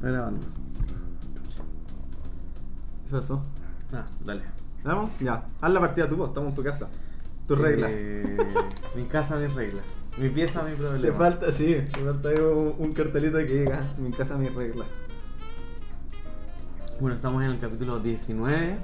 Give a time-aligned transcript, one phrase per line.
[0.00, 0.46] Está grabando.
[3.06, 3.42] ¿Qué pasó?
[3.92, 4.42] Ah, dale.
[4.84, 5.10] ¿Vamos?
[5.20, 5.44] Ya.
[5.60, 6.88] Haz la partida tú, vos, estamos en tu casa.
[7.46, 7.90] Tus reglas.
[7.92, 8.36] Eh,
[8.96, 9.84] mi casa, mis reglas.
[10.16, 11.00] Mi pieza, mi problema.
[11.04, 14.86] Te falta, sí, te falta un, un cartelito que diga mi casa, mis reglas.
[17.00, 18.76] Bueno, estamos en el capítulo 19.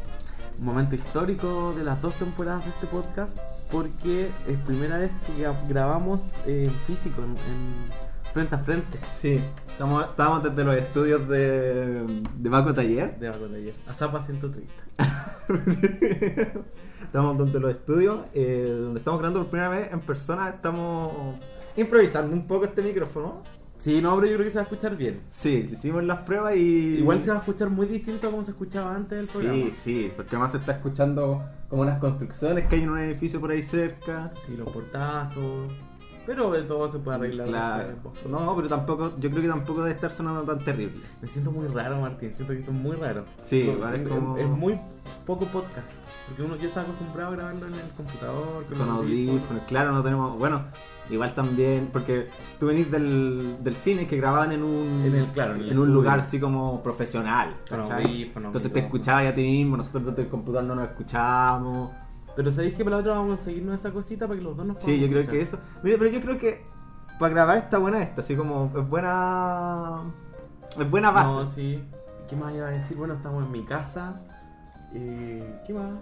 [0.58, 3.38] Un momento histórico de las dos temporadas de este podcast.
[3.70, 8.98] Porque es primera vez que gra- grabamos en físico, en, en frente a frente.
[9.16, 12.04] Sí, estamos, estamos desde los estudios de,
[12.36, 13.18] de Baco Taller.
[13.18, 13.74] De Baco Taller.
[13.88, 14.72] A Zapa 130.
[17.02, 20.48] estamos desde los estudios, eh, donde estamos grabando por primera vez en persona.
[20.48, 21.36] Estamos
[21.76, 23.42] improvisando un poco este micrófono.
[23.78, 25.20] Sí, no, pero yo creo que se va a escuchar bien.
[25.28, 26.98] Sí, hicimos las pruebas y.
[26.98, 29.70] Igual se va a escuchar muy distinto a como se escuchaba antes del programa.
[29.72, 33.40] Sí, sí, porque además se está escuchando como unas construcciones que hay en un edificio
[33.40, 34.32] por ahí cerca.
[34.38, 35.70] Sí, los portazos.
[36.26, 37.46] Pero todo se puede arreglar.
[37.48, 37.88] Claro.
[37.88, 38.26] después.
[38.26, 41.00] No, pero tampoco, yo creo que tampoco debe estar sonando tan terrible.
[41.22, 42.34] Me siento muy raro, Martín.
[42.34, 43.24] Siento que esto es muy raro.
[43.42, 44.78] Sí, es como- es muy
[45.24, 45.88] poco podcast.
[46.26, 49.62] Porque uno ya está acostumbrado a grabarlo en el computador, con, Con audífonos.
[49.68, 50.36] claro, no tenemos.
[50.36, 50.64] Bueno,
[51.08, 55.54] igual también, porque tú venís del, del cine que grababan en un, En el- claro,
[55.54, 57.54] en el en un lugar así como profesional.
[57.70, 61.90] Con audífonos, Entonces te escuchabas a ti mismo, nosotros desde el computador no nos escuchábamos.
[62.36, 64.66] Pero sabéis que para la otra vamos a seguirnos esa cosita para que los dos
[64.66, 65.38] nos Sí, yo creo escuchar?
[65.38, 65.58] que eso.
[65.82, 66.66] Mira, pero yo creo que
[67.18, 70.02] para grabar está buena esta, así como es buena.
[70.78, 71.26] Es buena base.
[71.28, 71.82] No, sí.
[72.28, 72.96] ¿Qué más iba a decir?
[72.96, 74.20] Bueno, estamos en mi casa.
[74.92, 75.92] Eh, ¿Qué más?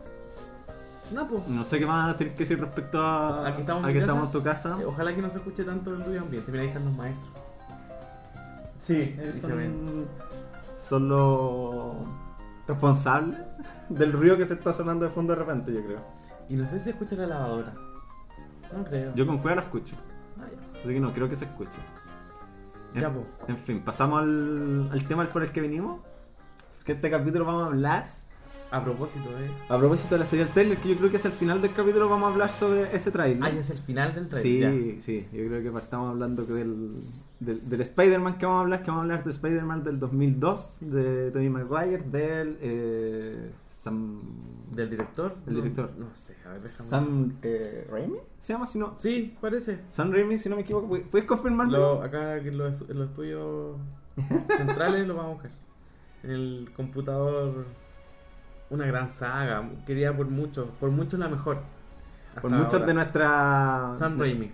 [1.13, 1.47] No, pues.
[1.47, 4.05] No sé qué más tener que decir respecto a, Aquí estamos a que casa.
[4.07, 4.77] estamos en tu casa.
[4.81, 6.51] Eh, Ojalá que no se escuche tanto el ruido ambiente.
[6.51, 7.31] Mira, ahí están los maestros.
[8.81, 10.07] Sí, Y se son, ven.
[10.77, 11.95] son los
[12.67, 13.39] responsables
[13.89, 16.01] del ruido que se está sonando de fondo de repente, yo creo.
[16.49, 17.73] Y no sé si escucha la lavadora.
[18.73, 19.15] No creo.
[19.15, 19.95] Yo con cueva la escucho,
[20.39, 20.79] Ah, ya.
[20.81, 21.79] así que no creo que se escuche.
[22.95, 23.27] Ya, En, po.
[23.49, 26.01] en fin, pasamos al, al tema por el que venimos.
[26.85, 28.05] Que este capítulo vamos a hablar.
[28.75, 29.49] A propósito de.
[29.73, 31.73] A propósito de la serie del trailer, que yo creo que es el final del
[31.73, 33.41] capítulo, vamos a hablar sobre ese trailer.
[33.41, 35.01] Ah, es el final del trailer.
[35.01, 36.97] Sí, sí, yo creo que partamos hablando del,
[37.39, 40.79] del, del Spider-Man que vamos a hablar, que vamos a hablar de Spider-Man del 2002,
[40.81, 44.21] de Tobey Maguire, del eh, Sam...
[44.73, 45.37] ¿Del director?
[45.47, 45.93] El director.
[45.97, 46.91] No, sé, a ver, déjame.
[46.91, 48.67] Sam eh, Raimi, ¿se llama?
[48.67, 49.83] Si no, Sí, parece.
[49.91, 51.79] Sam Raimi, si no me equivoco, ¿puedes confirmarlo?
[51.79, 53.77] Lo, acá en los, en los estudios
[54.57, 55.51] centrales lo vamos a buscar.
[56.25, 57.67] En el computador.
[58.75, 59.71] Una gran saga.
[59.87, 60.67] Quería por mucho.
[60.81, 61.59] Por mucho la mejor.
[62.43, 62.87] Por muchos ahora.
[62.87, 63.95] de nuestra...
[64.01, 64.51] Sam Raimi.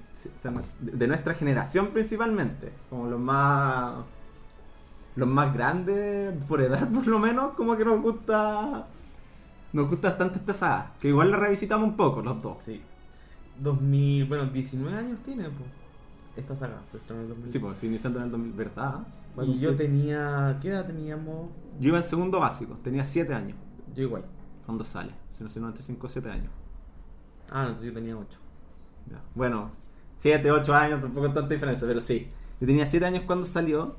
[0.81, 3.95] De, de nuestra generación principalmente, como los más...
[5.17, 8.87] Los más grandes, por edad por lo menos, como que nos gusta...
[9.73, 12.63] Nos gusta bastante esta saga, que igual la revisitamos un poco los dos.
[12.63, 12.83] Sí.
[13.61, 14.27] 2000.
[14.27, 15.71] Bueno, 19 años tiene, pues.
[16.37, 16.83] Esta saga.
[16.91, 17.51] Pues, en el 2000.
[17.51, 19.07] Sí, pues, iniciando en el 2000, ¿verdad?
[19.43, 20.59] Y yo tenía.
[20.61, 21.51] ¿Qué edad teníamos?
[21.79, 23.57] Yo iba en segundo básico, tenía 7 años
[23.95, 24.25] Yo igual.
[24.67, 25.13] cuando sale.
[25.31, 26.53] Si no sé, 95, 7 años.
[27.51, 28.39] Ah, no, entonces yo tenía 8.
[29.11, 29.21] Ya.
[29.35, 29.71] Bueno,
[30.17, 32.31] 7, 8 años, tampoco es tanta diferencia, pero sí.
[32.61, 33.97] Yo tenía 7 años cuando salió.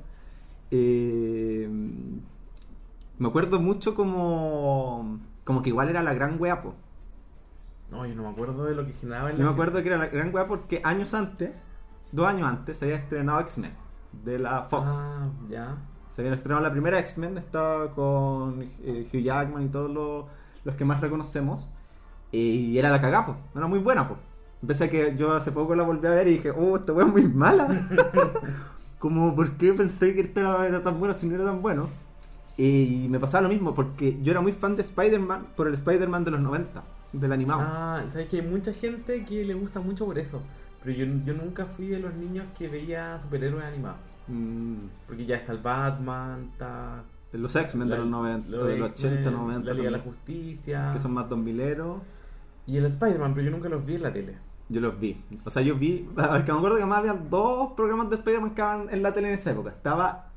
[0.70, 1.68] eh,
[3.18, 5.20] me acuerdo mucho como.
[5.44, 6.74] Como que igual era la gran wea, po.
[7.90, 9.88] No, yo no me acuerdo de lo que generaba en Yo la me acuerdo que
[9.88, 11.64] era la gran wea porque años antes,
[12.10, 13.74] dos años antes, se había estrenado X-Men
[14.24, 14.92] de la Fox.
[14.94, 15.76] Ah, ya.
[16.12, 20.26] Se había estrenado la primera X-Men, estaba con eh, Hugh Jackman y todos los,
[20.62, 21.66] los que más reconocemos.
[22.30, 23.36] Y era la cagá, po.
[23.56, 24.18] Era muy buena, po.
[24.66, 27.06] Pese a que yo hace poco la volví a ver y dije, oh, esta wea
[27.06, 27.66] es muy mala.
[28.98, 31.88] Como, ¿por qué pensé que esta era, era tan buena si no era tan bueno?
[32.58, 36.24] Y me pasaba lo mismo, porque yo era muy fan de Spider-Man por el Spider-Man
[36.24, 36.82] de los 90,
[37.14, 37.62] del animado.
[37.64, 40.42] Ah, sabes que hay mucha gente que le gusta mucho por eso.
[40.84, 44.11] Pero yo, yo nunca fui de los niños que veía superhéroes animados.
[44.28, 44.74] Mm,
[45.06, 47.02] Porque ya está el Batman, está.
[47.32, 49.90] de los X-Men de los 90, los de los X-Men, 80, 90, La Liga de
[49.90, 50.90] la Justicia.
[50.92, 51.98] que son más 2000eros.
[52.66, 54.36] Y el Spider-Man, pero yo nunca los vi en la tele.
[54.68, 55.20] Yo los vi.
[55.44, 56.08] O sea, yo vi.
[56.16, 59.02] A ver, que me acuerdo que además había dos programas de Spider-Man que daban en
[59.02, 59.70] la tele en esa época.
[59.70, 60.28] Estaba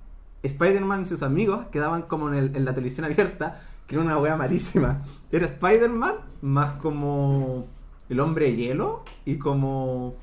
[0.44, 4.04] Spider-Man y sus amigos, que daban como en, el- en la televisión abierta, que era
[4.04, 5.02] una wea malísima.
[5.32, 7.68] Era Spider-Man más como
[8.10, 10.16] el hombre de hielo y como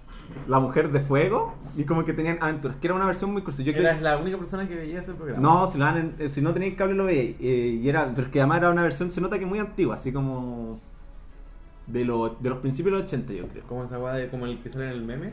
[0.48, 3.64] la mujer de fuego y como que tenían aventuras, que era una versión muy cursi.
[3.64, 5.40] Yo creo Eras la única persona que veía ese programa.
[5.40, 7.36] no, si, lo dan en- eh, si no tenéis cable lo veis.
[7.40, 10.80] eh, y era, porque además era una versión, se nota que muy antigua, así como
[11.86, 13.64] de, lo- de los principios de los 80, yo creo.
[13.66, 15.32] Como esa de como el que sale en el meme.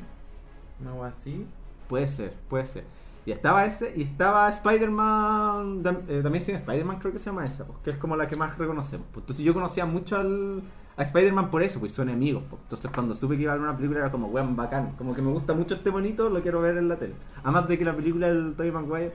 [0.81, 1.45] Una weá así.
[1.87, 2.83] Puede ser, puede ser.
[3.25, 7.65] Y estaba ese, y estaba Spider-Man, eh, también sin Spider-Man creo que se llama esa,
[7.65, 9.05] pues, que es como la que más reconocemos.
[9.11, 9.23] pues.
[9.23, 10.63] Entonces yo conocía mucho al,
[10.99, 12.43] a Spider-Man por eso, pues son enemigos.
[12.63, 14.95] Entonces cuando supe que iba a haber una película era como, weón, bacán.
[14.97, 17.13] Como que me gusta mucho este bonito, lo quiero ver en la tele.
[17.41, 19.13] Además de que la película del Tobey Maguire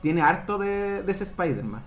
[0.00, 1.82] tiene harto de, de ese Spider-Man.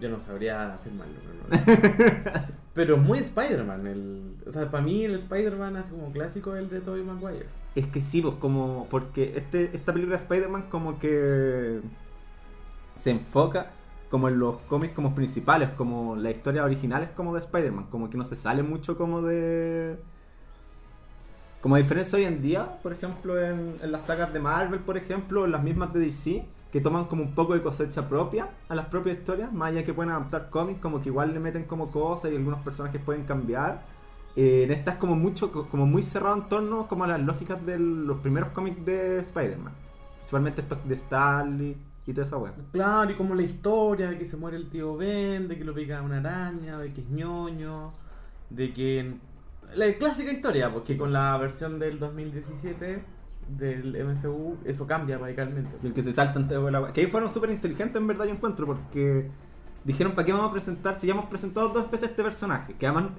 [0.00, 1.14] Yo no sabría afirmarlo.
[1.50, 2.42] no, no.
[2.74, 3.86] Pero muy Spider-Man.
[3.88, 4.36] El...
[4.46, 7.46] O sea, para mí el Spider-Man así como clásico es el de Tobey Maguire.
[7.74, 8.86] Es que sí, pues como.
[8.88, 11.80] Porque este, esta película de Spider-Man como que.
[12.94, 13.72] Se enfoca
[14.12, 18.10] como en los cómics como principales, como la historia original es como de Spider-Man, como
[18.10, 19.98] que no se sale mucho como de...
[21.62, 24.98] Como a diferencia hoy en día, por ejemplo, en, en las sagas de Marvel, por
[24.98, 28.74] ejemplo, en las mismas de DC, que toman como un poco de cosecha propia a
[28.74, 31.90] las propias historias, más allá que pueden adaptar cómics, como que igual le meten como
[31.90, 33.86] cosas y algunos personajes pueden cambiar.
[34.36, 37.64] Eh, en esta es como mucho, como muy cerrado en torno como a las lógicas
[37.64, 39.72] de los primeros cómics de Spider-Man.
[40.16, 42.54] Principalmente estos de Stanley y toda esa wea.
[42.72, 45.74] Claro, y como la historia de que se muere el tío Ben, de que lo
[45.74, 47.92] pica una araña, de que es ñoño,
[48.50, 49.14] de que...
[49.74, 53.02] La clásica historia, porque con la versión del 2017
[53.48, 55.76] del MCU eso cambia radicalmente.
[55.82, 56.92] Y el que se salta antes de la.
[56.92, 59.30] Que ahí fueron súper inteligentes en verdad yo encuentro, porque
[59.84, 62.74] dijeron para qué vamos a presentar si ya hemos presentado dos veces este personaje.
[62.74, 63.12] Que además,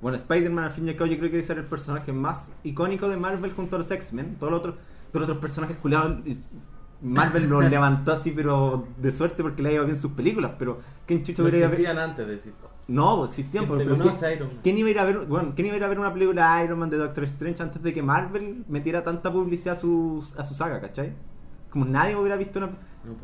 [0.00, 2.54] bueno, Spider-Man al fin y al cabo yo creo que debe ser el personaje más
[2.62, 4.36] icónico de Marvel junto a los X-Men.
[4.38, 4.74] Todos los otros,
[5.10, 6.18] todos los otros personajes culiados
[7.02, 10.52] Marvel los levantó así, pero de suerte porque le ha ido bien sus películas.
[10.58, 11.80] Pero ¿quién chucha No hubiera ido a ver?
[11.80, 12.70] existían antes de esto.
[12.88, 14.58] No, pues existían, ¿Quién pero, pero ¿quién, Iron Man?
[14.64, 16.56] quién iba a ir a ver, bueno, quién iba a ir a ver una película
[16.56, 20.24] de Iron Man de Doctor Strange antes de que Marvel metiera tanta publicidad a su,
[20.36, 21.12] a su saga, ¿cachai?
[21.70, 22.66] Como nadie hubiera visto una.
[23.04, 23.14] No.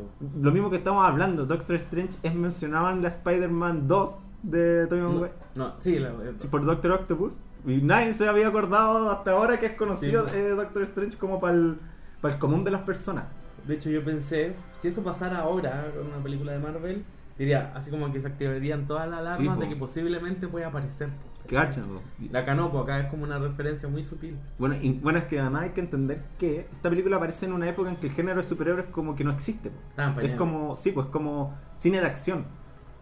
[0.41, 5.09] Lo mismo que estamos hablando, Doctor Strange es mencionado en la Spider-Man 2 de no,
[5.11, 5.33] Maguire.
[5.55, 7.37] no, sí, la, Sí, por Doctor Octopus.
[7.65, 10.35] Y nadie se había acordado hasta ahora que es conocido Sí.
[10.35, 11.77] eh, Doctor Strange como para el,
[12.21, 13.25] para el común de las personas.
[13.67, 17.03] De hecho, yo pensé, si eso pasara ahora con una película de Marvel,
[17.37, 21.09] diría, así como que se activarían todas las alarmas Sí, de que posiblemente pueda aparecer.
[21.09, 21.55] po.
[21.55, 21.83] ¿Cachai?
[21.83, 22.01] po?
[22.31, 24.37] La canopo acá es como una referencia muy sutil.
[24.57, 27.67] Bueno, y, bueno, es que además hay que entender que esta película aparece en una
[27.69, 29.71] época en que el género de superhéroes como que no existe.
[30.21, 32.45] Es como, sí, pues como cine de acción,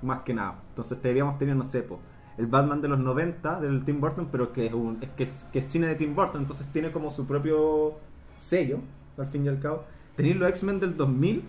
[0.02, 0.62] más que nada.
[0.70, 2.00] Entonces deberíamos tener, no sé, po,
[2.38, 5.48] el Batman de los 90 del Tim Burton, pero que es, un, es, que es,
[5.52, 7.96] que es cine de Tim Burton, entonces tiene como su propio
[8.38, 8.80] sello,
[9.18, 9.86] al fin y al cabo.
[10.16, 11.44] Tenéis los X-Men del 2000,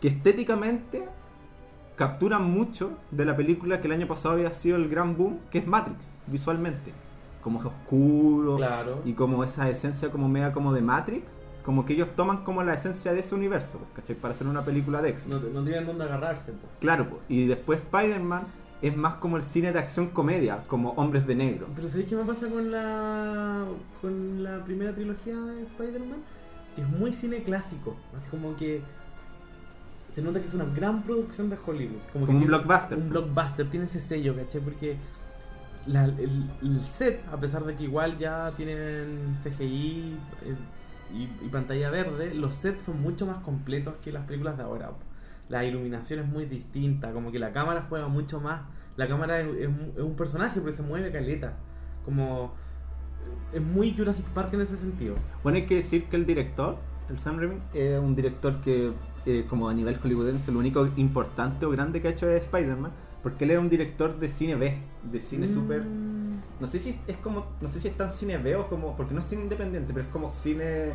[0.00, 1.08] que estéticamente
[1.96, 5.58] capturan mucho de la película que el año pasado había sido el gran boom, que
[5.58, 6.92] es Matrix, visualmente.
[7.42, 9.00] Como es oscuro, Claro.
[9.04, 12.74] y como esa esencia como media como de Matrix, como que ellos toman como la
[12.74, 14.16] esencia de ese universo, pues, ¿cachai?
[14.16, 15.42] Para hacer una película de X-Men.
[15.42, 16.52] No, no tienen dónde agarrarse.
[16.52, 16.66] po.
[16.80, 17.22] Claro, pues.
[17.28, 18.44] y después Spider-Man
[18.80, 21.66] es más como el cine de acción comedia, como Hombres de Negro.
[21.74, 23.64] Pero ¿sabéis qué me pasa con la
[24.00, 26.18] con la primera trilogía de Spider-Man?
[26.78, 27.96] Es muy cine clásico.
[28.16, 28.82] Así como que
[30.10, 32.00] se nota que es una gran producción de Hollywood.
[32.12, 32.98] Como, que un blockbuster.
[32.98, 34.60] Un blockbuster, tiene ese sello, ¿cachai?
[34.60, 34.96] Porque
[35.86, 40.56] la- el, el set, a pesar de que igual ya tienen CGI eh,
[41.14, 44.92] y, y pantalla verde, los sets son mucho más completos que las películas de ahora.
[45.48, 48.62] La iluminación es muy distinta, como que la cámara juega mucho más.
[48.96, 51.54] La cámara es, es un- es un personaje, pero se mueve caleta.
[52.04, 52.54] Como.
[53.52, 55.14] Es muy Jurassic Park en ese sentido.
[55.42, 56.76] Bueno, hay que decir que el director,
[57.08, 58.92] el Sam Raimi, es un director que,
[59.24, 62.92] eh, como a nivel hollywoodense, lo único importante o grande que ha hecho es Spider-Man,
[63.22, 64.78] porque él era un director de cine B,
[65.10, 65.50] de cine Mm.
[65.54, 65.84] súper...
[66.60, 69.14] No sé si es como, no sé si es tan cine B o como, porque
[69.14, 70.92] no es cine independiente, pero es como cine,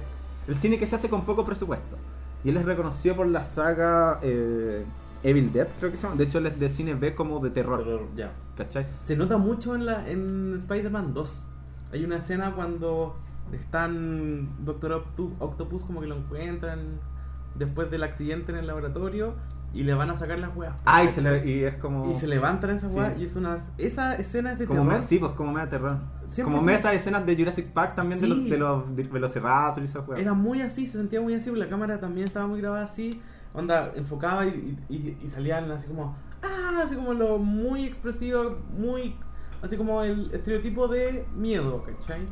[0.47, 1.95] el cine que se hace con poco presupuesto.
[2.43, 4.83] Y él es reconocido por la saga eh,
[5.23, 6.15] Evil Dead, creo que se llama.
[6.17, 8.33] De hecho, él es de cine B como de terror, Pero ya.
[8.57, 8.85] ¿cachai?
[9.05, 11.49] Se nota mucho en, la, en Spider-Man 2.
[11.93, 13.15] Hay una escena cuando
[13.51, 15.03] están Doctor
[15.39, 16.99] Octopus como que lo encuentran
[17.55, 19.35] después del accidente en el laboratorio
[19.73, 20.75] y le van a sacar las weas.
[20.85, 22.09] Ah, y, se le- y es como...
[22.09, 22.97] Y se levantan esas Sí.
[22.99, 23.57] weas y es una...
[23.77, 24.95] Esa escena es de Como terror.
[24.97, 25.97] me, sí, pues como media terror.
[26.29, 29.81] Siempre como me esas escenas de Jurassic Park también de los, de los de Velociraptor
[29.83, 30.19] y esas weas.
[30.21, 33.21] Era muy así, se sentía muy así, la cámara también estaba muy grabada así,
[33.53, 39.15] onda, enfocaba y, y- y salían así como, ah, así como lo muy expresivo, muy,
[39.63, 42.27] así como el estereotipo de miedo, ¿cachai?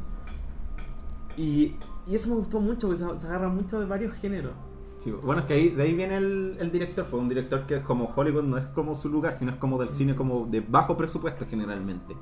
[1.38, 4.54] Y, y eso me gustó mucho, porque se, se agarra mucho de varios géneros.
[4.98, 7.82] Sí, bueno, es que ahí, de ahí viene el, el director, pues un director que
[7.82, 10.96] como Hollywood no es como su lugar, sino es como del cine como de bajo
[10.96, 12.16] presupuesto generalmente.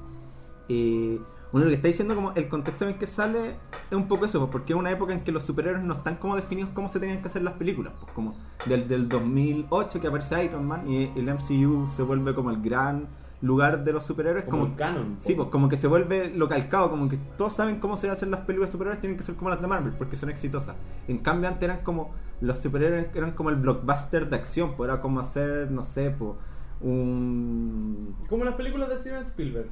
[0.70, 1.20] Eh,
[1.52, 3.58] bueno, lo que está diciendo como el contexto en el que sale
[3.90, 6.18] es un poco eso, pues, porque es una época en que los superhéroes no están
[6.18, 8.36] como definidos cómo se tenían que hacer las películas, pues como
[8.68, 13.08] del, del 2008 que aparece Iron Man y el MCU se vuelve como el gran
[13.42, 15.16] lugar de los superhéroes, Como, como, el canon.
[15.18, 18.32] Sí, pues como que se vuelve lo calcado, como que todos saben cómo se hacen
[18.32, 20.76] las películas de superhéroes, tienen que ser como las de Marvel, porque son exitosas.
[21.08, 25.02] En cambio, antes eran como, los superhéroes eran como el blockbuster de acción, pues era
[25.02, 26.34] como hacer, no sé, pues,
[26.82, 28.16] un...
[28.30, 29.70] Como las películas de Steven Spielberg.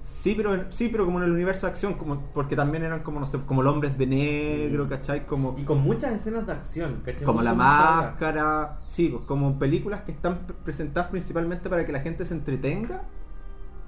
[0.00, 3.00] Sí, pero en- sí, pero como en el universo de acción, como porque también eran
[3.00, 4.88] como no sé, como los hombres de negro, Mm.
[4.88, 5.26] ¿cachai?
[5.26, 7.24] Como Y con muchas escenas de acción, ¿cachai?
[7.24, 8.04] como la Mucho largas.
[8.06, 12.34] máscara, sí, pues como películas que están pre- presentadas principalmente para que la gente se
[12.34, 13.02] entretenga,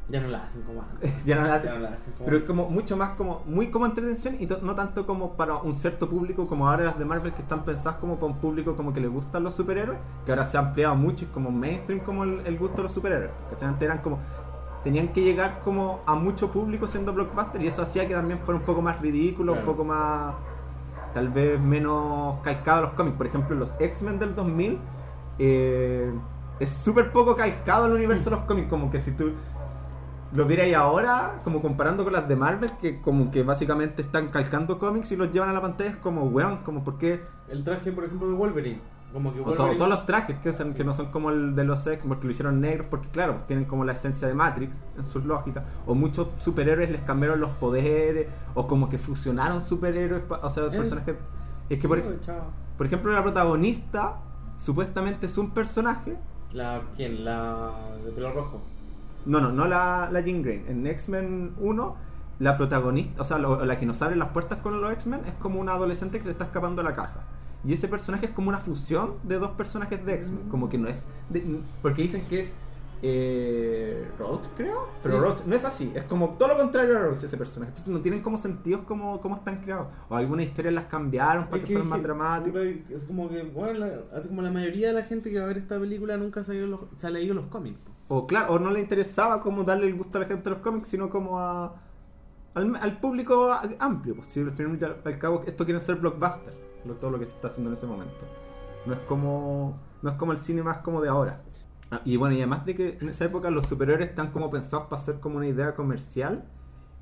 [0.08, 1.00] Ya no la hacen como antes.
[1.24, 1.70] ya no la hacen.
[1.70, 4.46] Ya no la hacen como Pero es como mucho más como, muy como entretención y
[4.46, 7.98] no tanto como para un cierto público como ahora las de Marvel que están pensadas
[8.00, 10.96] como para un público como que le gustan los superhéroes, que ahora se ha ampliado
[10.96, 13.30] mucho y como mainstream como el, el gusto de los superhéroes.
[13.50, 13.68] ¿cachai?
[13.68, 14.18] Antes eran como,
[14.84, 18.58] tenían que llegar como a mucho público siendo blockbuster y eso hacía que también fuera
[18.58, 20.34] un poco más ridículo, un poco más,
[21.12, 23.16] tal vez menos calcado a los cómics.
[23.16, 24.78] Por ejemplo, los X-Men del 2000
[25.38, 26.12] eh,
[26.58, 29.32] es súper poco calcado al universo de los cómics, como que si tú
[30.32, 34.78] lo vierais ahora, como comparando con las de Marvel, que como que básicamente están calcando
[34.78, 37.20] cómics y los llevan a la pantalla, es como, weón, como por qué...
[37.48, 38.80] El traje, por ejemplo, de Wolverine.
[39.12, 40.76] Como que O sea, todos los trajes que, son- Sí.
[40.76, 43.46] que no son como el de los X, porque lo hicieron negros, porque claro, pues
[43.46, 45.64] tienen como la esencia de Matrix en sus lógicas.
[45.86, 50.70] O muchos superhéroes les cambiaron los poderes, o como que fusionaron superhéroes, o sea, Eh.
[50.70, 51.16] personajes...
[51.68, 52.42] Es que por, chao.
[52.76, 54.16] por ejemplo la protagonista
[54.56, 56.16] supuestamente es un personaje
[56.52, 57.24] La, ¿Quién?
[57.24, 57.70] La
[58.04, 58.60] de pelo rojo.
[59.26, 60.64] No, no, no la, la Jean Grey.
[60.68, 61.96] En X-Men 1,
[62.40, 65.34] la protagonista, o sea, lo- la que nos abre las puertas con los X-Men es
[65.34, 67.22] como una adolescente que se está escapando de la casa.
[67.64, 70.46] Y ese personaje es como una fusión de dos personajes de X-Men.
[70.46, 70.50] Mm.
[70.50, 71.06] Como que no es.
[71.28, 72.56] de- porque dicen que es.
[73.02, 74.88] Eh, Roach, creo.
[75.02, 75.20] Pero Sí.
[75.22, 75.90] Roach no es así.
[75.94, 77.70] Es como todo lo contrario a Roach ese personaje.
[77.70, 79.88] Entonces no tienen como sentidos como, como están creados.
[80.10, 82.62] O algunas historias las cambiaron para Es que, fueran más dramáticos.
[82.90, 85.48] Es como que, bueno, la- así como la mayoría de la gente que va a
[85.48, 87.80] ver esta película nunca se ha, leído los, se ha leído los cómics.
[88.08, 90.58] O claro, o no le interesaba como darle el gusto a la gente de los
[90.62, 91.74] cómics, sino como a,
[92.54, 94.16] al, al público amplio.
[94.16, 96.52] Pues si al al, cabo esto quiere ser blockbuster,
[96.84, 98.24] lo- todo lo que se está haciendo en ese momento.
[98.86, 101.42] No es como no es como el cine más como de ahora.
[101.90, 104.86] Ah, y bueno, y además de que en esa época los superhéroes están como pensados
[104.88, 106.44] para ser como una idea comercial,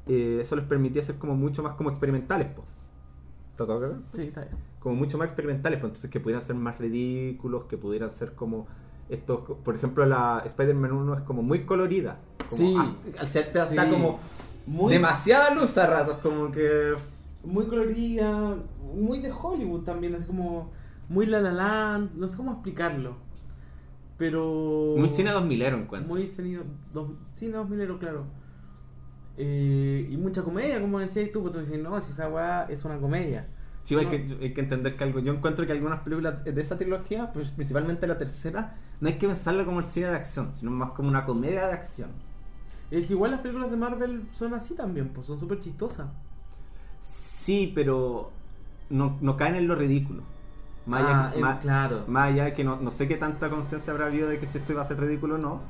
[0.06, 2.66] eh, eso les permitía ser como mucho más como experimentales, pues.
[3.52, 3.96] ¿Está todo claro?
[4.12, 4.56] Sí, está bien.
[4.80, 8.66] como mucho más experimentales, pues entonces que pudieran ser más ridículos, que pudieran ser como
[9.08, 12.18] estos, por ejemplo la Spider-Man 1 es como muy colorida,
[12.48, 12.76] como, Sí.
[13.18, 13.90] al ser te- está Sí.
[13.90, 14.20] como
[14.66, 16.94] Muy, demasiada luz a ratos, como que
[17.44, 18.56] muy colorida,
[18.94, 20.70] muy de Hollywood también, así como
[21.08, 23.16] muy La La Land, no sé cómo explicarlo.
[24.16, 24.94] Pero.
[24.96, 26.08] muy cine 2000 encuentro.
[26.08, 26.60] Muy cine,
[26.92, 28.26] dos, cine 2000, claro.
[29.36, 32.84] Eh, y mucha comedia, como decías tú, porque tú decías, no, si esa weá es
[32.84, 33.46] una comedia.
[33.84, 35.20] Sí, hay, que, hay que entender que algo.
[35.20, 39.28] Yo encuentro que algunas películas de esa trilogía, pues, principalmente la tercera, no hay que
[39.28, 42.10] pensarla como el cine de acción, sino más como una comedia de acción.
[42.90, 46.08] Es que igual las películas de Marvel son así también, pues son súper chistosas.
[46.98, 47.27] Sí,
[47.74, 48.30] pero
[48.90, 50.22] no, no caen en lo ridículo.
[50.86, 52.04] Más Ah, que- eh, más- claro.
[52.06, 54.72] Más allá que no, no sé qué tanta conciencia habrá habido de que si esto
[54.72, 55.60] iba a ser ridículo o no,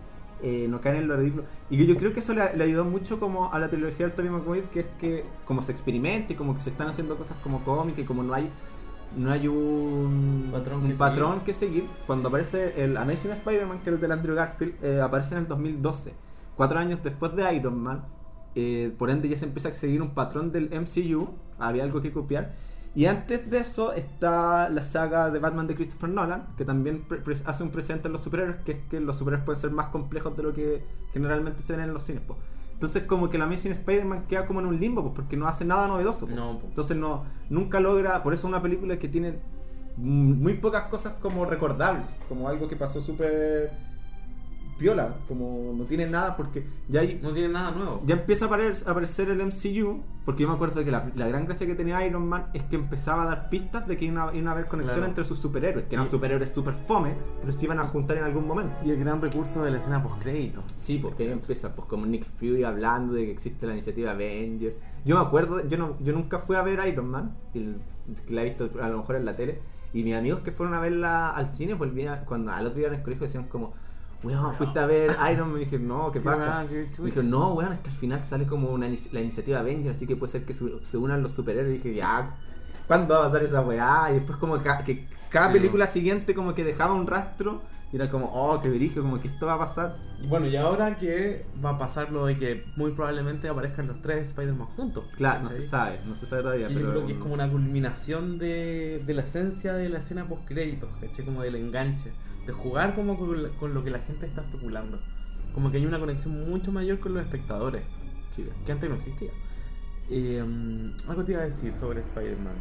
[0.42, 1.44] eh, no caen en lo ridículo.
[1.70, 4.14] Y que yo creo que eso le, le ayudó mucho como a la trilogía del
[4.14, 7.36] Tobey Maguire, que es que como se experimenta y como que se están haciendo cosas
[7.42, 8.48] como cómicas y como no hay
[9.16, 11.44] no hay un Patrón un que patrón seguir.
[11.44, 11.84] que seguir.
[12.06, 15.48] Cuando aparece el Amazing Spider-Man, que es el de Andrew Garfield, eh, aparece en el
[15.48, 16.12] 2012,
[16.56, 18.04] cuatro años después de Iron Man.
[18.54, 21.28] Eh, por ende ya se empieza a seguir un patrón del MCU,
[21.58, 22.54] había algo que copiar.
[22.94, 27.04] Y antes de eso está la saga de Batman de Christopher Nolan, que también
[27.44, 30.36] hace un presente en los superhéroes, que es que los superhéroes pueden ser más complejos
[30.36, 32.22] de lo que generalmente se ven en los cines.
[32.22, 32.36] po.
[32.72, 35.64] Entonces como que la Amazing Spider-Man queda como en un limbo, pues, porque no hace
[35.64, 36.26] nada novedoso.
[36.26, 36.34] po.
[36.34, 36.66] No, po.
[36.66, 39.38] Entonces no, nunca logra, por eso es una película que tiene
[39.96, 43.72] muy pocas cosas como recordables, como algo que pasó súper
[44.78, 48.02] piola, como no tiene nada porque ya hay, No tiene nada nuevo.
[48.06, 51.26] ya empieza a aparecer, a aparecer el MCU, porque yo me acuerdo que la, la
[51.28, 54.34] gran gracia que tenía Iron Man es que empezaba a dar pistas de que iba,
[54.34, 55.08] iba a haber conexión Claro.
[55.10, 58.24] entre sus superhéroes, que eran Y- superhéroes super fome, pero se iban a juntar en
[58.24, 58.74] algún momento.
[58.84, 60.60] Y el gran recurso de la escena post-crédito.
[60.76, 64.76] Sí, porque ahí empieza, pues como Nick Fury hablando de que existe la iniciativa Avenger.
[65.04, 67.74] Yo me acuerdo, yo no, yo nunca fui a ver Iron Man, que
[68.28, 69.60] la he visto a lo mejor en la tele,
[69.92, 72.94] y mis amigos que fueron a verla al cine, volvían, cuando al otro día en
[72.94, 73.72] el colegio decían como,
[74.22, 77.10] weón, fuiste a ver Iron Man, y dije, no, qué Me chucha.
[77.10, 80.16] dijo, no, weón, es que al final sale como una, la iniciativa Avenger, así que
[80.16, 81.74] puede ser que su- se unan los superhéroes.
[81.74, 82.36] Y dije, ya,
[82.86, 84.08] ¿cuándo va a pasar esa weá?
[84.10, 87.96] Y después como ca- que cada Sí, película siguiente como que dejaba un rastro, y
[87.96, 89.96] era como, oh, qué dirige, como que esto va a pasar.
[90.20, 94.02] Y bueno, y ahora que va a pasar lo de que muy probablemente aparezcan los
[94.02, 95.04] tres Spider-Man juntos.
[95.16, 96.86] Claro, no se sabe, no se sabe todavía, Y pero...
[96.86, 100.46] yo creo que es como una culminación de, de la esencia de la escena post
[100.46, 101.24] créditos, ¿cachai?
[101.24, 102.12] Como del enganche,
[102.48, 104.98] de jugar como con, lo que la gente está especulando.
[105.54, 107.82] Como que hay una conexión mucho mayor con los espectadores,
[108.34, 109.30] Sí, que antes no existía.
[110.10, 110.42] Eh,
[111.06, 112.54] algo te iba a decir sobre Spider-Man.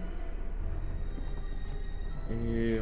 [2.29, 2.81] Eh,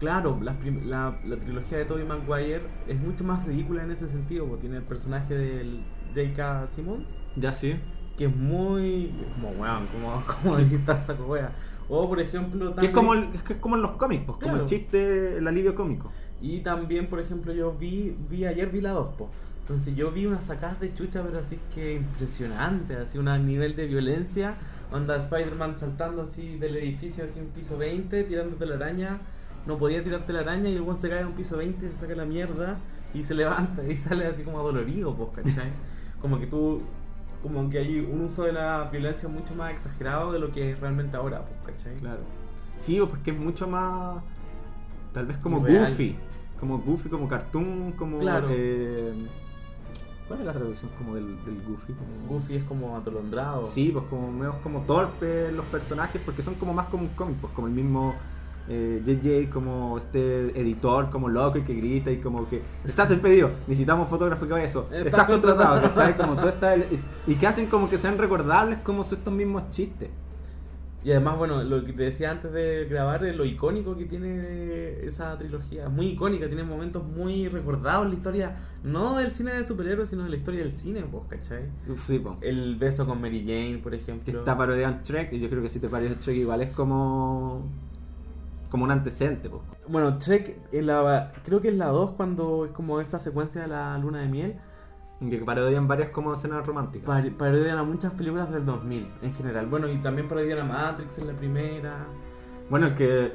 [0.00, 4.44] Claro, la, la- la trilogía de Tobey Maguire es mucho más ridícula en ese sentido,
[4.44, 5.82] porque tiene el personaje del
[6.14, 6.66] J.K.
[6.72, 7.76] Simmons, Ya sí.
[8.18, 9.12] que es muy.
[9.34, 11.52] como weón, como, como lista saco wea.
[11.88, 12.58] O por ejemplo.
[12.58, 14.64] Que es también- como, el- es que es como en los cómics, pues, como el
[14.66, 16.10] chiste, el alivio cómico.
[16.44, 19.30] Y también, por ejemplo, yo vi, vi ayer vi la 2, po.
[19.60, 23.86] Entonces yo vi unas sacadas de chucha, pero así que impresionante, así un nivel de
[23.86, 24.52] violencia.
[24.92, 29.20] Onda Spider-Man saltando así del edificio, así un piso 20, tirándote la araña.
[29.66, 32.14] No podía tirarte la araña y el se cae a un piso 20, se saca
[32.14, 32.76] la mierda
[33.14, 35.70] y se levanta y sale así como dolorido, pues, ¿cachai?
[36.20, 36.82] Como que tú,
[37.42, 40.78] como que hay un uso de la violencia mucho más exagerado de lo que es
[40.78, 41.96] realmente ahora, pues, ¿cachai?
[41.96, 42.20] Claro.
[42.76, 44.22] Sí, o porque es mucho más.
[45.14, 46.18] Tal vez como goofy.
[46.60, 48.18] Como goofy, como cartoon, como.
[48.18, 48.48] Claro.
[48.50, 49.12] eh,
[50.28, 51.92] ¿Cuál es la traducción como del, del goofy?
[51.92, 53.62] Como- Goofy es como atolondrado.
[53.62, 57.36] Sí, pues como medio como torpes los personajes, porque son como más como un cómic,
[57.42, 58.14] pues como el mismo
[58.66, 63.50] eh, JJ, como este editor, como loco y que grita y como que estás despedido,
[63.66, 65.82] necesitamos fotógrafo que vaya eso, Estás estás contratado.
[65.82, 66.16] ¿cachai?
[66.16, 66.74] Como todo está
[67.26, 70.08] y que hacen como que sean recordables como son estos mismos chistes.
[71.04, 75.04] Y además, bueno, lo que te decía antes de grabar, es lo icónico que tiene
[75.04, 75.90] esa trilogía.
[75.90, 80.24] Muy icónica, tiene momentos muy recordados en la historia, no del cine de superhéroes, sino
[80.24, 81.64] de la historia del cine, pues, ¿cachai?
[82.06, 82.22] Sí.
[82.40, 84.38] El beso con Mary Jane, por Que ejemplo.
[84.38, 87.62] está parodiado en Trek, y yo creo que si te parece Trek igual es como
[88.70, 89.62] como un antecedente, pues.
[89.86, 93.68] Bueno, Trek, en la, creo que es la 2 cuando es como esta secuencia de
[93.68, 94.54] la luna de miel.
[95.20, 97.06] En que parodian varias como escenas románticas.
[97.06, 99.66] Par- parodian a muchas películas del 2000 en general.
[99.66, 102.06] Bueno, y también parodian a Matrix en la primera.
[102.68, 103.32] Bueno, es que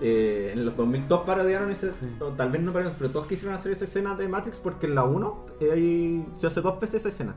[0.00, 2.06] eh, en los 2000 todos parodiaron ese, Sí.
[2.20, 4.94] o tal vez no parodiaron, pero todos quisieron hacer esa escena de Matrix porque en
[4.96, 7.36] la 1 eh, se hace dos veces esa escena.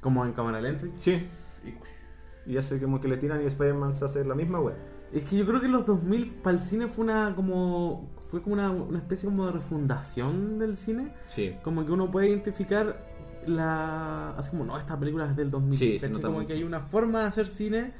[0.00, 0.86] Como en cámara lenta.
[0.98, 1.28] Sí.
[1.64, 4.74] Y- Y hace como que le tiran y Spider-Man se hace la misma web.
[5.12, 8.54] Es que yo creo que los 2000 para el cine fue una como fue como
[8.54, 11.56] una, una especie como de refundación del cine, Sí.
[11.62, 13.04] como que uno puede identificar
[13.46, 16.46] la así como no, esta película es del 2000, Sí, se como mucho.
[16.48, 17.92] que hay una forma de hacer cine,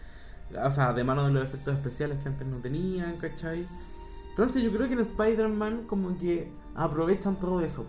[0.65, 3.67] o sea, de mano de los efectos especiales que antes no tenían, ¿cachai?
[4.31, 7.87] Entonces yo creo que en Spider-Man como que aprovechan todo eso.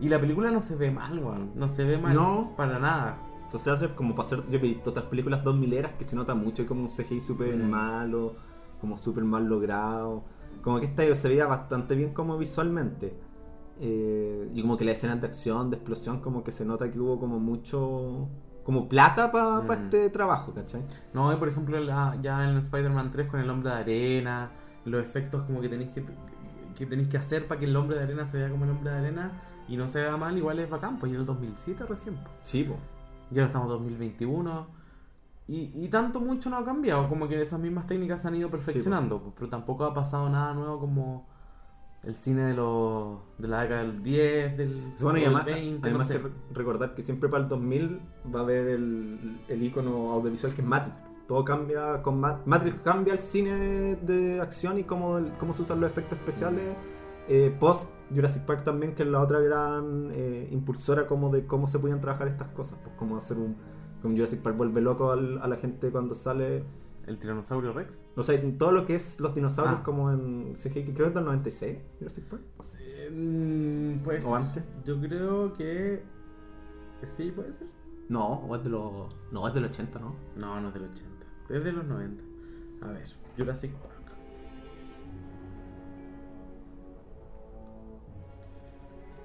[0.00, 1.52] Y la película no se ve mal, weón.
[1.54, 2.54] No se ve mal No.
[2.56, 3.18] para nada.
[3.44, 6.34] Entonces hace como para hacer, yo he visto otras películas 2000 eras que se nota
[6.34, 8.34] mucho como un CGI súper malo,
[8.80, 10.24] como súper mal logrado.
[10.62, 13.14] Como que esta se veía bastante bien como visualmente.
[13.80, 16.98] Eh, y como que las escenas de acción, de explosión, como que se nota que
[17.00, 18.28] hubo como mucho...
[18.62, 19.72] Como plata para Mm.
[19.72, 20.82] este trabajo, ¿cachai?
[21.12, 24.52] No, y por ejemplo, la- ya en Spider-Man 3 con el hombre de arena,
[24.84, 26.04] los efectos como que tenéis que,
[26.76, 28.92] que tenéis que hacer para que el hombre de arena se vea como el hombre
[28.92, 29.32] de arena
[29.68, 32.14] y no se vea mal, igual es bacán, pues y en el 2007 recién.
[32.14, 32.28] pues.
[32.44, 32.76] Sí, po.
[33.32, 34.66] Ya estamos en 2021
[35.48, 38.50] y, y tanto mucho no ha cambiado, como que esas mismas técnicas se han ido
[38.50, 41.26] perfeccionando, pues, pero tampoco ha pasado nada nuevo como
[42.04, 45.88] el cine de, los, de la década del 10, del, Bueno, y del además, 20,
[45.88, 46.20] además no sé.
[46.20, 48.00] que re- recordar que siempre para el 2000
[48.34, 50.98] va a haber el, el icono audiovisual que es Matrix.
[51.28, 55.52] Todo cambia con Mat- Matrix, cambia el cine de, de acción y cómo, el- cómo
[55.52, 56.74] se usan los efectos especiales.
[57.28, 61.68] Eh, post Jurassic Park también, que es la otra gran eh, impulsora como de cómo
[61.68, 62.78] se podían trabajar estas cosas.
[62.82, 63.56] Pues como hacer un...
[64.02, 66.64] Como Jurassic Park vuelve loco al- a la gente cuando sale...
[67.04, 68.00] El tiranosaurio Rex.
[68.14, 69.82] O sea, todo lo que es los dinosaurios Ah.
[69.82, 72.42] como en CGI, que creo que es del 96, Jurassic Park.
[72.78, 74.34] Eh, puede ¿O ser.
[74.34, 74.64] antes?
[74.84, 76.00] Yo creo que.
[77.16, 77.66] Sí, puede ser.
[78.08, 79.12] No, o es de los...
[79.32, 80.14] No, es del 80, ¿no?
[80.36, 81.26] No, no es del 80.
[81.50, 82.22] Es de los 90.
[82.82, 83.04] A ver,
[83.36, 84.12] Jurassic Park.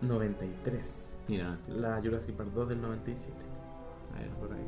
[0.01, 1.13] ¿93?
[1.27, 3.35] Mira, La Jurassic Park 2 del 97.
[4.15, 4.65] A ver, por ahí.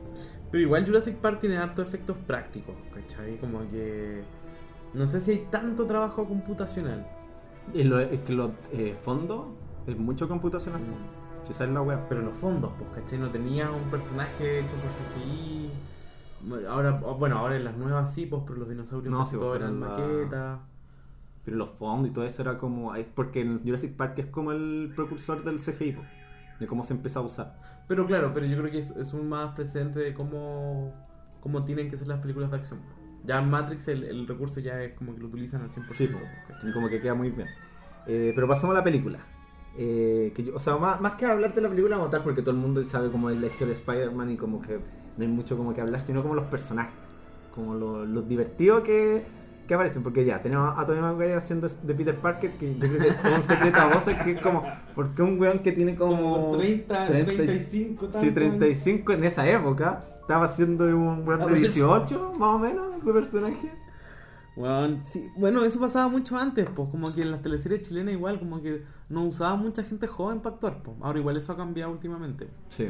[0.51, 3.37] Pero igual Jurassic Park tiene hartos efectos prácticos, ¿cachai?
[3.37, 4.23] Como que.
[4.93, 7.05] No sé si hay tanto trabajo computacional.
[7.73, 9.47] Y lo- es que los eh, fondos
[9.85, 10.81] es mucho computacional.
[11.45, 11.99] Si esa es la web.
[12.09, 13.19] Pero los fondos, pues, ¿cachai?
[13.19, 15.69] No tenía un personaje hecho por CGI.
[16.67, 19.45] Ahora, bueno, ahora en las nuevas sí, pues, pero los dinosaurios No, casi sí, pues,
[19.45, 20.59] todos eran la- maquetas.
[21.45, 22.93] Pero los fondos y todo eso era como.
[23.13, 26.01] Porque en Jurassic Park es como el precursor del CGI, po,
[26.59, 27.55] de cómo se empezó a usar.
[27.87, 30.93] Pero claro, pero yo creo que es, es un más precedente de cómo,
[31.41, 32.79] cómo tienen que ser las películas de acción.
[33.25, 36.17] Ya en Matrix el, el recurso ya es como que lo utilizan al 100%.
[36.61, 37.47] Sí, como que queda muy bien.
[38.07, 39.19] Eh, pero pasamos a la película.
[39.77, 42.41] Eh, que yo- o sea, más, más que hablar de la película como tal, porque
[42.41, 44.77] todo el mundo sabe cómo es la historia de Spider-Man y como que
[45.17, 46.93] no hay mucho como que hablar, sino como los personajes,
[47.53, 49.25] como lo- los divertidos que,
[49.69, 50.03] que aparecen.
[50.03, 53.15] Porque ya, tenemos a Tobey Maguire haciendo de Peter Parker, que yo creo que es
[53.15, 56.33] como un secreto a voces, que es como, porque un weón que tiene como...
[56.47, 58.33] Como 30, 30 35, Sí, tanto.
[58.33, 63.01] 35 en esa época, estaba haciendo de un weón de ver, 18, más o menos,
[63.03, 63.71] su personaje.
[64.57, 68.39] Weón, sí, bueno, eso pasaba mucho antes, pues como que en las teleseries chilenas igual,
[68.39, 70.97] como que no usaba mucha gente joven para actuar, pues.
[71.01, 72.47] Ahora igual eso ha cambiado últimamente.
[72.69, 72.89] Sí.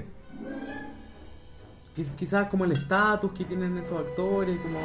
[1.95, 4.79] Quiz- Quizás como el estatus que tienen esos actores, como,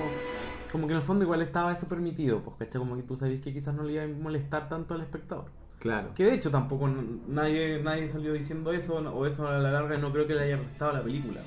[0.75, 2.81] como que en el fondo igual estaba eso permitido, pues, ¿cachai?
[2.81, 5.45] Como que tú sabías que quizás no le iba a molestar tanto al espectador.
[5.79, 6.09] Claro.
[6.17, 6.91] Que de hecho tampoco
[7.29, 10.57] nadie, nadie salió diciendo eso, o eso a la larga no creo que le haya
[10.57, 11.39] restado a la película.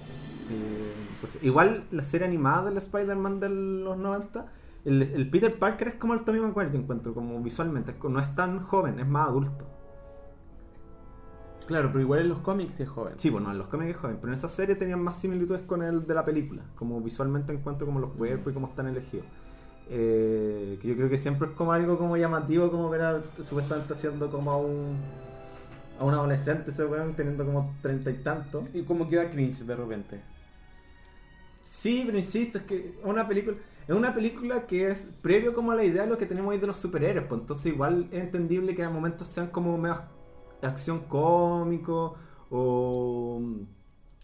[0.49, 4.45] Eh, pues, igual la serie animada del Spider-Man de los 90,
[4.85, 8.33] el, el Peter Parker es como el Tommy Maguire, yo encuentro, como visualmente, no es
[8.33, 9.67] tan joven, es más adulto.
[11.65, 13.13] Claro, pero igual en los cómics es joven.
[13.17, 15.83] Sí, bueno, en los cómics es joven, pero en esa serie tenían más similitudes con
[15.83, 19.25] el de la película, como visualmente encuentro como los cuerpos y cómo están elegidos.
[19.89, 23.93] Eh, que yo creo que siempre es como algo como llamativo, como ver a, supuestamente
[23.93, 24.97] haciendo como a un
[25.99, 28.65] a un adolescente ese weón teniendo como treinta y tantos.
[28.73, 30.21] Y como queda cringe de repente.
[31.61, 33.57] Sí, pero insisto, es que es una película.
[33.87, 36.59] Es una película que es previo como a la idea de lo que tenemos ahí
[36.59, 40.01] de los superhéroes, pues entonces igual es entendible que a momentos sean como medio
[40.61, 42.15] acción cómico
[42.49, 43.41] o,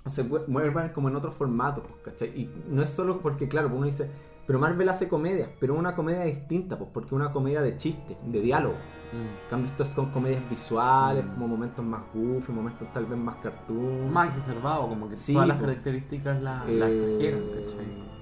[0.06, 2.30] o se mue- muevan como en otro formato, pues, ¿cachai?
[2.30, 4.10] Y no es solo porque, claro, uno dice,
[4.46, 8.18] pero Marvel hace comedias, pero una comedia distinta, pues porque es una comedia de chiste,
[8.26, 8.76] de diálogo.
[9.14, 11.30] En cambio, esto es con comedias visuales, Mm.
[11.36, 14.12] como momentos más goofy, momentos tal vez más cartoon.
[14.12, 15.66] Más exacerbado, como que Sí, todas las po.
[15.66, 18.14] características la, Eh, la exageran, ¿cachai?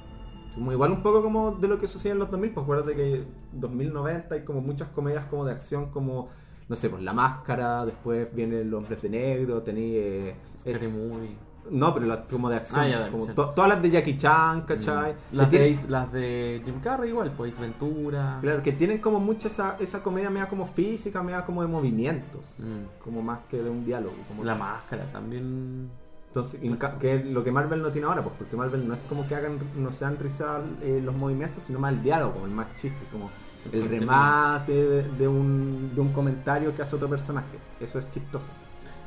[0.54, 3.26] Como igual un poco como de lo que sucedía en los 2000, pues acuérdate que
[3.54, 6.28] 2090 hay como muchas comedias como de acción como,
[6.71, 9.99] no sé, pues La Máscara, después viene Los Hombres de Negro, tenía...
[9.99, 11.36] eh, Scary Movie.
[11.69, 13.36] no, pero las como de acción, Ah, ya, de como acción.
[13.36, 15.12] to- todas las de Jackie Chan, ¿cachai?
[15.12, 15.15] Mm.
[15.31, 18.38] Que Las, de, tienen- las de Jim Carrey igual, pues Ventura.
[18.39, 22.55] Claro, que tienen como mucho esa, esa comedia media como física, media como de movimientos,
[22.60, 23.03] Mm.
[23.03, 24.15] como más que de un diálogo.
[24.29, 25.89] Como La máscara también.
[26.27, 26.62] Entonces,
[27.01, 29.36] que es lo que Marvel no tiene ahora, pues porque Marvel no es como que
[29.36, 33.29] hagan, no sean rizar eh, los movimientos, sino más el diálogo, el más chiste, como
[33.71, 37.58] el remate de, de un, de un comentario que hace otro personaje.
[37.80, 38.47] Eso es chistoso.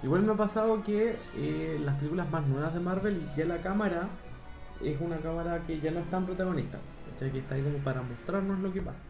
[0.05, 4.09] Igual me ha pasado que eh, las películas más nuevas de Marvel, ya la cámara
[4.83, 6.79] es una cámara que ya no es tan protagonista,
[7.11, 7.33] ¿cachai?
[7.33, 9.09] que está ahí como para mostrarnos lo que pasa.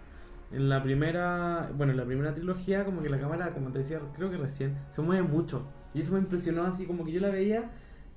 [0.53, 3.99] En la primera, bueno, en la primera trilogía, como que la cámara, como te decía,
[4.15, 5.67] creo que recién, se mueve mucho.
[5.95, 7.73] Y eso me impresionó así, como que yo la veía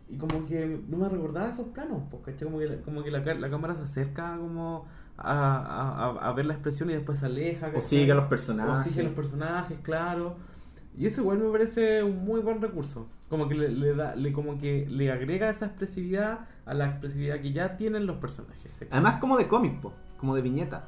[0.07, 2.47] y como que no me recordaba esos planos, pues, ¿cachai?
[2.47, 4.85] Como que, la, como que la, la cámara se acerca como
[5.17, 7.71] a, a- ver la expresión y después se aleja.
[7.75, 8.93] O sigue a los O personajes.
[8.93, 10.35] sigue los personajes, claro.
[10.97, 13.07] Y eso igual me parece un muy buen recurso.
[13.29, 17.39] Como que le, le da, le, como que le agrega esa expresividad a la expresividad
[17.41, 18.71] que ya tienen los personajes.
[18.89, 20.85] Además como de cómic, pues, como de viñeta.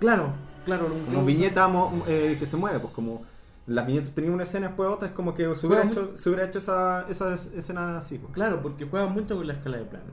[0.00, 0.32] claro,
[0.64, 3.22] claro, Como viñeta mo- eh, que se mueve, pues como
[3.66, 6.44] las viñetas tenían una escena después otra, es como que se hubiera hecho, se hubiera
[6.46, 8.18] hecho esa, esa escena así.
[8.32, 10.06] Claro, porque juega mucho con la escala de plano,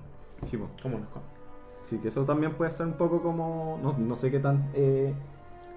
[0.44, 0.70] Sí, pues.
[0.82, 1.32] como los cómics.
[1.90, 4.70] Sí, que eso también puede ser un poco como, no, no sé qué tan...
[4.74, 5.14] eh,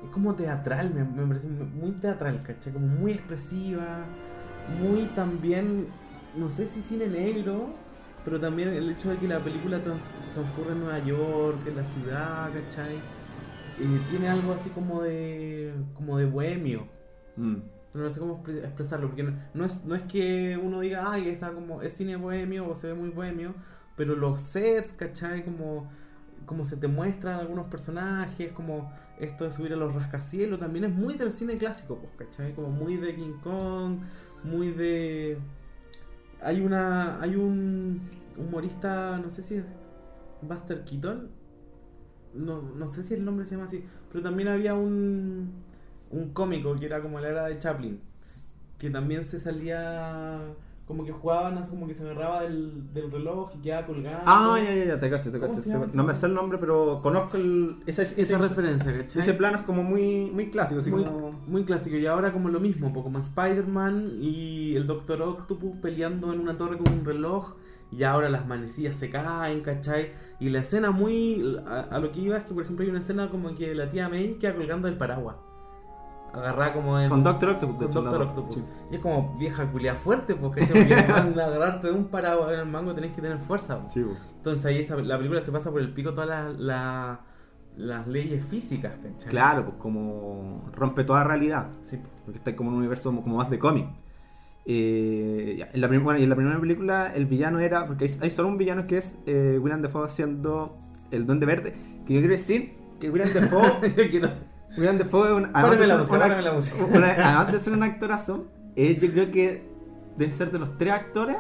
[0.04, 2.72] Es como teatral, me, me parece muy teatral, ¿cachai?
[2.72, 4.06] Como muy expresiva,
[4.66, 5.88] muy también,
[6.34, 7.78] no sé si cine negro,
[8.24, 11.84] pero también el hecho de que la película trans- transcurre en Nueva York, en la
[11.84, 12.96] ciudad, ¿cachai?
[13.78, 16.88] Eh, tiene algo así como de, como de bohemio.
[17.36, 17.56] mm.
[17.94, 21.28] No sé cómo expre- expresarlo, porque no, no es, no es que uno diga, ay,
[21.28, 23.54] esa como, es cine bohemio o se ve muy bohemio,
[23.96, 25.44] pero los sets, ¿cachai?
[25.44, 25.90] Como,
[26.46, 30.94] como se te muestran algunos personajes, como esto de subir a los rascacielos, también es
[30.94, 32.54] muy del cine clásico, pues, ¿cachai?
[32.54, 33.98] Como muy de King Kong,
[34.44, 35.38] muy de...
[36.40, 38.00] Hay una, hay un
[38.36, 39.64] humorista, no sé si es
[40.42, 41.30] Buster Keaton,
[42.34, 45.52] no, no sé si el nombre se llama así, pero también había un,
[46.10, 48.00] un cómico que era como la era de Chaplin,
[48.78, 50.40] que también se salía,
[50.86, 54.22] como que jugaban así como que se agarraba del, del reloj y quedaba colgado.
[54.26, 55.62] Ah, ya, ya, ya, te cacho, te ¿Cómo cacho.
[55.62, 59.20] se No me sé el nombre, pero conozco el, esa, Esa referencia, ¿cachai?
[59.20, 61.32] ese plano es como muy, muy clásico, así muy, como...
[61.46, 61.96] muy clásico.
[61.96, 66.40] Y ahora como lo mismo, un poco más Spider-Man y el Doctor Octopus peleando en
[66.40, 67.54] una torre con un reloj.
[67.90, 70.12] Y ahora las manecillas se caen, ¿cachai?
[70.40, 71.58] Y la escena muy...
[71.66, 73.90] A, a lo que iba es que, por ejemplo, hay una escena como que la
[73.90, 75.36] tía May queda colgando del paraguas.
[76.34, 77.08] Agarrada como en...
[77.10, 78.54] Con Doctor Octopus, de Doctor Octopus.
[78.56, 78.64] sí.
[78.90, 82.92] Y es como vieja culia fuerte, porque si agarrarte de un paraguas en el mango
[82.94, 83.80] tenés que tener fuerza.
[83.88, 84.12] Sí, po.
[84.36, 87.20] Entonces ahí esa- la película se pasa por el pico todas las la-
[87.76, 89.30] las leyes físicas, ¿cachai?
[89.30, 91.68] Claro, pues como rompe toda realidad.
[91.82, 91.98] Sí.
[92.24, 93.86] Porque está como en un universo como, más de cómic.
[94.64, 98.30] Eh, en, la bueno, y en la primera película el villano era, porque hay, hay
[98.30, 100.78] solo un villano que es eh, William Defoe haciendo
[101.10, 101.72] el Duende Verde,
[102.06, 104.30] que yo quiero decir que William Defoe, Yo quiero-
[104.76, 106.84] William Defoe es un, además, la música, la música.
[106.84, 109.62] una- de ser un actorazo, eh, yo creo que
[110.16, 111.36] debe ser de los tres actores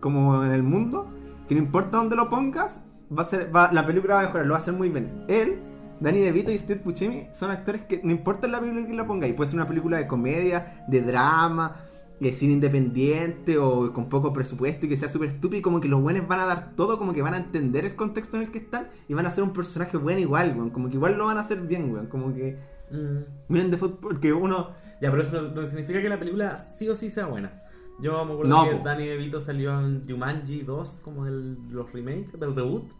[0.00, 1.08] como en el mundo,
[1.48, 2.80] que no importa dónde lo pongas,
[3.16, 5.24] va a ser, va- la película va a mejorar, lo va a hacer muy bien.
[5.28, 5.56] Él,
[6.00, 9.34] Danny DeVito y Steve Buscemi son actores que no importa la película que la pongáis,
[9.34, 11.74] puede ser una película de comedia, de drama,
[12.20, 16.00] de cine independiente o con poco presupuesto y que sea súper estúpido, como que los
[16.02, 18.58] buenos van a dar todo, como que van a entender el contexto en el que
[18.58, 21.38] están y van a ser un personaje bueno igual, weón, como que igual lo van
[21.38, 22.58] a hacer bien, weón, como que
[22.90, 23.22] Mm.
[23.48, 24.70] miren de fútbol, porque uno...
[25.00, 27.62] Ya, pero eso no, no significa que la película sí o sí sea buena.
[28.00, 28.84] Yo me acuerdo No, que po.
[28.84, 32.90] Danny DeVito salió en Jumanji 2, como el, los remakes, del reboot.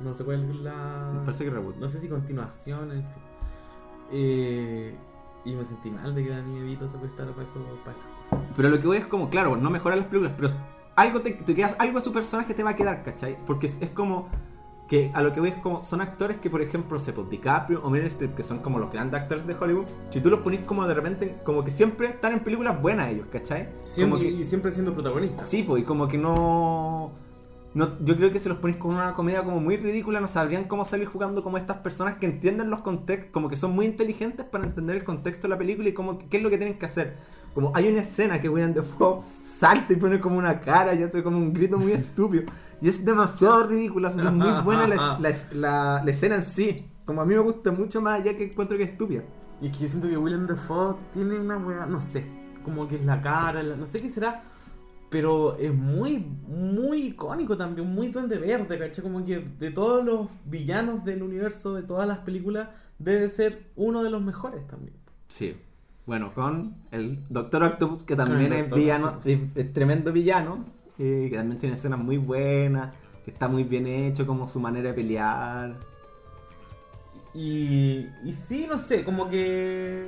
[0.00, 1.10] No sé cuál es la...
[1.14, 1.76] Me parece que reboot.
[1.76, 3.22] No sé si continuación, en fin.
[4.12, 4.94] Eh,
[5.44, 8.06] y me sentí mal de que Danny DeVito se prestara para, eso, para esas.
[8.56, 10.50] Pero lo que voy es como, claro, no mejora las películas, pero
[10.96, 13.38] algo te, te quedas, algo a su personaje te va a quedar, ¿cachai?
[13.46, 14.28] Porque es, es como
[14.88, 17.82] que a lo que voy es como, son actores que, por ejemplo, se pues, DiCaprio
[17.84, 20.60] o Meryl Streep, que son como los grandes actores de Hollywood, si tú los ponís
[20.60, 23.68] como de repente, como que siempre están en películas buenas ellos, ¿cachai?
[23.84, 25.44] Siempre, como que, Y siempre siendo protagonista.
[25.44, 27.12] sí, pues, y como que no...
[27.74, 30.64] No, yo creo que si los ponís con una comedia como muy ridícula, no sabrían
[30.64, 34.46] cómo salir jugando como estas personas que entienden los contextos, como que son muy inteligentes
[34.46, 36.86] para entender el contexto de la película y cómo, qué es lo que tienen que
[36.86, 37.18] hacer.
[37.58, 39.20] Como hay una escena que William Defoe
[39.56, 42.44] salta y pone como una cara y hace como un grito muy estúpido.
[42.80, 46.86] Y es demasiado ridículo, es muy buena la, la- la- la escena en sí.
[47.04, 49.24] Como a mí me gusta mucho más allá que encuentro que es estúpida.
[49.60, 52.24] Y es que yo siento que William Dafoe tiene una weá, no sé,
[52.64, 54.44] como que es la cara, la- no sé qué será,
[55.10, 59.02] pero es muy, muy icónico también, muy duende verde, ¿cachai?
[59.02, 62.68] Como que de todos los villanos del universo, de todas las películas,
[63.00, 64.94] debe ser uno de los mejores también.
[65.28, 65.56] Sí.
[66.08, 70.64] Bueno, con el Doctor Octopus, que también es villano, es, es tremendo villano,
[70.98, 72.94] eh, que también tiene escenas muy buenas,
[73.26, 75.76] que está muy bien hecho, como su manera de pelear.
[77.34, 80.06] Y, y sí, no sé, como que...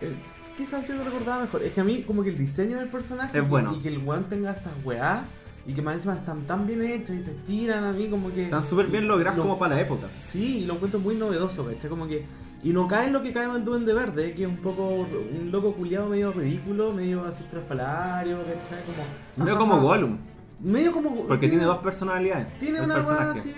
[0.00, 0.14] eh,
[0.56, 1.62] quizás yo lo recordaba mejor.
[1.64, 3.76] Es que a mí como que el diseño del personaje Es y- bueno.
[3.76, 5.22] y que el weón tenga estas weás
[5.66, 8.44] y que más encima están tan bien hechas y se estiran a mí como que...
[8.44, 10.08] Están súper bien logradas lo- como para la época.
[10.22, 11.90] Sí, lo encuentro muy novedoso, ¿cachai?
[11.90, 12.24] Como que.
[12.62, 14.86] Y no cae en lo que cae en el Duende Verde, que es un poco.
[14.88, 18.82] Un loco culiado medio ridículo, medio así estrafalario, ¿cachai?
[18.84, 19.44] Como.
[19.44, 19.80] Medio como.
[19.80, 20.18] Gollum,
[20.60, 21.24] Medio como.
[21.26, 22.58] porque tiene dos personalidades.
[22.58, 23.38] Tiene una personaje.
[23.40, 23.54] así.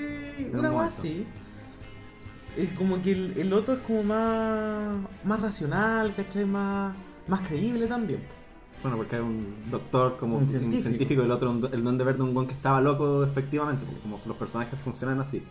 [0.53, 0.95] un Una momento.
[0.99, 1.27] así.
[2.57, 4.97] Es como que el, el otro es como más.
[5.25, 6.45] Más racional, ¿cachai?
[6.45, 6.95] Más.
[7.27, 8.21] Más creíble también.
[8.83, 11.23] Bueno, porque hay un doctor como Un un científico.
[11.23, 13.87] y el otro, un el Duende Verde, un guan que estaba loco, efectivamente.
[14.03, 15.43] Como los personajes funcionan así.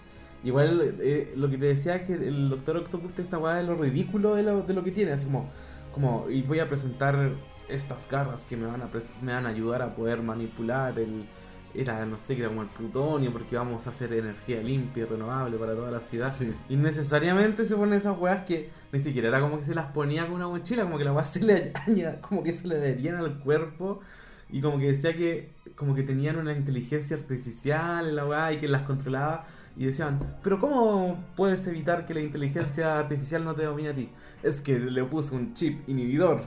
[0.43, 3.63] Igual eh, lo que te decía es que el Doctor Octopus te esta weá de
[3.63, 5.49] lo ridículo de lo, de lo que tiene, así como,
[5.93, 7.31] como, y voy a presentar
[7.69, 8.89] estas garras que me van a
[9.21, 11.25] me van a ayudar a poder manipular el
[11.73, 15.05] era no sé que era como el plutonio porque vamos a hacer energía limpia y
[15.05, 16.31] renovable para toda la ciudad.
[16.33, 16.53] Sí.
[16.67, 20.25] y necesariamente se ponen esas weas que ni siquiera era como que se las ponía
[20.25, 23.15] con una mochila como que la weas se le aña- como que se le adherían
[23.17, 24.01] al cuerpo.
[24.49, 28.57] Y como que decía que como que tenían una inteligencia artificial en la weá y
[28.57, 29.45] que las controlaba
[29.77, 34.09] y decían, pero ¿cómo puedes evitar que la inteligencia artificial no te domine a ti?
[34.43, 36.41] Es que le puse un chip inhibidor.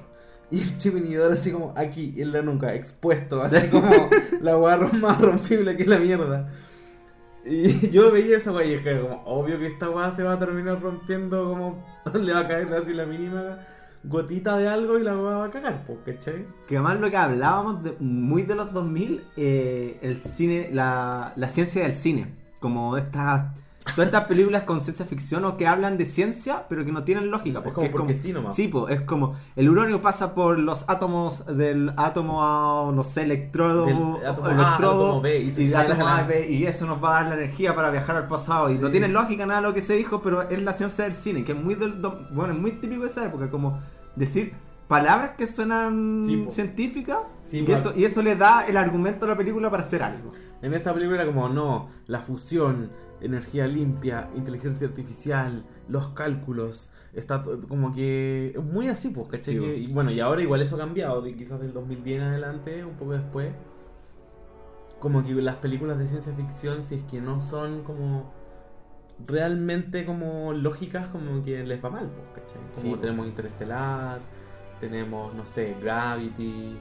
[0.51, 3.91] Y el chip inhibidor así como aquí, en la nuca, expuesto, así como
[4.41, 6.51] la weá más rompible que la mierda.
[7.45, 10.35] Y yo veía esa weá y es que como obvio que esta weá se va
[10.35, 11.85] a terminar rompiendo como
[12.19, 13.59] le va a caer así la mínima
[14.03, 16.45] gotita de algo y la weá va a cagar, pues, ¿cachai?
[16.67, 21.49] Que además lo que hablábamos de- muy de los 2000, eh, el cine, la, la
[21.49, 22.44] ciencia del cine.
[22.65, 23.53] Como estas,
[23.95, 27.31] todas estas películas con ciencia ficción o que hablan de ciencia, pero que no tienen
[27.31, 27.59] lógica.
[27.59, 28.55] Es Porque como es porque como, sí nomás.
[28.57, 33.23] Sí, po, es como el uranio pasa por los átomos del átomo A, no sé,
[33.25, 37.21] electrodo, Del átomo electrodo B, y átomo A y B, y eso nos va a
[37.23, 38.71] dar la energía para viajar al pasado.
[38.71, 38.93] Y no Sí.
[38.93, 41.59] tiene lógica nada lo que se dijo, pero es la ciencia del cine, que es
[41.63, 41.93] muy del,
[42.31, 43.79] bueno, es muy típico de esa época, como
[44.17, 44.55] decir
[44.89, 49.29] palabras que suenan Sí, científicas Sí, y, eso, y eso le da el argumento a
[49.29, 50.33] la película para hacer algo.
[50.63, 57.43] En esta película era como, no, la fusión, energía limpia, inteligencia artificial, los cálculos, está
[57.69, 59.59] como que muy así, pues, ¿cachai?
[59.59, 62.85] Sí, y bueno, y ahora igual eso ha cambiado, de quizás del 2010 en adelante,
[62.85, 63.53] un poco después.
[65.01, 68.33] Como que las películas de ciencia ficción, si es que no son como
[69.27, 72.83] realmente como lógicas, como que les va mal, pues, ¿cachai?
[72.83, 74.21] Como tenemos Interestelar,
[74.85, 76.77] tenemos, no sé, Gravity,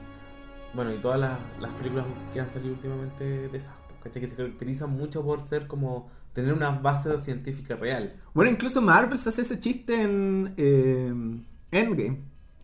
[0.74, 4.20] bueno, y todas las, las películas que han salido últimamente de esas, pues, ¿cachai?
[4.20, 8.12] Que se caracterizan mucho por ser como tener una base científica real.
[8.34, 11.14] Bueno, incluso Marvel se hace ese chiste en eh,
[11.70, 12.20] Endgame,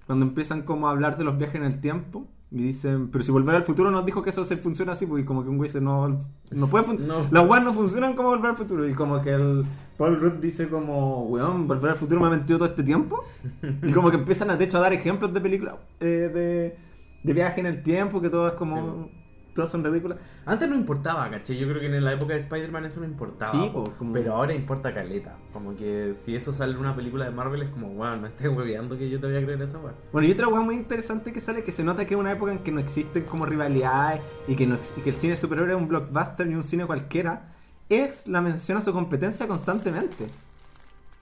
[0.06, 2.28] cuando empiezan como a hablar de los viajes en el tiempo.
[2.52, 5.24] Y dicen, pero si volver al futuro nos dijo que eso se funciona así, porque
[5.24, 7.18] como que un güey dice, no, no puede funcionar.
[7.18, 7.28] No.
[7.30, 8.88] Las weas no funcionan como volver al futuro.
[8.88, 9.64] Y como que el
[9.96, 13.22] Paul Rudd dice como, weón, volver al futuro me ha mentido todo este tiempo.
[13.82, 16.76] y como que empiezan a, de hecho, a dar ejemplos de películas eh, de,
[17.22, 19.04] de viaje en el tiempo, que todo es como...
[19.04, 19.16] Sí.
[19.54, 20.18] Todas son ridículas.
[20.46, 21.56] Antes no importaba, ¿cachai?
[21.58, 23.50] Yo creo que en la época de Spider-Man eso no importaba.
[23.50, 23.84] Sí, po.
[23.84, 25.36] po, como- pero ahora importa caleta.
[25.52, 28.48] Como que si eso sale en una película de Marvel es como, bueno, no estés
[28.48, 29.94] hueveando que yo te voy a creer eso, weón.
[30.12, 32.52] Bueno, y otra cosa muy interesante que sale que se nota que es una época
[32.52, 35.76] en que no existen como rivalidades y que, no y que el cine superior es
[35.76, 37.52] un blockbuster ni un cine cualquiera,
[37.88, 40.26] es la mención a su competencia constantemente.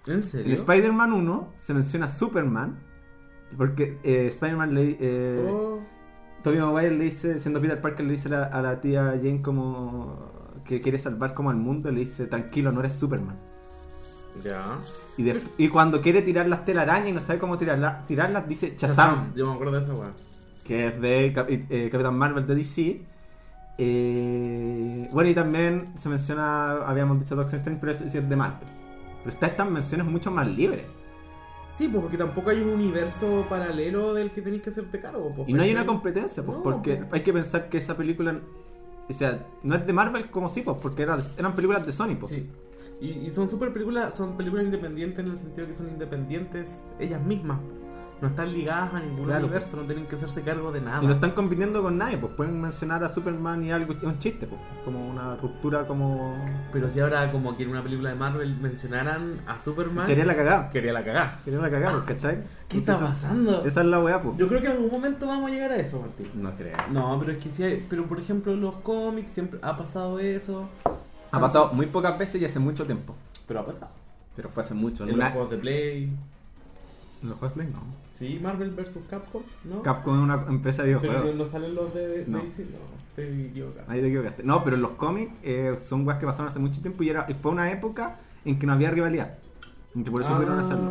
[0.07, 0.55] ¿En En serio?
[0.55, 2.79] Spider-Man 1 se menciona Superman,
[3.57, 4.97] porque eh, Spider-Man le...
[5.01, 5.81] eh, Oh,
[6.43, 9.43] Tobey Maguire le dice, siendo Peter Parker, le dice a la, a la tía Jane
[9.43, 13.37] como que quiere salvar como al mundo, le dice, tranquilo, no eres Superman.
[14.45, 14.79] ya.
[15.17, 18.75] Y, de- y cuando quiere tirar las telarañas y no sabe cómo tirarla- tirarlas, dice
[18.77, 20.13] Shazam, Yo me acuerdo de eso, weón.
[20.65, 23.03] que es de Cap- eh, Capitán Marvel de DC.
[23.81, 28.69] Eh, bueno, y también se menciona, habíamos dicho Doctor Strange, pero sí es de Marvel.
[29.19, 30.85] Pero está estas menciones mucho más libres.
[31.79, 35.33] Sí, pues porque tampoco hay un universo paralelo del que tenéis que hacerte cargo.
[35.37, 37.09] pues, Y no hay una competencia, pues, No, porque pues.
[37.13, 38.41] hay que pensar que esa película,
[39.09, 42.17] o sea, no es de Marvel como sí, pues, porque era- eran películas de Sony,
[42.19, 42.35] pues.
[42.35, 42.49] Sí.
[43.01, 47.23] Y, y son super películas, son películas independientes en el sentido que son independientes ellas
[47.23, 47.61] mismas.
[48.21, 51.03] No están ligadas a ningún Claro, universo, no tienen que hacerse cargo de nada.
[51.03, 54.19] Y no están compitiendo con nadie, pues pueden mencionar a Superman y algo, es un
[54.19, 56.37] chiste, pues, es como una ruptura como...
[56.73, 60.35] Pero si ahora como que en una película de Marvel mencionaran a Superman, Quería la
[60.35, 61.41] cagada, quería la cagada.
[61.45, 62.43] quería la cagada, ¿cachai?
[62.69, 63.65] ¿Qué está pasando?
[63.65, 64.37] Esa es la weá, pues.
[64.37, 66.31] Yo creo que en algún momento vamos a llegar a eso, Martín.
[66.35, 66.77] No creo.
[66.91, 70.19] No, pero es que sí hay, pero por ejemplo en los cómics siempre ha pasado
[70.19, 70.69] eso.
[71.31, 73.15] Ha pasado muy pocas veces y hace mucho tiempo.
[73.47, 73.93] Pero ha pasado.
[74.35, 75.05] Pero fue hace mucho.
[75.05, 76.13] En En, los juegos de Play.
[77.23, 77.73] ¿En los juegos de Play?
[77.75, 78.08] No.
[78.19, 79.83] Sí, Marvel vs Capcom, ¿no?
[79.83, 81.37] Capcom es una empresa de Pero videojuegos.
[81.37, 82.39] no salen los de, de No.
[82.39, 82.79] DC, no,
[83.15, 83.85] te equivocas.
[83.89, 84.43] Ahí te equivocaste.
[84.43, 87.35] No, pero los cómics eh, son weas que pasaron hace mucho tiempo y, era, y
[87.35, 89.39] fue una época en que no había rivalidad.
[89.95, 90.61] Que por eso pudieron Ah.
[90.61, 90.91] hacerlo.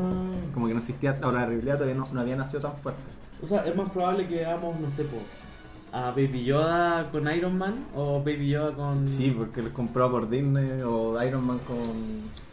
[0.54, 3.02] Como que no existía, o la rivalidad todavía no, no había nacido tan fuerte.
[3.44, 5.18] O sea, es más probable que veamos, no sé, po,
[5.92, 9.08] a Baby Yoda con Iron Man o Baby Yoda con.
[9.08, 11.78] Sí, porque los compró por Disney o Iron Man con.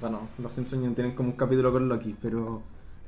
[0.01, 2.61] Bueno, los Simpsons tienen como un capítulo con Loki, pero.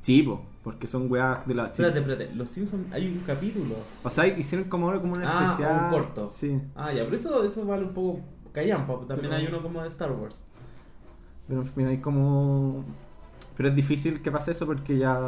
[0.07, 1.64] Sí, po, porque son weas de la.
[1.64, 3.75] Espérate, espérate, Los Simpsons hay un capítulo.
[4.05, 5.85] O sea, hicieron como, como un Ah, especial.
[5.87, 6.29] un corto.
[6.29, 6.61] Sí.
[6.77, 8.21] Ah, ya, pero eso, eso vale un poco
[8.53, 8.92] callampa.
[8.92, 10.45] porque También Pero- hay uno como de Star Wars.
[11.49, 12.85] Pero en fin, hay como.
[13.57, 15.19] Pero es difícil que pase eso porque ya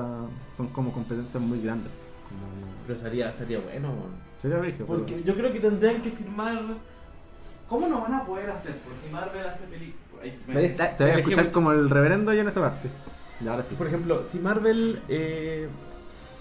[0.56, 1.90] son como competencias muy grandes.
[2.28, 2.40] Como...
[2.86, 4.12] Pero sería, estaría bueno, weón.
[4.40, 6.62] Sería rígido, pero- Porque yo creo que tendrían que firmar.
[7.68, 8.76] ¿Cómo no van a poder hacer?
[8.76, 10.96] Por si Marvel hace películas.
[10.96, 12.88] Te voy a escuchar como el reverendo yo en esa parte.
[13.40, 13.74] Y ahora sí.
[13.74, 15.02] Por ejemplo, si Marvel.
[15.08, 15.68] eh,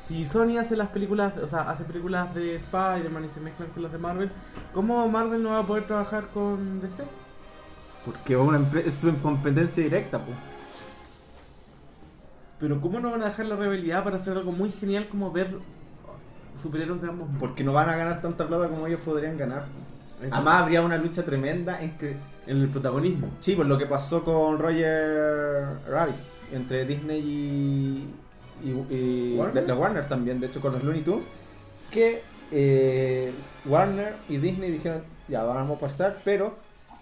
[0.08, 3.84] si Sony hace las películas, o sea, hace películas de Spider-Man y se mezclan con
[3.84, 4.32] las de Marvel,
[4.74, 7.04] ¿cómo Marvel no va a poder trabajar con DC?
[8.06, 10.38] Porque una es una competencia directa, pues.
[12.58, 15.58] Pero ¿cómo no van a dejar la rebelión para hacer algo muy genial como ver
[16.60, 17.28] superhéroes de ambos?
[17.38, 19.66] Porque no van a ganar tanta plata como ellos podrían ganar.
[20.32, 22.16] Además, habría una lucha tremenda en que.
[22.48, 23.28] En el protagonismo.
[23.42, 28.68] Sí, pues lo que pasó con Roger Rabbit entre Disney y.
[28.68, 29.62] y, y ¿Warner?
[29.62, 31.26] de- la Warner también, de hecho, con los Looney Tunes.
[31.92, 33.32] Que eh,
[33.66, 36.56] Warner y Disney dijeron: Ya, vamos a pasar, pero.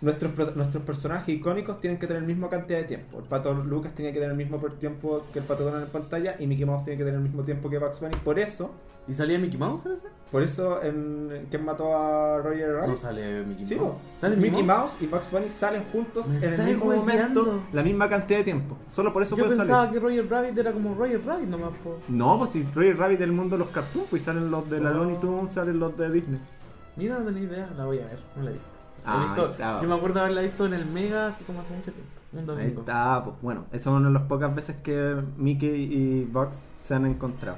[0.05, 3.17] Nuestros, nuestros personajes icónicos tienen que tener la misma cantidad de tiempo.
[3.19, 6.35] El pato Lucas tenía que tener el mismo tiempo que el pato Donald en pantalla
[6.39, 8.15] y Mickey Mouse tiene que tener el mismo tiempo que Bugs Bunny.
[8.23, 8.71] Por eso,
[9.07, 10.07] ¿Y salía Mickey Mouse en ese?
[10.31, 12.89] por eso, en, ¿quién mató a Roger Rabbit?
[12.89, 13.97] No sale Mickey Sí, Mouse.
[14.19, 18.07] ¿Sale Mickey Mouse y Bugs Bunny salen juntos Me en el mismo momento, la misma
[18.09, 18.77] cantidad de tiempo.
[18.87, 19.99] Solo por eso Yo pueden pensaba salir.
[20.01, 21.69] que Roger Rabbit era como Roger Rabbit nomás.
[21.83, 21.97] Po.
[22.09, 24.79] No, pues si Roger Rabbit es el mundo de los cartoons, pues salen los de
[24.79, 24.93] la Oh.
[24.95, 26.39] Looney Tunes, salen los de Disney.
[26.95, 28.67] Mira, no tenía idea, la voy a ver, no la he visto.
[29.05, 29.81] Ah, visto- ahí está.
[29.81, 32.11] yo me acuerdo haberla visto en el Mega así como hace mucho tiempo.
[32.33, 32.79] Un Ahí domingo.
[32.81, 36.93] está, pues bueno, esa es una de las pocas veces que Mickey y Bugs se
[36.95, 37.57] han encontrado.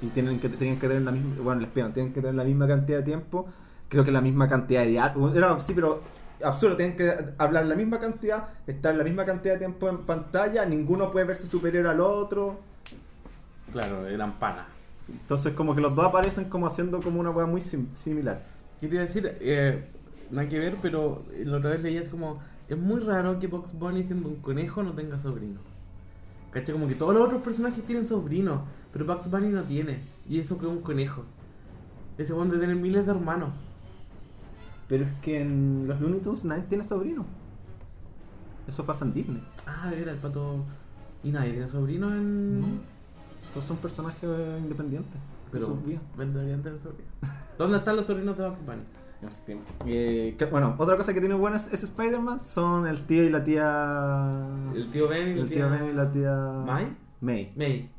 [0.00, 2.42] Y tienen que, tienen que tener la misma, bueno, les pido, tienen que tener la
[2.44, 3.46] misma cantidad de tiempo,
[3.88, 5.32] creo que la misma cantidad de diálogo.
[5.32, 6.00] Era, sí, pero
[6.44, 10.64] absurdo, tienen que hablar la misma cantidad, estar la misma cantidad de tiempo en pantalla,
[10.66, 12.58] ninguno puede verse superior al otro.
[13.72, 14.66] Claro, eran panas.
[15.08, 18.42] Entonces como que los dos aparecen como haciendo como una weá muy sim- similar.
[18.80, 19.36] ¿Qué te iba a decir?
[19.40, 19.88] Eh,
[20.32, 22.40] nada que ver, pero la otra vez leía es como...
[22.68, 25.60] Es muy raro que Box Bunny siendo un conejo no tenga sobrino.
[26.50, 26.74] ¿Cachai?
[26.74, 30.00] Como que todos los otros personajes tienen sobrino, pero Bugs Bunny no tiene.
[30.28, 31.24] Y eso que es un conejo.
[32.18, 33.50] Ese one de tener miles de hermanos.
[34.88, 37.24] Pero es que en los Looney Tunes nadie tiene sobrino.
[38.66, 39.42] Eso pasa en Disney.
[39.66, 40.64] Ah, era el pato...
[41.24, 42.60] Y nadie tiene sobrino en...
[42.60, 42.66] No.
[43.54, 44.28] Todos son personajes
[44.60, 45.20] independientes.
[45.50, 45.78] Pero
[46.16, 47.10] deberían tener sobrino.
[47.58, 48.82] ¿Dónde están los sobrinos de Bugs Bunny?
[49.22, 49.60] En fin.
[49.86, 53.30] Eh, que- bueno, otra cosa que tiene buena es, es Spider-Man son el tío y
[53.30, 54.48] la tía.
[54.74, 55.66] El tío Ben y el la tío tía...
[55.68, 56.34] Ben y la tía.
[56.66, 56.96] ¿May?
[57.20, 57.52] May.
[57.56, 57.90] May.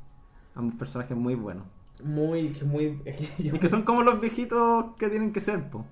[0.55, 1.65] Ambos personajes muy buenos.
[2.03, 3.01] Muy, muy...
[3.39, 5.85] Y que son como los viejitos que tienen que ser, po.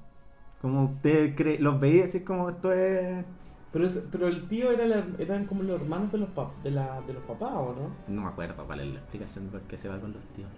[0.61, 3.23] Como usted cree, los veía así como esto es...
[3.71, 6.71] Pero, es- pero el tío era la- eran como los hermanos de los, pap- de,
[6.71, 8.13] la, de los papás, ¿o no?
[8.13, 10.49] No me acuerdo cuál es la explicación de por qué se va con los tíos.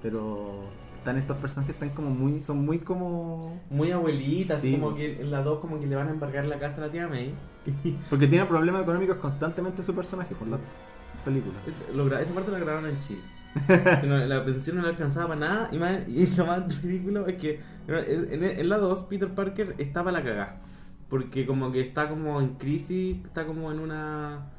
[0.00, 0.60] Pero
[1.04, 3.60] están estos personajes están como muy, son muy como...
[3.68, 4.72] Muy abuelitas, Sí.
[4.72, 6.90] como que en las dos como que le van a embargar la casa a la
[6.92, 7.34] tía May.
[8.10, 10.50] Porque tiene problemas económicos constantemente su personaje por Sí.
[10.52, 10.58] la
[11.24, 11.54] película.
[11.94, 13.20] Lo gra- esa parte la grabaron en Chile.
[14.00, 15.68] Si no, la pensión no le alcanzaba para nada.
[15.72, 20.10] Y, más- y lo más ridículo es que en, en la 2 Peter Parker estaba
[20.10, 20.62] la cagada.
[21.10, 24.50] Porque como que está como en crisis, está como en una...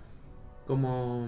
[0.67, 1.27] Como...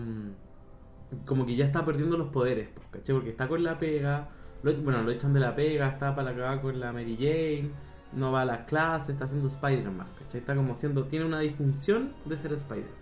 [1.26, 3.16] Como que ya está perdiendo los poderes, ¿cachai?
[3.16, 4.30] Porque está con la pega.
[4.64, 7.70] Lo- bueno, lo echan de la pega, está para la cagada con la Mary Jane.
[8.14, 10.40] No va a las clases, está haciendo Spider-Man, ¿cachai?
[10.40, 11.04] Está como siendo...
[11.06, 12.94] Tiene una disfunción de ser Spider-Man.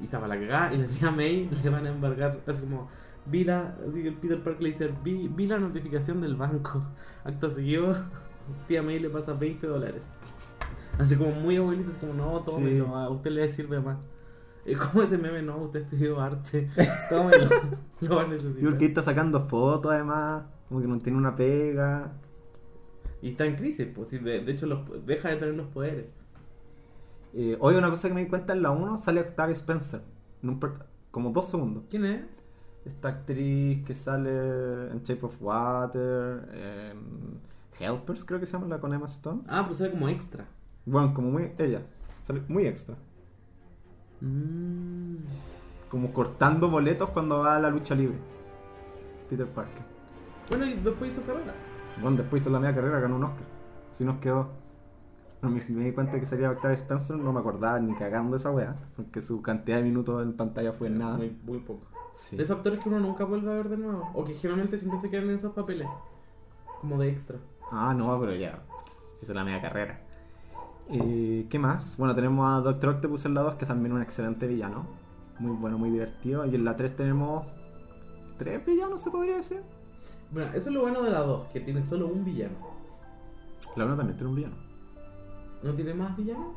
[0.00, 2.88] Y estaba la cagada y la tía May le van a embargar, así como,
[3.26, 6.82] vi la, así que el Peter Parker le dice, vi, vi la notificación del banco.
[7.24, 7.96] Acto seguido,
[8.68, 10.04] tía May le pasa 20 dólares.
[10.98, 12.92] Así como muy abuelito, es como, no, tómelo, Sí.
[12.94, 13.98] a usted le sirve más.
[14.66, 16.68] Es como ese meme, no, usted estudió arte,
[17.08, 17.48] tómelo,
[18.02, 18.70] lo va a Y necesitar.
[18.70, 22.12] porque está sacando fotos además, como que no tiene una pega.
[23.20, 26.06] Y está en crisis, pues, sí, de, hecho los, deja de tener los poderes.
[27.34, 30.00] Eh, hoy una cosa que me di cuenta en la 1 sale Octavia Spencer.
[30.42, 31.84] en un per- como dos segundos.
[31.90, 32.22] ¿Quién es?
[32.84, 37.40] Esta actriz que sale en Shape of Water, en
[37.78, 39.42] Helpers creo que se llama la con Emma Stone.
[39.48, 40.46] Ah, pues era como extra.
[40.86, 41.82] Bueno, como muy ella,
[42.22, 42.96] sale muy extra.
[44.20, 45.16] Mm.
[45.90, 48.16] Como cortando boletos cuando va a la lucha libre.
[49.28, 49.89] Peter Parker.
[50.50, 51.54] Bueno, y después hizo carrera.
[52.02, 53.46] Bueno, después hizo la media carrera, ganó un Oscar.
[53.92, 54.48] Si nos quedó.
[55.42, 58.36] No, me, me di cuenta que sería Octavia Spencer, no me acordaba ni cagando de
[58.36, 58.76] esa weá.
[58.96, 61.16] Porque su cantidad de minutos en pantalla fue nada.
[61.16, 61.86] Muy, muy poco.
[62.12, 62.36] Sí.
[62.36, 64.10] De esos actores que uno nunca vuelve a ver de nuevo.
[64.12, 65.88] O que generalmente siempre se quedan en esos papeles.
[66.80, 67.38] Como de extra.
[67.70, 68.60] Ah, no, pero ya.
[69.22, 70.00] Hizo la media carrera.
[70.88, 71.96] Eh, ¿Qué más?
[71.96, 74.86] Bueno, tenemos a Doctor Octopus en la 2, que es también un excelente villano.
[75.38, 76.44] Muy bueno, muy divertido.
[76.44, 77.56] Y en la 3 tenemos.
[78.36, 79.62] ¿Tres villanos se podría decir?
[80.30, 82.54] Bueno, eso es lo bueno de la 2, que tiene solo un villano.
[83.76, 84.54] La 1 también tiene un villano.
[85.62, 86.54] ¿No tiene más villanos?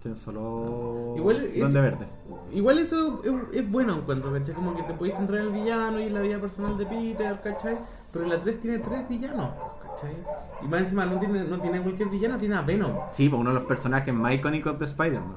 [0.00, 1.14] Tiene solo.
[1.16, 2.06] Igual es- Duende Verde.
[2.52, 4.54] Igual eso es, es bueno en cuanto, ¿cachai?
[4.54, 7.38] Como que te podéis centrar en el villano y en la vida personal de Peter,
[7.42, 7.76] ¿cachai?
[8.12, 9.50] Pero la 3 tiene tres villanos,
[9.82, 10.14] ¿cachai?
[10.62, 12.92] Y más encima no tiene, no tiene cualquier villano, tiene a Venom.
[13.12, 15.36] Sí, pues uno de los personajes más icónicos de Spider-Man.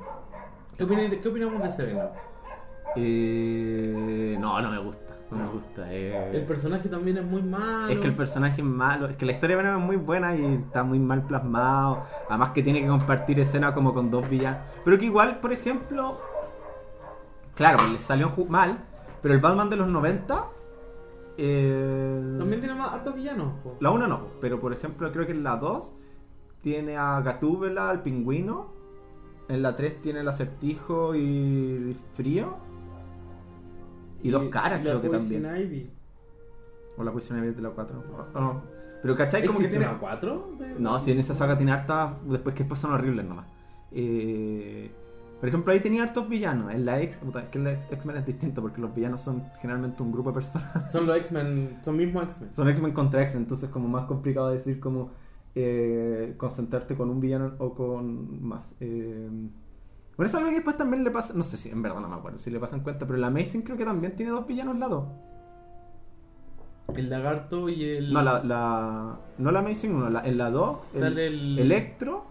[0.78, 2.08] ¿Qué, opina- qué opinamos de ese Venom?
[2.96, 5.13] Eh, no, no me gusta.
[5.34, 5.92] No me gusta.
[5.94, 6.32] eh.
[6.34, 7.92] El personaje también es muy malo.
[7.92, 10.36] Es que el personaje es malo, es que la historia de Venom es muy buena
[10.36, 12.04] y está muy mal plasmado.
[12.30, 14.60] Además que tiene que compartir escena como con dos villanos.
[14.86, 16.20] Pero que igual, por ejemplo,
[17.56, 18.80] claro, le salió mal,
[19.22, 20.46] pero el Batman de los 90,
[21.38, 23.54] eh, También tiene más hartos villanos.
[23.64, 23.76] po.
[23.80, 25.96] la 1 no, pero por ejemplo creo que en la 2
[26.62, 28.72] tiene a Gatúbela, al pingüino.
[29.50, 32.56] En la 3 tiene el acertijo y frío.
[34.24, 35.46] Y, dos caras y la creo que también.
[35.46, 35.90] Ivy.
[36.98, 38.04] O la Poison Ivy de la 4.
[38.34, 38.62] No.
[39.02, 39.46] Pero ¿cachai?
[39.46, 39.92] Como que ¿Existe tiene...
[39.92, 40.58] una 4?
[40.80, 43.46] No, si en esa saga tiene hartas, después que después son horribles nomás.
[43.92, 44.90] Eh,
[45.40, 46.74] por ejemplo, ahí tenía hartos villanos.
[46.74, 50.02] En la X, es que en la X-Men es distinto porque los villanos son generalmente
[50.02, 50.90] un grupo de personas.
[50.90, 52.54] Son los X-Men, son mismos X-Men.
[52.54, 55.12] son X-Men contra X-Men, entonces como más complicado decir como
[55.54, 58.74] eh, concentrarte con un villano o con más.
[58.80, 59.30] Eh,
[60.18, 62.08] bueno, eso es algo que después también le pasa, no sé si en verdad no
[62.08, 64.74] me acuerdo si le pasan cuenta, pero la Amazing creo que también tiene dos villanos
[64.76, 65.08] al lado.
[66.96, 68.14] El lagarto y el.
[68.14, 72.26] No, la, la, no la Amazing 1, la, en la 2, el, Sale el- Electro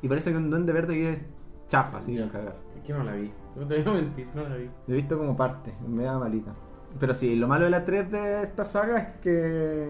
[0.00, 1.20] y parece que un duende verde que es
[1.66, 2.56] chafa, así cagar.
[2.76, 3.30] Es que no la vi.
[3.56, 4.70] No te voy a mentir, no la vi.
[4.86, 6.54] Lo he visto como parte, me da malita.
[6.98, 9.88] Pero sí, lo malo de la 3 de esta saga es que.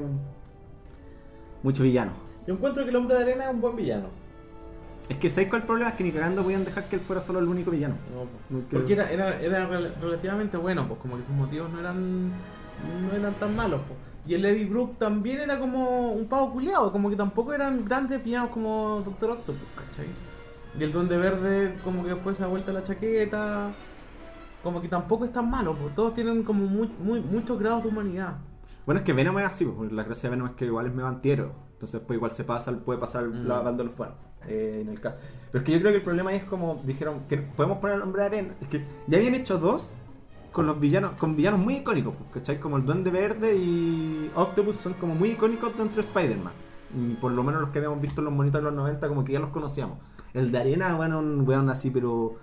[1.62, 2.12] Mucho villano.
[2.47, 4.09] Yo encuentro que el hombre de arena es un buen villano.
[5.09, 5.90] Es que ¿sabes cuál el problema?
[5.90, 7.94] Es que ni cagando podían dejar que él fuera solo el único villano.
[8.12, 11.70] No, No, que- porque era, era, era rel- relativamente bueno, pues como que sus motivos
[11.70, 13.98] no eran no eran tan malos, pues.
[14.26, 18.22] Y el Levi Brook también era como un pavo culiado, como que tampoco eran grandes
[18.22, 20.06] villanos como Doctor Octopus, ¿cachai?
[20.78, 23.70] Y el Duende Verde como que después se ha vuelto la chaqueta,
[24.62, 27.88] como que tampoco es tan malo, pues todos tienen como muy, muy, muchos grados de
[27.88, 28.34] humanidad.
[28.84, 30.86] Bueno, es que Venom es así, pues, porque la gracia de Venom es que igual
[30.86, 31.50] es medio antihéroe.
[31.72, 33.46] Entonces, pues igual se pasa, puede pasar Mm.
[33.46, 34.14] lavándolo fuera.
[34.47, 35.16] Eh, en el caso.
[35.51, 38.03] Pero es que yo creo que el problema es como dijeron que podemos poner el
[38.03, 38.55] hombre de arena.
[38.61, 39.93] Es que ya habían hecho dos
[40.53, 42.61] con los villanos, con villanos muy icónicos, pues, ¿cachai?
[42.61, 46.53] Como el Duende Verde y Octopus son como muy icónicos dentro de Spider-Man.
[47.20, 49.32] Por lo menos los que habíamos visto en los monitos de los 90, como que
[49.32, 49.99] ya los conocíamos.
[50.34, 52.36] El de arena, bueno, un weón así, pero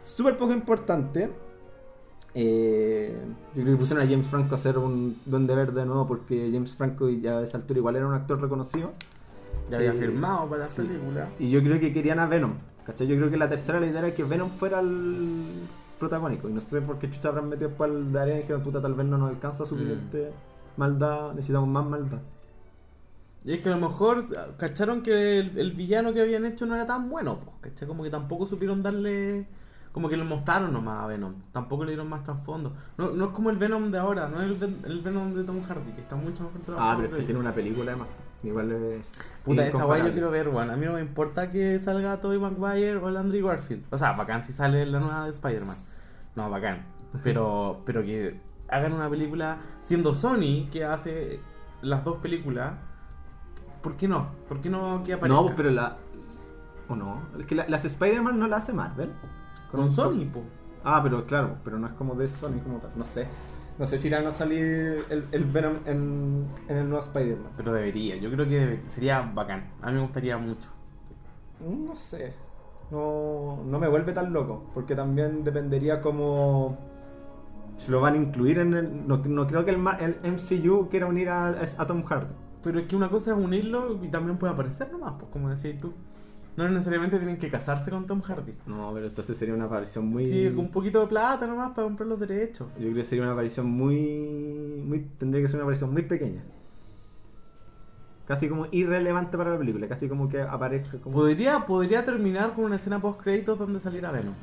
[0.00, 1.30] súper poco importante.
[2.34, 3.16] Eh,
[3.54, 6.50] yo creo que pusieron a James Franco a hacer un Duende Verde de nuevo porque
[6.52, 8.92] James Franco ya a esa altura igual era un actor reconocido.
[9.70, 10.82] Ya había Eh, firmado para sí.
[10.82, 11.28] la película.
[11.38, 12.54] Y yo creo que querían a Venom.
[12.86, 13.06] ¿Cachai?
[13.06, 15.44] Yo creo que la tercera la idea era que Venom fuera el
[15.98, 16.48] protagónico.
[16.48, 18.80] Y no sé por qué chucha habrán metido después al de arena y dijeron, puta,
[18.80, 20.32] tal vez no nos alcanza suficiente
[20.76, 22.18] maldad, necesitamos más maldad.
[23.44, 24.24] Y es que a lo mejor
[24.56, 27.86] cacharon que el, el villano que habían hecho no era tan bueno, pues, ¿cachai?
[27.86, 29.46] Como que tampoco supieron darle.
[29.92, 31.34] Como que lo mostraron nomás a Venom.
[31.52, 32.72] Tampoco le dieron más trasfondo.
[32.96, 35.62] No, no es como el Venom de ahora, no es el, el Venom de Tom
[35.62, 36.92] Hardy, que está mucho mejor trabajado.
[36.92, 38.08] Ah, pero es que tiene una película además.
[38.42, 39.18] Igual es.
[39.44, 40.70] Puta, esa guay yo quiero ver, weón.
[40.70, 43.84] A mí no me importa que salga Tobey Maguire o el Andrew Garfield.
[43.90, 45.76] O sea, bacán si sale la nueva de Spider-Man.
[46.36, 46.84] No, bacán.
[47.24, 51.40] Pero, pero que hagan una película siendo Sony que hace
[51.80, 52.74] las dos películas.
[53.82, 54.28] ¿Por qué no?
[54.46, 55.42] ¿Por qué no que aparezca?
[55.42, 55.96] No, pero la.
[56.88, 57.22] ¿O no?
[57.38, 59.10] Es que la- las Spider-Man no las hace Marvel.
[59.70, 60.42] Con Sony, po.
[60.84, 62.90] Ah, pero claro, pero no es como de Sony como tal.
[62.94, 63.26] No sé.
[63.78, 67.52] No sé si irán a salir el, el Venom en, en el nuevo Spider-Man.
[67.56, 69.70] Pero debería, yo creo que sería bacán.
[69.80, 70.68] A mí me gustaría mucho.
[71.60, 72.34] No sé.
[72.90, 74.70] No, no me vuelve tan loco.
[74.74, 76.76] Porque también dependería como.
[77.76, 79.06] Si lo van a incluir en el.
[79.06, 82.34] No, no creo que el, el MCU quiera unir a, a Tom Hardy.
[82.62, 85.80] Pero es que una cosa es unirlo y también puede aparecer nomás, pues como decís
[85.80, 85.92] tú.
[86.58, 88.52] No necesariamente tienen que casarse con Tom Hardy.
[88.66, 90.26] No, pero entonces sería una aparición muy.
[90.26, 92.66] Sí, con un poquito de plata nomás para comprar los derechos.
[92.74, 95.06] Yo creo que sería una aparición muy, muy.
[95.18, 96.42] Tendría que ser una aparición muy pequeña.
[98.26, 99.86] Casi como irrelevante para la película.
[99.86, 101.14] Casi como que aparezca como.
[101.14, 104.34] Podría, podría terminar con una escena post créditos donde saliera Venom.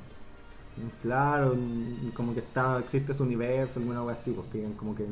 [1.02, 1.54] Claro,
[2.14, 5.06] como que está existe su universo, alguna cosa así, porque digan como que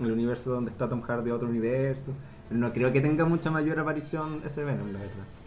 [0.00, 2.12] el universo donde está Tom Hardy es otro universo.
[2.48, 5.43] Pero no creo que tenga mucha mayor aparición ese Venom, la verdad.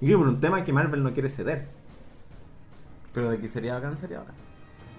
[0.00, 1.68] Y creo por un tema que Marvel no quiere ceder.
[3.12, 4.34] Pero de que sería bacán sería bacán.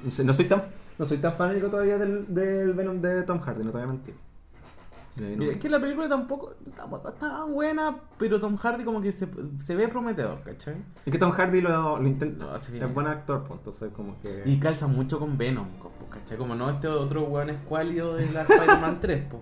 [0.03, 0.63] No, sé, no soy tan
[0.99, 3.89] no soy tan fanático todavía del, del Venom de Tom Hardy, no te voy a
[3.91, 4.15] mentir.
[5.17, 9.11] Mira, es que la película tampoco, tampoco está tan buena, pero Tom Hardy como que
[9.11, 9.27] se,
[9.59, 10.75] se ve prometedor, ¿cachai?
[11.05, 12.55] Es que Tom Hardy lo, lo intenta.
[12.55, 14.43] Es buen actor, pues, entonces como que.
[14.45, 16.37] Y calza mucho con Venom, co- ¿cachai?
[16.37, 19.41] Como no este otro weón escuálido de la Spider-Man 3, po.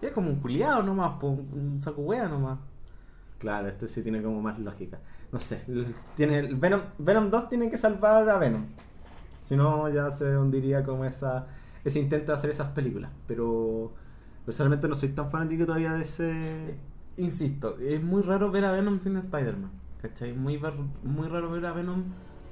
[0.00, 2.58] Que Es como un culiado nomás, po, un saco wea nomás.
[3.38, 4.98] Claro, este sí tiene como más lógica.
[5.32, 5.62] No sé,
[6.14, 8.66] tiene Venom, Venom 2 tiene que salvar a Venom.
[9.42, 11.46] Si no, ya se hundiría como esa,
[11.84, 13.10] ese intento de hacer esas películas.
[13.26, 13.92] Pero
[14.44, 16.76] personalmente no soy tan fanático todavía de ese...
[17.18, 19.70] Insisto, es muy raro ver a Venom sin Spider-Man,
[20.02, 20.34] ¿cachai?
[20.34, 20.60] Muy,
[21.02, 22.04] muy raro ver a Venom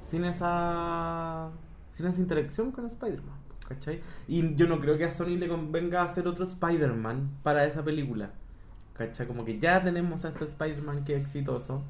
[0.03, 1.51] sin esa
[1.91, 4.01] sin esa interacción con Spider-Man, ¿cachai?
[4.27, 8.31] Y yo no creo que a Sony le convenga hacer otro Spider-Man para esa película,
[8.97, 9.27] ¿cachai?
[9.27, 11.81] Como que ya tenemos a este Spider-Man que es exitoso,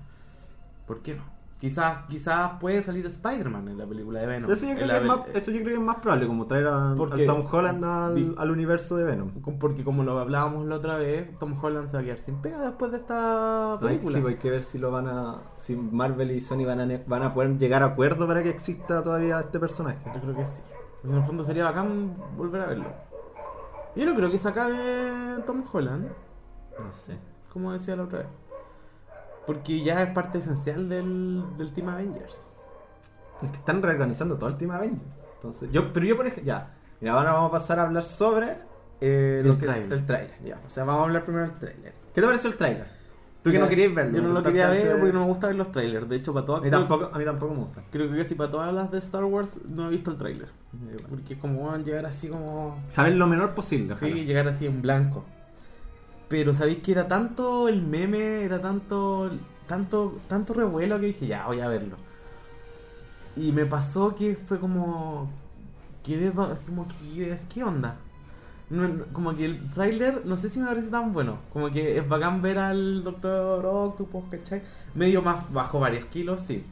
[0.87, 1.35] ¿por qué no?
[1.57, 4.51] Quizás quizás puede salir Spider-Man en la película de Venom.
[4.51, 6.67] Eso yo, creo que es más, eso yo creo que es más probable, como traer
[6.67, 9.31] a, Porque- a Tom Holland al, Di- al universo de Venom.
[9.57, 12.59] Porque como lo hablábamos la otra vez, Tom Holland se va a quedar sin pega
[12.59, 14.15] después de esta película.
[14.15, 15.37] sí, pues hay que ver si lo van a.
[15.57, 19.01] si Marvel y Sony van a, van a poder llegar a acuerdo para que exista
[19.01, 19.97] todavía este personaje.
[20.13, 20.61] Yo creo que sí.
[21.01, 22.89] Pues en el fondo sería bacán volver a verlo.
[23.95, 26.09] Yo no creo que se acabe Tom Holland,
[26.83, 27.17] No sé.
[27.51, 28.27] como decía la otra vez.
[29.45, 32.47] Porque ya es parte esencial del, del Team Avengers.
[33.41, 35.17] Es que están reorganizando todo el Team Avengers.
[35.35, 36.73] Entonces, yo, pero yo por ejemplo, ya.
[36.99, 38.57] Mira, ahora vamos a pasar a hablar sobre
[39.01, 39.93] eh, El que tráiler.
[39.93, 40.43] el trailer.
[40.43, 41.93] Ya, o sea, vamos a hablar primero del trailer.
[42.13, 42.87] ¿Qué te pareció el trailer?
[43.43, 44.13] Tú que no querías verlo.
[44.15, 46.09] Yo no lo quería ver porque no me gusta ver los trailers.
[46.09, 47.83] De hecho, para A todas mí tampoco, a mí tampoco me gusta.
[47.91, 50.49] Creo que casi para todas las de Star Wars no he visto el trailer.
[51.07, 52.83] Porque es como van a llegar así como.
[52.89, 53.93] Saber lo menor posible.
[53.93, 54.23] Sí, ojalá.
[54.23, 55.25] llegar así en blanco.
[56.27, 59.29] Pero sabéis que era tanto el meme, era tanto,
[59.67, 61.97] tanto, tanto revuelo que dije, ya, voy a verlo.
[63.35, 65.29] Y me pasó que fue como.
[66.03, 67.37] Quedé así como que.
[67.53, 67.97] ¿Qué onda?
[68.69, 71.37] No- no- como que el tráiler, no sé si me parece tan bueno.
[71.53, 74.63] Como que es bacán ver al Doctor Octopus, ¿cachai?
[74.95, 76.65] Medio más bajo varios kilos, sí.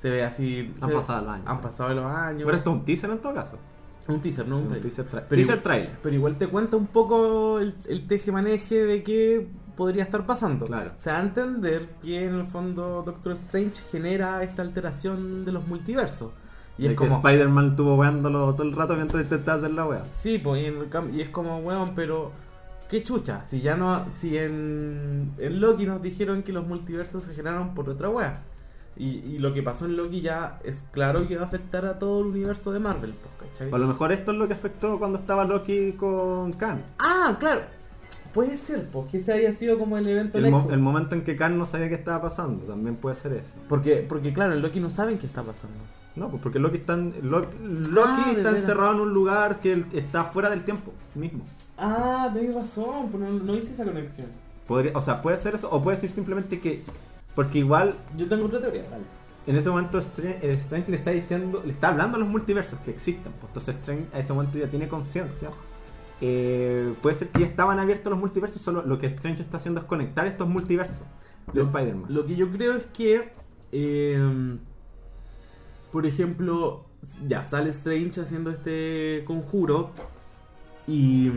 [0.00, 0.74] Se ve así.
[0.80, 1.46] Han pasado los años.
[1.48, 2.42] Han pasado los años.
[2.44, 3.58] Pero esto es un teaser en todo caso.
[4.06, 5.98] Un teaser, no Sí, un teaser, tra- Pero teaser igual- trailer.
[6.02, 9.46] Pero igual te cuenta un poco el, el teje-maneje de qué
[9.76, 10.66] podría estar pasando.
[10.66, 10.92] Claro.
[10.96, 15.66] Se da a entender que en el fondo Doctor Strange genera esta alteración de los
[15.66, 16.32] multiversos.
[16.76, 17.16] Y De es que como.
[17.16, 20.04] Spider-Man estuvo weándolo todo el rato mientras intentaba hacer la wea.
[20.10, 22.32] Sí, pues, y, en el y es como, weón, pero.
[22.88, 23.42] ¿Qué chucha?
[23.46, 24.04] Si ya no.
[24.18, 28.42] Si en, en Loki nos dijeron que los multiversos se generaron por otra wea.
[28.96, 31.98] Y, y lo que pasó en Loki ya es claro que va a afectar a
[31.98, 33.72] todo el universo de Marvel, pues, ¿cachai?
[33.72, 36.82] A lo mejor esto es lo que afectó cuando estaba Loki con Khan.
[37.00, 37.62] Ah, claro.
[38.32, 41.22] Puede ser, pues que ese haya sido como el evento El, mo- el momento en
[41.22, 43.54] que Khan no sabía qué estaba pasando, también puede ser eso.
[43.68, 45.76] Porque, porque claro, en Loki no saben qué está pasando.
[46.16, 47.48] No, pues porque Loki está, en- Loki
[47.98, 51.44] Ah, está encerrado en un lugar que está fuera del tiempo mismo.
[51.78, 54.26] Ah, tenés razón, pero no, no hice esa conexión.
[54.66, 56.84] Podría, o sea, puede ser eso, o puede ser simplemente que.
[57.34, 58.84] Porque igual Yo tengo otra teoría,
[59.46, 62.78] en ese momento Strange, eh, Strange le está diciendo, le está hablando a los multiversos
[62.80, 63.32] que existen.
[63.32, 65.50] Pues, entonces Strange a ese momento ya tiene conciencia.
[66.20, 69.80] Eh, puede ser que ya estaban abiertos los multiversos, solo lo que Strange está haciendo
[69.80, 71.02] es conectar estos multiversos
[71.52, 72.06] de Spider-Man.
[72.08, 73.32] Lo que yo creo es que,
[73.72, 74.58] eh,
[75.92, 76.86] por ejemplo,
[77.26, 79.90] ya sale Strange haciendo este conjuro
[80.86, 81.30] y,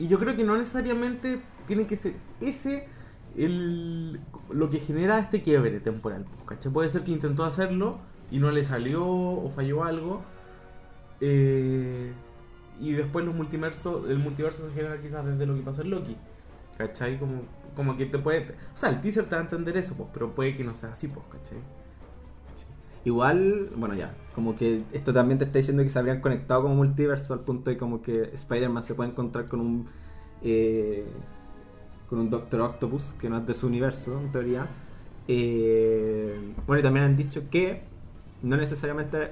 [0.00, 2.88] y yo creo que no necesariamente tiene que ser ese
[3.36, 4.20] el,
[4.50, 6.26] lo que genera este quiebre temporal.
[6.46, 6.72] ¿cachai?
[6.72, 7.98] Puede ser que intentó hacerlo
[8.30, 10.22] y no le salió o falló algo.
[11.20, 12.12] eh,
[12.80, 16.16] y después los multiversos, el multiverso se genera quizás desde lo que pasó en Loki.
[16.78, 17.18] ¿Cachai?
[17.18, 17.42] Como,
[17.76, 18.56] como que te puede...
[18.74, 20.90] O sea, el teaser te va a entender eso, pues, pero puede que no sea
[20.92, 21.58] así, pues, ¿cachai?
[23.04, 26.76] Igual, bueno, ya, como que esto también te está diciendo que se habrían conectado como
[26.76, 29.88] multiverso al punto de como que Spider-Man se puede encontrar con un.
[30.42, 31.04] eh,
[32.12, 34.66] con un Doctor Octopus que no es de su universo, en teoría.
[35.28, 37.84] Eh, bueno, y también han dicho que
[38.42, 39.30] no necesariamente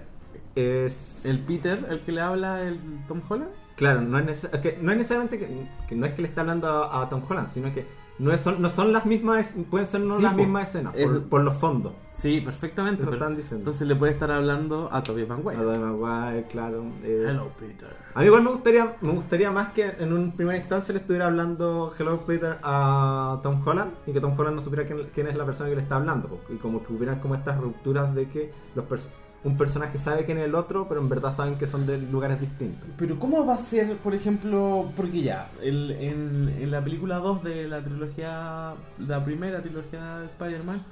[0.54, 1.26] es.
[1.26, 3.50] El Peter, el que le habla, el Tom Holland.
[3.76, 6.28] Claro, no es, neces- es que no es necesariamente que, que no es que le
[6.28, 7.84] está hablando a, a Tom Holland, sino que
[8.20, 10.38] no, es- son, no son las mismas, pueden ser no Sí, las po.
[10.38, 11.92] mismas escenas, Es- por, por los fondos.
[12.10, 13.02] Sí, perfectamente.
[13.02, 13.62] Eso pero- están diciendo.
[13.62, 15.56] entonces le puede estar hablando a Tobey Maguire.
[15.58, 16.84] A Tobey Maguire, claro.
[17.02, 17.88] eh, Hello, Peter.
[18.14, 21.26] A mí igual me gustaría, me gustaría más que en un primera instancia le estuviera
[21.26, 25.36] hablando Hello Peter a Tom Holland y que Tom Holland no supiera quién, quién es
[25.36, 26.40] la persona que le está hablando.
[26.50, 29.08] Y como que hubieran como estas rupturas de que los pers-
[29.42, 32.40] un personaje sabe quién es el otro, pero en verdad saben que son de lugares
[32.40, 32.88] distintos.
[32.98, 37.42] Pero ¿cómo va a ser, por ejemplo, porque ya, el- en, en la película 2
[37.42, 40.82] de la trilogía, la primera trilogía de Spider-Man,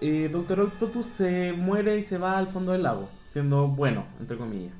[0.00, 4.36] eh, Doctor Octopus se muere y se va al fondo del lago, siendo bueno, entre
[4.36, 4.74] comillas.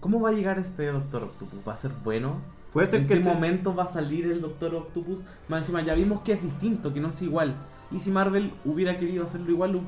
[0.00, 1.60] ¿Cómo va a llegar este Doctor Octopus?
[1.66, 2.36] ¿Va a ser bueno?
[2.72, 5.24] Puede ser ¿En que qué se- momento va a salir el Doctor Octopus?
[5.48, 7.54] Más encima, ya vimos que es distinto, que no es igual.
[7.90, 9.80] Y si Marvel hubiera querido hacerlo igual,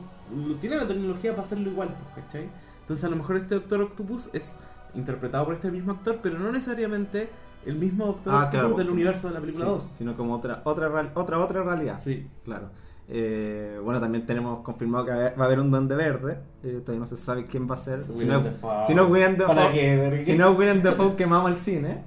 [0.61, 2.49] tiene la tecnología para hacerlo igual, pues, ¿cachai?
[2.81, 4.57] Entonces a lo mejor este Doctor Octopus es
[4.95, 7.29] interpretado por este mismo actor, pero no necesariamente
[7.67, 8.77] el mismo Doctor Ah, Octopus claro.
[8.77, 9.93] del universo de la película Sí, 2.
[9.97, 11.99] sino como otra otra otra otra realidad.
[11.99, 12.27] Sí.
[12.45, 12.71] Claro.
[13.13, 16.39] Eh, bueno, también tenemos confirmado que va a haber- un Duende Verde.
[16.63, 18.05] Eh, todavía no se sabe quién va a ser.
[18.13, 18.41] Si no,
[18.87, 20.23] si no Willem ¿Para Dafoe-?
[20.23, 22.05] Si no Willem Dafoe quemamos el cine.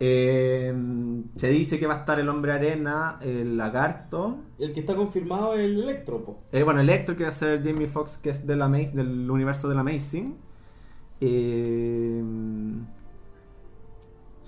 [0.00, 0.72] Eh,
[1.36, 4.38] se dice que va a estar el Hombre Arena, el Lagarto.
[4.58, 6.38] El que está confirmado es el Electro, po.
[6.52, 9.28] Eh, bueno, Electro que va a ser Jamie Foxx, que es de la Ama- del
[9.30, 10.36] universo del Amazing.
[11.20, 12.22] Eh,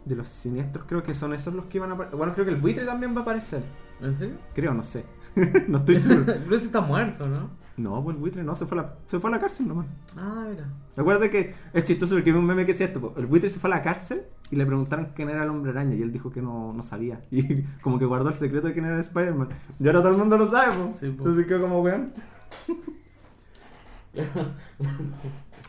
[0.04, 2.16] de los siniestros creo que son esos los que van a aparecer.
[2.16, 3.64] Bueno, creo que el buitre también va a aparecer.
[4.00, 4.34] ¿En serio?
[4.54, 5.04] Creo, no sé.
[5.68, 6.24] no estoy seguro.
[6.26, 7.50] Pero ese está muerto, ¿no?
[7.76, 9.86] No, pues el buitre no, se fue a la, se fue a la cárcel nomás.
[10.16, 10.68] Ah, mira.
[10.96, 13.00] Recuerda que es chistoso porque vi un meme que decía esto.
[13.00, 13.14] po.
[13.16, 15.94] El buitre se fue a la cárcel y le preguntaron quién era el hombre araña
[15.94, 17.20] y él dijo que no, no sabía.
[17.30, 19.48] Y como que guardó el secreto de quién era Spider-Man.
[19.78, 20.74] Y ahora todo el mundo lo sabe.
[20.94, 21.18] Sí, po.
[21.24, 22.12] Entonces quedó como weón.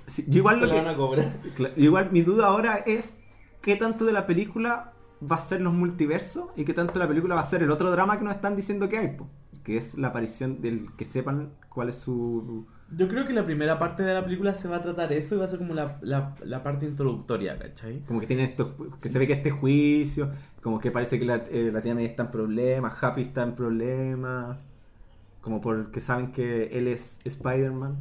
[0.07, 1.33] Sí, yo igual lo que- van a cobrar.
[1.77, 3.17] Igual mi duda ahora es
[3.61, 4.93] qué tanto de la película
[5.31, 7.71] va a ser los multiversos y qué tanto de la película va a ser el
[7.71, 9.29] otro drama que nos están diciendo que hay, po,
[9.63, 12.65] que es la aparición del que sepan cuál es su...
[12.93, 15.37] Yo creo que la primera parte de la película se va a tratar eso y
[15.37, 18.01] va a ser como la, la, la parte introductoria, ¿cachai?
[18.05, 20.29] Como que tienen esto, que se ve que este juicio,
[20.61, 23.55] como que parece que la, eh, la tía May está en problemas, Happy está en
[23.55, 24.57] problemas,
[25.39, 27.95] como porque saben que él es Spider-Man.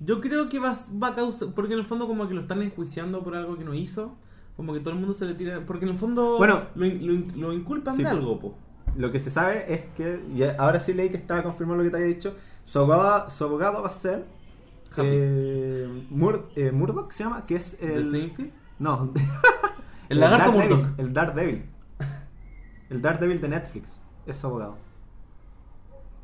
[0.00, 1.48] Yo creo que va, va a causar.
[1.52, 4.14] Porque en el fondo, como que lo están enjuiciando por algo que no hizo.
[4.56, 5.66] Como que todo el mundo se le tira.
[5.66, 6.36] Porque en el fondo.
[6.38, 6.62] Bueno.
[6.76, 8.56] lo, lo in- lo inculpan Sí, de algo, po.
[8.96, 11.90] Lo que se sabe es que, y ahora sí leí que estaba confirmado lo que
[11.90, 12.34] te había dicho,
[12.64, 14.26] su abogado, su abogado va a ser
[14.96, 18.10] eh, Mur- eh, Murdoch, se llama, que es ¿De el...
[18.10, 18.52] Seinfeld?
[18.78, 19.12] No,
[20.08, 20.98] El lagarto Daredevil, Murdoch.
[20.98, 21.64] El Daredevil.
[22.90, 24.00] El Daredevil de Netflix.
[24.26, 24.76] Es su abogado.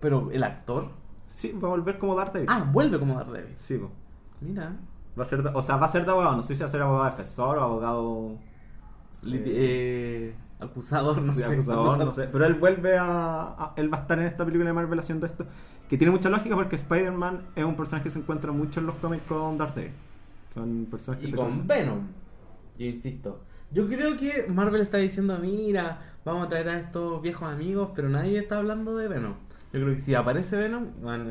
[0.01, 0.91] Pero el actor.
[1.27, 2.49] Sí, va a volver como Daredevil.
[2.51, 3.57] Ah, vuelve como Daredevil.
[3.57, 3.91] Sí, po.
[4.41, 4.77] Mira.
[5.19, 6.37] va a ser, de- o sea, va a ser de abogado.
[6.37, 8.39] No sé si va a ser abogado defensor o abogado
[9.23, 11.45] Eh, eh, acusador, no sé.
[11.45, 12.29] acusador, no sé.
[12.31, 15.27] Pero él vuelve a, a- Él va a estar en esta película de Marvel haciendo
[15.27, 15.47] esto.
[15.89, 18.97] Que tiene mucha lógica porque Spider-Man es un personaje que se encuentra mucho en los
[18.97, 19.93] cómics con Daredevil.
[20.53, 21.67] Son personas que Y se con cruzan.
[21.67, 22.01] Venom.
[22.79, 23.43] Yo insisto.
[23.71, 28.09] Yo creo que Marvel está diciendo, mira, vamos a traer a estos viejos amigos, pero
[28.09, 29.35] nadie está hablando de Venom.
[29.73, 31.25] Yo creo que si aparece Venom, bueno,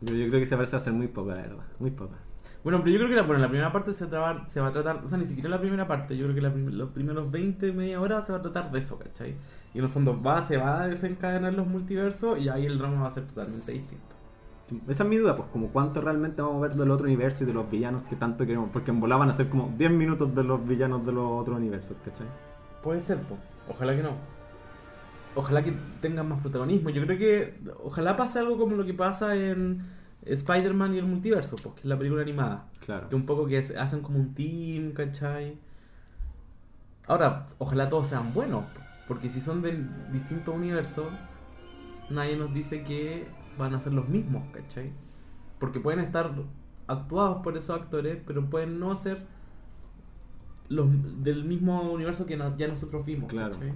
[0.00, 1.64] Yo, yo creo que se parece a ser muy poca, la verdad.
[1.78, 2.16] Muy poca.
[2.62, 4.72] Bueno, pero yo creo que la, bueno, la primera parte se, traba- se va a
[4.72, 7.72] tratar, o sea, ni siquiera la primera parte, yo creo que la los primeros 20,
[7.72, 9.36] media hora se va a tratar de eso, ¿cachai?
[9.72, 13.02] Y en el fondo va, se va a desencadenar los multiversos y ahí el drama
[13.02, 14.16] va a ser totalmente distinto.
[14.88, 17.46] Esa es mi duda, pues, como cuánto realmente vamos a ver del otro universo y
[17.46, 18.70] de los villanos que tanto queremos.
[18.72, 21.56] Porque en volar van a ser como 10 minutos de los villanos de los otros
[21.58, 22.28] universos, ¿cachai?
[22.82, 23.38] Puede ser, po.
[23.66, 24.16] ojalá que no.
[25.34, 26.90] ojalá que tengan más protagonismo.
[26.90, 29.86] Yo creo que ojalá pase algo como lo que pasa en
[30.24, 32.66] Spider-Man y el multiverso, pues, que es la película animada.
[32.84, 33.08] Claro.
[33.08, 35.58] Que un poco que se- hacen como un team, ¿cachai?
[37.06, 41.08] Ahora, ojalá todos sean buenos, po, porque si son de distintos universos,
[42.10, 43.26] nadie nos dice que
[43.58, 44.92] van a ser los mismos, ¿cachai?
[45.58, 46.32] Porque pueden estar
[46.86, 49.26] actuados por esos actores, pero pueden no ser
[50.68, 50.88] los
[51.24, 53.52] del mismo universo que ya nosotros vimos, Claro.
[53.54, 53.72] ¿cachai?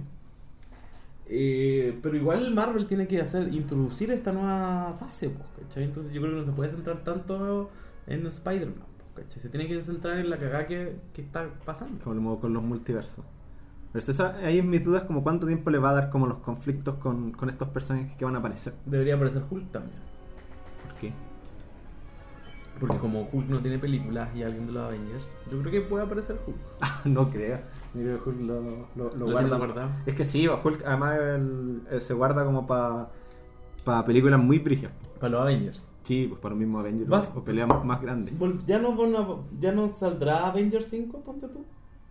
[1.27, 5.83] Eh, pero igual Marvel tiene que hacer introducir esta nueva fase, pues, ¿cachai?
[5.85, 7.71] Entonces yo creo que no se puede centrar tanto
[8.05, 9.41] en Spider-Man, pues, ¿cachai?
[9.41, 11.99] Se tiene que centrar en la cagada que, que está pasando.
[12.03, 13.25] Como con los multiversos.
[13.91, 16.39] Pero esa, ahí en mis dudas como cuánto tiempo le va a dar como los
[16.39, 18.73] conflictos con, con estos personajes que van a aparecer.
[18.85, 19.97] Debería aparecer Hulk también.
[20.83, 21.13] ¿Por qué?
[22.77, 26.03] Porque como Hulk no tiene películas y alguien de los Avengers, yo creo que puede
[26.03, 26.57] aparecer Hulk.
[27.05, 27.59] no creo.
[27.95, 29.39] Yo creo que Hulk lo, lo, lo Lo guarda.
[29.49, 29.89] tiene guardado.
[30.05, 34.91] Es que sí, Hulk además el- eh, se guarda como para películas muy brigas.
[35.19, 35.91] Para los Avengers.
[36.03, 38.33] Sí, pues para los mismos Avengers Vas- o peleas más, grandes.
[38.67, 41.63] ¿Ya no, ¿Ya no saldrá Avengers 5, ponte tú?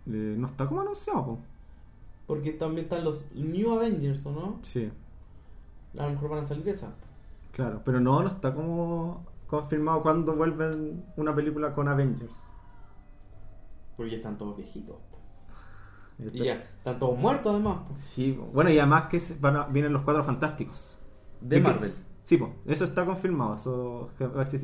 [0.07, 1.39] Eh, no está como anunciado, po.
[2.27, 4.59] Porque también están los New Avengers, ¿o no?
[4.63, 4.91] Sí,
[5.97, 6.89] A lo mejor van a salir esas.
[7.53, 7.81] claro.
[7.85, 12.35] Pero no, no está como confirmado cuándo vuelven una película con Avengers.
[13.95, 14.97] Porque ya están todos viejitos.
[16.17, 17.79] Y ya, están todos muertos además.
[17.95, 20.97] Sí, bueno, y además que van a- vienen los cuatro fantásticos.
[21.41, 21.93] De Yo creo- Marvel.
[22.21, 23.53] Sí, pues, eso está confirmado.
[23.53, 24.09] Eso.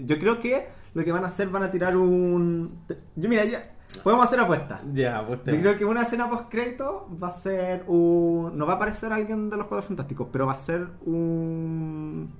[0.05, 2.73] Yo creo que lo que van a hacer van a tirar un.
[3.15, 3.75] Yo, mira, ya.
[4.03, 4.81] Podemos hacer apuestas.
[4.93, 8.57] Ya, pues Yo creo que una escena post crédito va a ser un.
[8.57, 12.31] No va a aparecer alguien de los cuatro fantásticos, pero va a ser un.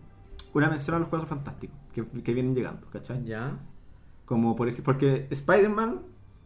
[0.53, 3.24] Una mención a los cuatro fantásticos que, que vienen llegando, ¿cachai?
[3.24, 3.59] Ya.
[4.26, 6.01] Como por ejemplo, porque Spider-Man.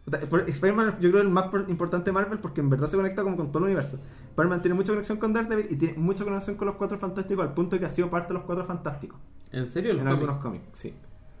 [0.06, 3.22] Spider-Man yo creo es el más por- importante de Marvel porque en verdad se conecta
[3.22, 3.98] como con todo el universo.
[4.30, 7.54] Spider-Man tiene mucha conexión con Daredevil y tiene mucha conexión con los cuatro fantásticos al
[7.54, 9.18] punto que ha sido parte de los cuatro fantásticos.
[9.50, 9.92] ¿En serio?
[9.92, 10.94] En algunos cómics, sí.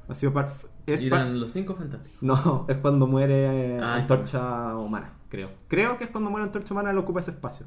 [0.08, 0.52] Ha sido parte.
[0.86, 2.22] Es Y eran los cinco fantásticos.
[2.22, 5.50] No, es cuando muere eh, Ah, Antorcha Humana, creo.
[5.68, 7.66] Creo que es cuando muere Antorcha Humana, él ocupa ese espacio.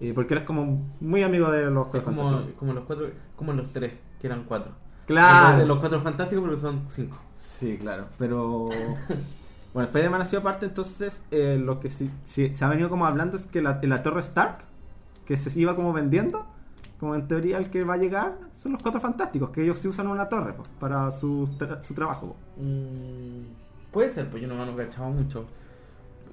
[0.00, 2.58] Eh, porque él es como muy amigo de los cuatro como, fantásticos.
[2.58, 4.72] como los cuatro, como los tres, que eran cuatro.
[5.06, 5.38] Claro.
[5.46, 7.18] Entonces, los cuatro fantásticos, pero son cinco.
[7.34, 8.06] Sí, claro.
[8.18, 8.66] Pero.
[9.74, 13.06] bueno, Spider-Man ha sido parte, entonces eh, lo que sí, sí se ha venido como
[13.06, 14.58] hablando es que la, la Torre Stark,
[15.26, 16.46] que se iba como vendiendo,
[16.98, 19.86] como en teoría el que va a llegar, son los cuatro fantásticos, que ellos sí
[19.88, 22.34] usan una torre pues, para su, tra- su trabajo.
[22.56, 22.66] pues.
[22.66, 23.42] Mm,
[23.92, 25.44] puede ser, pues yo no me lo cachaba mucho.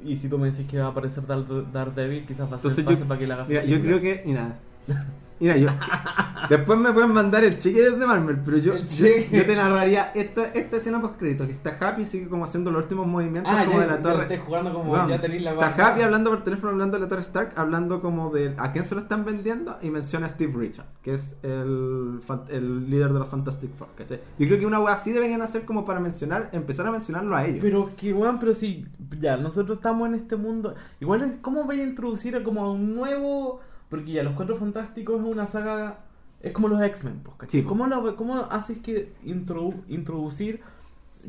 [0.03, 2.71] Y si tú me dices que va a aparecer Dar- Daredevil, quizás va a ser
[2.71, 4.55] Entonces fácil yo, para que le hagas mira, yo creo que, mira,
[5.39, 5.69] mira, yo,
[6.49, 10.77] después me pueden mandar el cheque desde Marvel, pero yo, yo, te narraría esta, esta
[10.77, 13.85] escena post crédito que está Happy, sigue como haciendo los últimos movimientos Ah, como ya,
[13.85, 14.21] de la torre.
[14.23, 15.87] estés jugando como Weón, ya tenéis la Está.
[15.89, 18.95] Happy hablando por teléfono, hablando de la Torre Stark, hablando como de a quién se
[18.95, 22.19] lo están vendiendo y menciona a Steve Richard, que es el,
[22.49, 24.21] el líder de los Fantastic Four, ¿cachai?
[24.39, 27.45] Yo creo que una wea así deberían hacer como para mencionar, empezar a mencionarlo a
[27.45, 27.59] ellos.
[27.61, 28.85] Pero que, weón, pero si
[29.19, 32.71] ya nosotros estamos en este mundo, igual es cómo voy a introducir a como a
[32.71, 33.59] un nuevo,
[33.89, 35.99] porque ya los Cuatro Fantásticos es una saga,
[36.41, 37.59] es como los X-Men, pues, ¿cachai?
[37.59, 37.69] Sí, po.
[37.69, 40.61] ¿Cómo, lo- ¿Cómo haces que introdu- introducir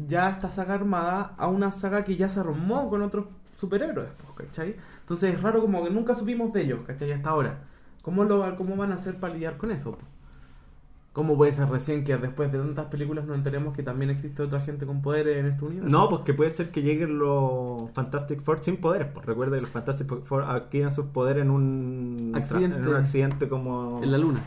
[0.07, 3.27] ya esta saga armada a una saga que ya se armó con otros
[3.59, 4.77] superhéroes, pues, ¿cachai?
[5.01, 7.13] Entonces es raro como que nunca supimos de ellos, ¿cachai?
[7.13, 7.61] Hasta ahora.
[8.03, 9.93] ¿Cómo, lo, cómo van a hacer para lidiar con eso?
[9.93, 10.05] po?
[11.17, 14.61] ¿Cómo puede ser recién que después de tantas películas nos enteremos que también existe otra
[14.61, 15.89] gente con poderes en este universo?
[15.91, 19.09] No, pues que puede ser que lleguen los Fantastic Four sin poderes.
[19.15, 22.77] Pues recuerda que los Fantastic Four adquieren sus poderes en un Accidente.
[22.77, 24.41] en un accidente como En la luna,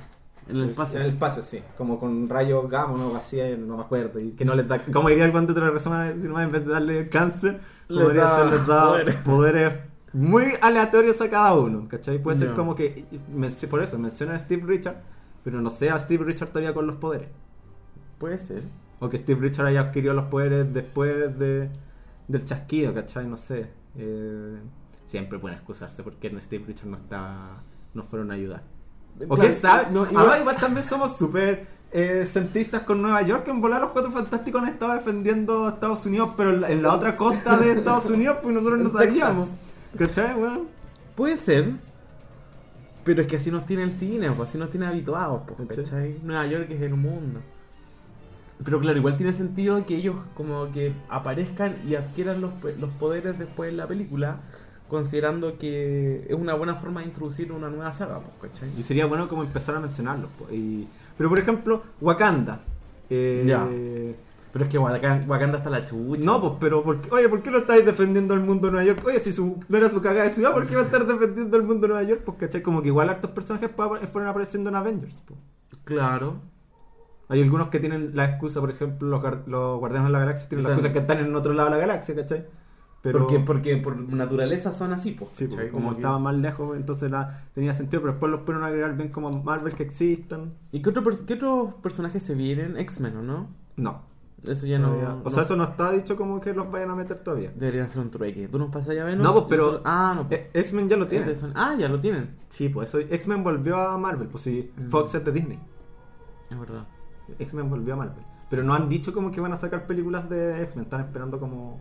[0.48, 1.00] en el espacio.
[1.00, 1.60] En el espacio, sí.
[1.76, 4.20] Como con rayos gamma, no así, no me acuerdo.
[4.20, 4.78] Y que no les da.
[4.78, 8.26] Como diría el guante de persona, si no en vez de darle cáncer, Les podría
[8.26, 9.16] da ser les da poderes.
[9.16, 9.74] poderes.
[10.14, 12.22] muy aleatorios a cada uno, ¿cachai?
[12.22, 12.54] Puede ser Ya.
[12.54, 13.06] como que.
[13.72, 14.98] Por eso, mencionan a Steve Richard,
[15.44, 17.30] pero no sea Steve Richard todavía con los poderes.
[18.18, 18.64] Puede ser.
[19.00, 21.70] O que Steve Richard haya adquirido los poderes después de,
[22.28, 23.26] del chasquido, ¿cachai?
[23.28, 23.70] No sé.
[23.98, 24.58] Eh,
[25.06, 27.62] siempre pueden excusarse porque no Steve Richard no está.
[27.94, 28.64] no fueron a ayudar.
[29.28, 29.92] O Claro, quién sabe.
[29.92, 33.48] no, igual- igual, también somos súper eh, centristas con Nueva York.
[33.48, 36.82] En volar los cuatro fantásticos han estado defendiendo a Estados Unidos, pero en la, en
[36.84, 39.50] la otra costa de Estados Unidos, pues nosotros no sabíamos.
[39.98, 40.68] ¿Cachai, weón?
[41.16, 41.74] Puede ser.
[43.10, 46.20] Pero es que así nos tiene el cine, pues así nos tiene habituados, pues, ¿Cachai?
[46.22, 47.40] Nueva York es el mundo.
[48.64, 53.40] Pero claro, igual tiene sentido que ellos como que aparezcan y adquieran los, los poderes
[53.40, 54.42] después en la película,
[54.90, 58.70] considerando que es una buena forma de introducir una nueva saga, pues, ¿cachai?
[58.78, 60.30] Y sería bueno como empezar a mencionarlos.
[60.38, 60.88] pues, y-
[61.18, 62.60] Pero por ejemplo, Wakanda.
[63.10, 63.68] Eh, Ya.
[64.52, 66.24] Pero es que Wakanda, Wakanda está la chucha.
[66.26, 68.86] No, pues, pero ¿por qué- oye, ¿por qué no estáis defendiendo el mundo de Nueva
[68.88, 69.04] York?
[69.06, 71.56] Oye, si su, no era su cagada de ciudad, ¿por qué va a estar defendiendo
[71.58, 72.22] el mundo de Nueva York?
[72.26, 72.62] Pues, ¿cachai?
[72.64, 75.22] Como que igual hartos personajes fueron apareciendo en Avengers.
[75.26, 75.40] pues.
[75.84, 76.42] Claro.
[77.28, 80.64] Hay algunos que tienen la excusa, por ejemplo, los, los Guardianes de la Galaxia tienen
[80.66, 82.48] la excusa que están en otro lado de la galaxia, ¿cachai?
[83.02, 85.30] Pero, Porque, porque por naturaleza son así, pues.
[85.36, 88.98] sí, como que- estaban más lejos, entonces la, tenía sentido, pero después los pueden agregar
[88.98, 90.56] bien como Marvel que existan.
[90.72, 92.76] ¿Y qué, otro qué otros personajes se vienen?
[92.78, 93.48] X-Men, ¿o no?
[93.78, 94.02] No.
[94.48, 94.90] Eso ya no.
[94.90, 95.18] todavía.
[95.24, 97.52] O sea, no- eso no está dicho como que los vayan a meter todavía.
[97.56, 98.48] Debería ser un trueque.
[98.48, 99.24] ¿Tú nos pasas ya, Venom?
[99.24, 100.28] No, pues, pero- Ah, no.
[100.28, 100.40] pues.
[100.40, 101.26] Eh, X-Men ya lo Es tiene.
[101.28, 101.52] de Sony.
[101.56, 102.38] Ah, ya lo tienen.
[102.50, 103.00] Sí, pues eso.
[103.00, 104.72] X-Men volvió a Marvel, pues sí.
[104.78, 104.90] Mm.
[104.90, 105.60] Fox es de Disney.
[106.50, 106.86] Es verdad.
[107.38, 108.24] X-Men volvió a Marvel.
[108.50, 111.80] Pero no han dicho como que van a sacar películas de X-Men, están esperando como,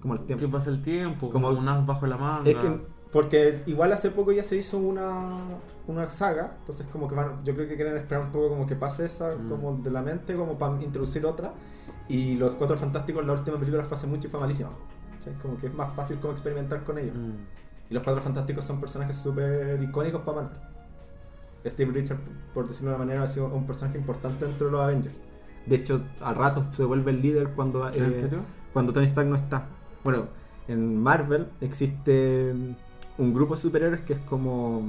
[0.00, 0.50] como el ¿Qué tiempo.
[0.56, 1.30] pasa el tiempo?
[1.30, 2.48] Como- Como un as bajo la manga.
[2.48, 2.80] Es que,
[3.12, 5.38] porque igual hace poco ya se hizo una,
[5.86, 8.74] una saga, entonces como que van, yo creo que quieren esperar un poco como que
[8.74, 9.48] pase esa Mm.
[9.50, 11.52] como de la mente, como para introducir otra.
[12.08, 14.70] Y los Cuatro Fantásticos, la última película fue hace mucho y fue malísima.
[15.12, 15.34] ¿cachai?
[15.42, 17.14] Como que es más fácil como experimentar con ellos.
[17.14, 17.90] Mm.
[17.90, 20.58] Y los Cuatro Fantásticos son personajes súper icónicos para Marvel.
[21.66, 22.20] Steve Richards,
[22.54, 25.20] por decirlo de una manera, ha sido un personaje importante dentro de los Avengers.
[25.66, 28.40] De hecho, a ratos se vuelve el líder cuando, ¿En eh, serio?
[28.72, 29.66] cuando Tony Stark no está.
[30.02, 30.26] Bueno,
[30.66, 32.52] en Marvel existe
[33.18, 34.82] un grupo de superhéroes que es como...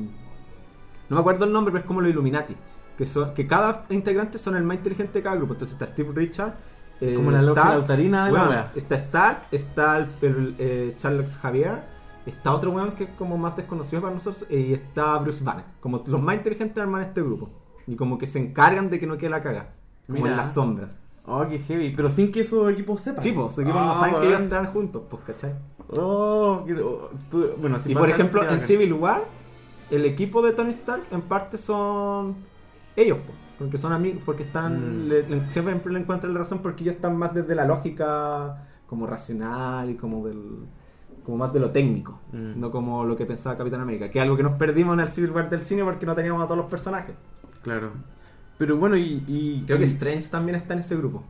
[1.09, 2.55] No me acuerdo el nombre, pero es como los Illuminati.
[2.97, 5.53] Que, son, que cada integrante son el más inteligente de cada grupo.
[5.53, 6.53] Entonces está Steve Richards.
[7.01, 8.71] eh, Como la loca Stark, lautarina de la Weón, wea.
[8.75, 11.83] Está Stark, está el, el, eh, Charles Javier,
[12.25, 15.65] está otro weón que es como más desconocido para nosotros, eh, y está Bruce Banner.
[15.81, 17.49] Como los más inteligentes arman este grupo.
[17.87, 19.73] Y como que se encargan de que no quede la caga.
[20.07, 20.31] Como Mira.
[20.31, 21.01] en las sombras.
[21.25, 21.93] Oh, qué heavy.
[21.95, 23.21] Pero sin que su equipo sepa.
[23.21, 25.55] Sí, pues su equipo no Ah, saben que ellos están juntos, pues, ¿cachai?
[25.97, 28.59] Oh, oh, tú- bueno, si y por ejemplo, en bacán.
[28.59, 29.23] Civil War,
[29.91, 32.35] el equipo de Tony Stark en parte son
[32.95, 35.07] ellos, pues, porque son amigos, porque están Mm.
[35.07, 39.07] le- le- siempre le encuentran la razón porque ellos están más desde la lógica como
[39.07, 40.65] racional y como del
[41.25, 42.59] como más de lo técnico, Mm.
[42.59, 45.07] no como lo que pensaba Capitán América, que es algo que nos perdimos en el
[45.07, 47.15] Civil War del cine porque no teníamos a todos los personajes.
[47.61, 47.91] Claro.
[48.57, 49.23] Pero bueno, y.
[49.27, 51.23] y Creo que Strange también está en ese grupo.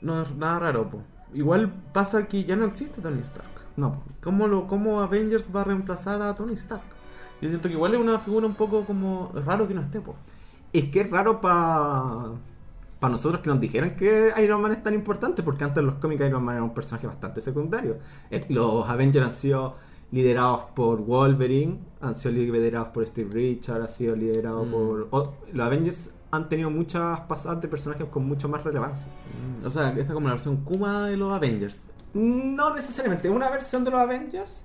[0.00, 1.02] No es nada raro, po.
[1.34, 3.48] Igual pasa que ya no existe Tony Stark.
[3.76, 4.02] No, po.
[4.22, 6.82] ¿Cómo, lo, ¿Cómo Avengers va a reemplazar a Tony Stark?
[7.40, 10.14] Yo siento que igual es una figura un poco como raro que no esté, po.
[10.72, 12.30] Es que es raro para
[13.00, 15.94] para nosotros que nos dijeran que Iron Man es tan importante, porque antes en los
[15.94, 17.96] cómics Iron Man era un personaje bastante secundario.
[18.50, 19.76] Los Avengers han sido
[20.12, 24.70] liderados por Wolverine, han sido liderados por Steve Richards, han sido liderados Mm.
[24.70, 25.08] por...
[25.50, 29.08] los Avengers han tenido muchas pasadas de personajes con mucho más relevancia.
[29.62, 31.90] Mm, O sea, esta es como la versión Kuma de los Avengers.
[32.14, 34.64] No necesariamente, una versión de los Avengers,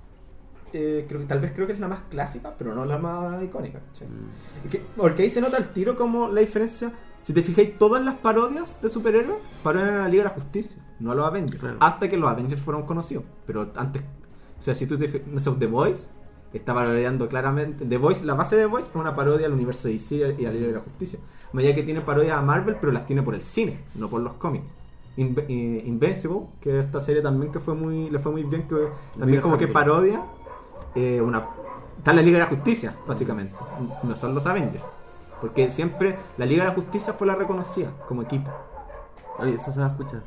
[0.72, 3.42] eh, creo que tal vez creo que es la más clásica, pero no la más
[3.42, 3.78] icónica.
[3.78, 4.68] Mm.
[4.68, 6.92] Que- porque ahí se nota el tiro como la diferencia.
[7.22, 10.76] Si te fijáis, todas las parodias de superhéroes parodian a la Liga de la Justicia,
[11.00, 11.58] no a los Avengers.
[11.60, 11.76] Claro.
[11.80, 13.24] Hasta que los Avengers fueron conocidos.
[13.46, 14.02] Pero antes,
[14.58, 16.06] o sea, si tú te fijas, no sé, The Voice
[16.52, 17.84] está parodiando claramente.
[17.84, 20.44] The Voice, la base de The Voice es una parodia al universo de DC y
[20.44, 21.18] a la Liga de la Justicia.
[21.56, 24.34] Allá que tiene parodias a Marvel, pero las tiene por el cine, no por los
[24.34, 24.66] cómics.
[25.16, 28.88] Inve- eh, Invincible, que esta serie también que fue muy, le fue muy bien, que
[29.18, 30.22] también como que parodia
[30.94, 31.48] eh, una
[31.98, 33.54] está la Liga de la Justicia, básicamente.
[34.02, 34.86] No son los Avengers.
[35.40, 38.50] Porque siempre la Liga de la Justicia fue la reconocida como equipo.
[39.38, 40.22] Oye, eso se va a escuchar.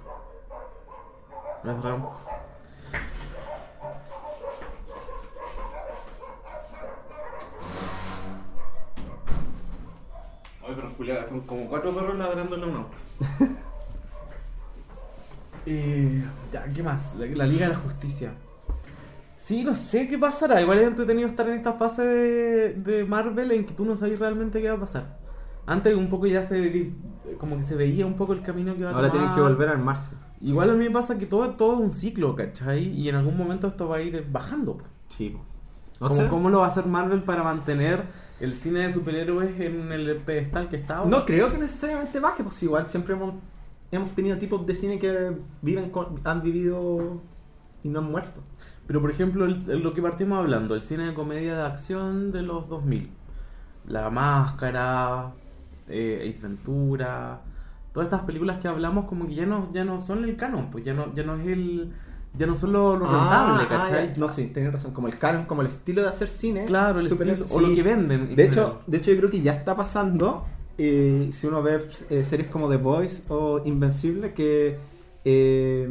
[1.63, 2.19] Voy a cerrar un poco.
[10.70, 12.86] Ay, pero son como cuatro perros ladrando en uno.
[15.65, 17.15] eh, ya, ¿qué más?
[17.15, 18.34] La, la Liga de la Justicia.
[19.36, 20.61] Sí, no sé qué pasará.
[20.61, 24.20] Igual es entretenido estar en esta fase de, de Marvel en que tú no sabes
[24.20, 25.17] realmente qué va a pasar.
[25.65, 26.91] Antes un poco ya se
[27.39, 29.22] como que se veía un poco el camino que va a Ahora tomar.
[29.24, 30.13] tienen que volver a armarse.
[30.41, 32.88] Igual a mí me pasa que todo, todo es un ciclo, ¿cachai?
[32.88, 34.78] Y en algún momento esto va a ir bajando.
[34.78, 34.86] po.
[35.09, 35.30] Sí.
[35.30, 36.07] po.
[36.07, 38.03] ¿Cómo, cómo lo va a hacer Marvel para mantener
[38.39, 41.09] el cine de superhéroes en el pedestal que está ahora?
[41.09, 43.33] No creo que necesariamente baje, pues igual siempre hemos,
[43.91, 45.31] hemos tenido tipos de cine que
[45.61, 47.21] viven con- han vivido
[47.83, 48.41] y no han muerto.
[48.87, 52.31] Pero por ejemplo, el- el- lo que partimos hablando, el cine de comedia de acción
[52.31, 53.09] de los 2000.
[53.87, 55.31] La Máscara,
[55.87, 57.41] eh, Ace Ventura,
[57.93, 60.83] todas estas películas que hablamos como que ya no, ya no son el canon, pues
[60.85, 61.93] ya no, ya no es el...
[62.38, 64.03] Ya no son lo, lo rentable, Ah, ¿cachai?
[64.09, 64.17] ah, ya.
[64.19, 64.93] no, sí, tienes razón.
[64.93, 66.65] Como el canon, como el estilo de hacer cine.
[66.65, 68.21] Claro, el estilo, o lo que venden.
[68.21, 68.51] en De general.
[68.53, 70.45] hecho, de hecho, yo creo que ya está pasando.
[70.77, 74.77] eh, si uno ve eh, series como The Voice o Invencible, que
[75.25, 75.89] eh,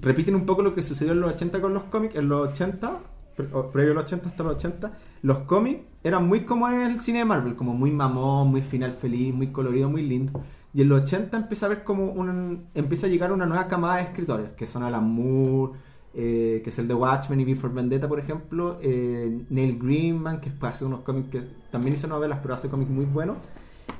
[0.00, 2.14] repiten un poco lo que sucedió en los 80 con los cómics.
[2.16, 2.98] En los 80,
[3.36, 4.90] pre- o previo a los 80 hasta los 80,
[5.22, 9.32] los cómics eran muy como el cine de Marvel, como muy mamón, muy final feliz,
[9.34, 10.40] muy colorido, muy lindo.
[10.76, 13.96] Y en los 80 empieza a ver como un, empieza a llegar una nueva camada
[13.96, 15.72] de escritores, que son Alan Moore,
[16.12, 20.52] eh, que es el de Watchmen y Before Vendetta, por ejemplo, eh, Neil Greenman, que
[20.60, 23.38] hace unos cómics que también hizo novelas, pero hace cómics muy buenos,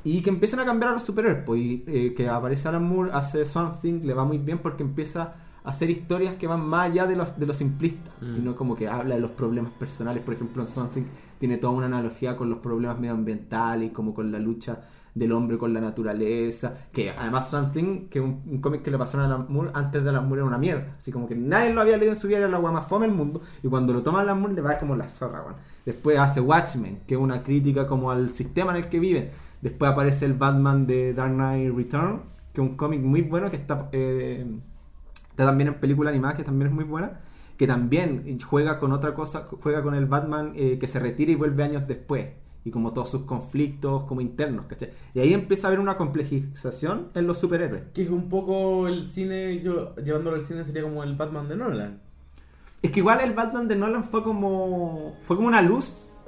[0.05, 3.11] y que empiezan a cambiar a los superhéroes, pues, y, eh, que aparece Alan Moore,
[3.14, 7.07] hace Something, le va muy bien porque empieza a hacer historias que van más allá
[7.07, 8.35] de los, de los simplistas, Mm.
[8.35, 11.05] sino como que habla de los problemas personales, por ejemplo, en Something
[11.39, 14.83] tiene toda una analogía con los problemas medioambientales, como con la lucha
[15.17, 19.31] del hombre con la naturaleza, que además Something, que un, un cómic que le pasaron
[19.31, 21.81] a Alan Moore, antes de Alan Moore era una mierda, así como que nadie lo
[21.81, 24.03] había leído en su vida, era la agua más fome del mundo, y cuando lo
[24.03, 25.43] toma Alan Moore le va como la zorra.
[25.87, 29.31] Después hace Watchmen, que es una crítica como al sistema en el que viven.
[29.62, 32.21] Después aparece el Batman de Dark Knight Return,
[32.53, 34.47] que es un cómic muy bueno que está, eh,
[35.31, 37.21] está también en película animada, que también es muy buena,
[37.57, 41.37] que también juega con otra cosa, juega con el Batman eh, que se retira y
[41.37, 42.27] vuelve años después.
[42.67, 44.91] Y como todos sus conflictos como internos, ¿cachai?
[45.14, 47.85] Y ahí empieza a haber una complejización en los superhéroes.
[47.95, 51.55] Que es un poco el cine, yo llevándolo al cine sería como el Batman de
[51.55, 52.01] Nolan.
[52.83, 55.14] Es que igual el Batman de Nolan fue como.
[55.23, 56.25] fue como una luz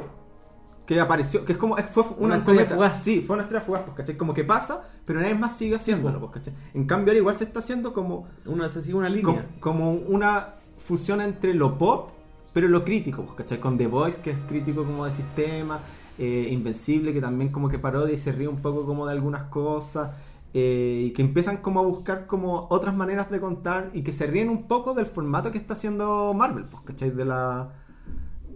[0.87, 1.45] que apareció.
[1.45, 1.77] Que es como.
[1.77, 2.77] Fue una, Una cometa.
[2.77, 3.03] fugaz.
[3.03, 4.17] Sí, fue una estrella fugaz, pues, ¿cachai?
[4.17, 6.55] Como que pasa, pero nadie más sigue haciéndolo, pues, ¿cachai?
[6.73, 8.29] En cambio, ahora igual se está haciendo como.
[8.47, 9.25] Una, se sigue una línea.
[9.25, 12.11] como, como una fusión entre lo pop,
[12.53, 13.59] pero lo crítico, pues, ¿cachai?
[13.59, 15.81] Con The Voice, que es crítico como de sistema.
[16.19, 19.45] Eh, Invencible, que también como que parodia y se ríe un poco como de algunas
[19.45, 20.17] cosas.
[20.55, 24.27] eh, y que empiezan como a buscar como otras maneras de contar y que se
[24.27, 27.11] ríen un poco del formato que está haciendo Marvel, pues, ¿cachai?
[27.11, 27.71] De la...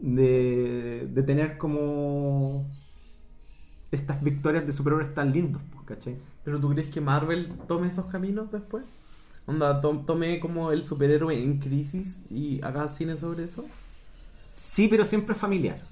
[0.02, 2.66] De, de tener como
[3.90, 6.18] estas victorias de superhéroes tan lindos, pues, ¿cachai?
[6.44, 8.84] ¿Pero tú crees que Marvel tome esos caminos después?
[9.46, 13.64] Onda, to- tome como el superhéroe en crisis y haga cine sobre eso.
[14.50, 15.82] Sí, pero siempre familiar.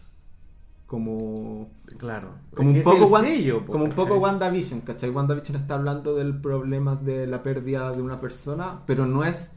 [0.90, 1.68] Como
[1.98, 2.30] Claro.
[2.52, 4.16] Como un poco, Wan- sello, po, como un poco.
[4.16, 5.10] WandaVision, ¿cachai?
[5.10, 9.52] WandaVision está hablando del problema de la pérdida de una persona, pero no es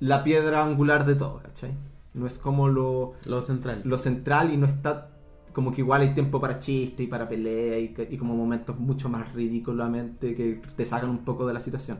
[0.00, 1.72] la piedra angular de todo, ¿cachai?
[2.14, 3.82] No es como lo, Lo central.
[3.84, 5.10] lo central y no está
[5.52, 9.08] como que igual hay tiempo para chiste y para pelea y, y como momentos mucho
[9.08, 11.98] más ridículamente que te sacan un poco de la situación.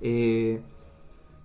[0.00, 0.60] Eh,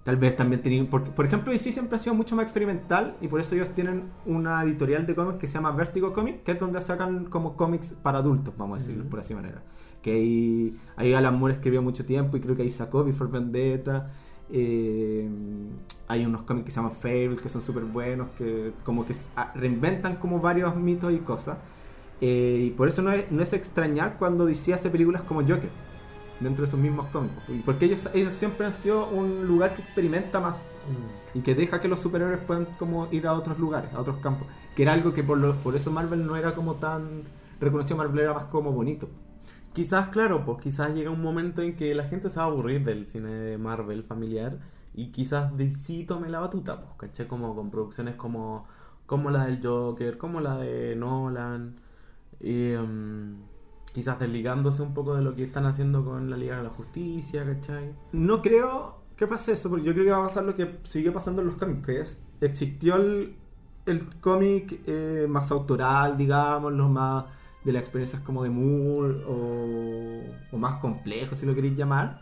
[0.04, 3.28] tal vez también tenían, por, por ejemplo, DC siempre ha sido mucho más experimental y
[3.28, 6.60] por eso ellos tienen una editorial de cómics que se llama Vertigo Comics, que es
[6.60, 9.64] donde sacan como cómics para adultos, vamos a decirlo, por así manera.
[10.02, 14.12] Que ahí, ahí Alan Moore escribió mucho tiempo y creo que ahí sacó Before Vendetta.
[14.52, 15.30] Eh,
[16.10, 19.54] hay unos cómics que se llaman Fable que son súper buenos, que como que ah,
[19.56, 21.58] reinventan como varios mitos y cosas.
[22.20, 25.70] Eh, y por eso no es, no es extrañar cuando DC hace películas como Joker
[26.40, 27.34] dentro de sus mismos cómics.
[27.66, 31.38] Porque ellos, ellos siempre han sido un lugar que experimenta más Mm.
[31.38, 34.48] y que deja que los superhéroes puedan como ir a otros lugares, a otros campos.
[34.76, 37.24] Que era algo que por, lo- por eso Marvel no era como tan
[37.62, 39.08] reconocido, Marvel era más como bonito.
[39.72, 42.84] Quizás, claro, pues quizás llega un momento en que la gente se va a aburrir
[42.84, 44.60] del cine de Marvel familiar
[44.94, 47.28] y quizás DC tome la batuta, pues, ¿cachai?
[47.28, 48.66] Como con producciones como,
[49.08, 51.76] como la del Joker, como la de Nolan,
[52.40, 53.38] y, em,
[53.94, 57.46] quizás desligándose un poco de lo que están haciendo con la Liga de la Justicia,
[57.46, 57.94] ¿cachai?
[58.12, 61.14] No creo que pase eso, porque yo creo que va a pasar lo que siguió
[61.14, 63.36] pasando en los cómics, que es, existió el,
[64.20, 67.26] cómic eh, más autoral, digamos, los más
[67.64, 72.20] de las experiencias como de Moore o, o más complejo, si lo queréis llamar.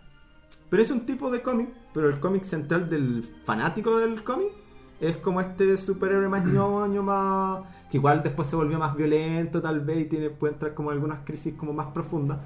[0.69, 4.60] Pero es un tipo de cómic, pero el cómic central del fanático del cómic
[5.01, 9.81] es como este superhéroe más ñoño, más que igual después se volvió más violento tal
[9.81, 12.37] vez y tiene, puede entrar como en algunas crisis como más profundas.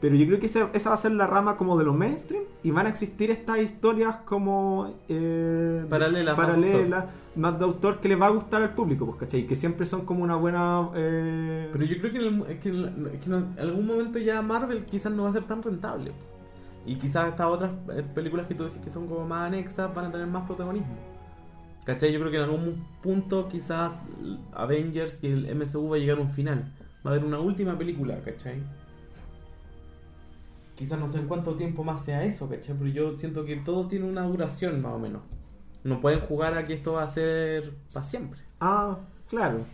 [0.00, 2.44] Pero yo creo que esa, esa va a ser la rama como de lo mainstream
[2.62, 7.04] y van a existir estas historias como eh, Paralelas, más paralelas,
[7.34, 9.46] más de autor que le va a gustar al público, pues, ¿cachai?
[9.46, 10.88] Que siempre son como una buena...
[10.94, 15.12] eh, Pero yo creo que en, que en que en algún momento ya Marvel quizás
[15.12, 16.12] no va a ser tan rentable.
[16.86, 20.06] Y quizás estas otras eh, películas que tú decís que son como más anexas van
[20.06, 20.94] a tener más protagonismo.
[21.88, 22.12] ¿Cachai?
[22.12, 23.94] Yo creo que en algún punto quizás
[24.52, 26.70] Avengers y el MCU va a llegar a un final.
[27.02, 28.62] Va a haber una última película, ¿cachai?
[30.74, 32.76] Quizás no sé en cuánto tiempo más sea eso, ¿cachai?
[32.76, 35.22] Pero yo siento que todo tiene una duración más o menos.
[35.82, 38.38] No pueden jugar a que esto va a ser para siempre.
[38.60, 39.64] Ah, claro.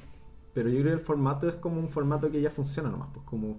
[0.52, 3.26] Pero yo creo que el formato es como un formato que ya funciona nomás, pues
[3.26, 3.58] como...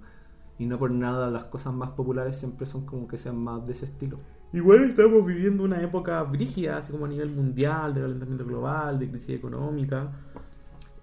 [0.57, 3.73] Y no por nada las cosas más populares siempre son como que sean más de
[3.73, 4.19] ese estilo.
[4.53, 9.09] Igual estamos viviendo una época brígida, así como a nivel mundial, de calentamiento global, de
[9.09, 10.11] crisis económica.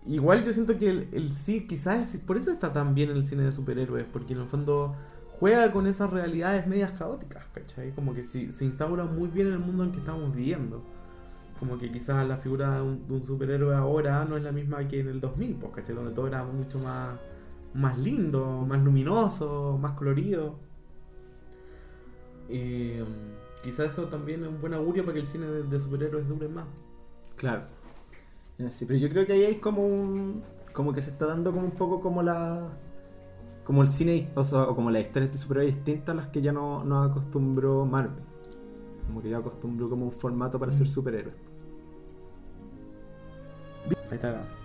[0.07, 3.53] Igual yo siento que el, sí, quizás por eso está tan bien el cine de
[3.53, 4.97] superhéroes, porque en el fondo
[5.39, 7.93] juega con esas realidades medias caóticas, ¿cachai?
[7.95, 10.83] Como que si- se instaura muy bien en el mundo en que estamos viviendo.
[11.61, 14.87] Como que quizás la figura de un, de un superhéroe ahora no es la misma
[14.89, 15.95] que en el 2000, pues, ¿cachai?
[15.95, 17.15] Donde todo era mucho más,
[17.75, 20.57] más lindo, más luminoso, más colorido.
[22.49, 25.79] Y mm, quizás eso también es un buen augurio para que el cine de, de
[25.79, 26.67] superhéroes dure más.
[27.37, 27.63] Claro.
[28.59, 30.43] Eh, Sí, pero yo creo que ahí hay como un.
[30.73, 32.69] Como que se está dando como un poco como la.
[33.65, 36.43] Como el cine, o, sea, o como las historias de superhéroes distintas a las que
[36.43, 38.23] ya no nos acostumbró Marvel.
[39.07, 41.37] Como que ya acostumbró como un formato para ser superhéroes.
[44.11, 44.62] Ahí está.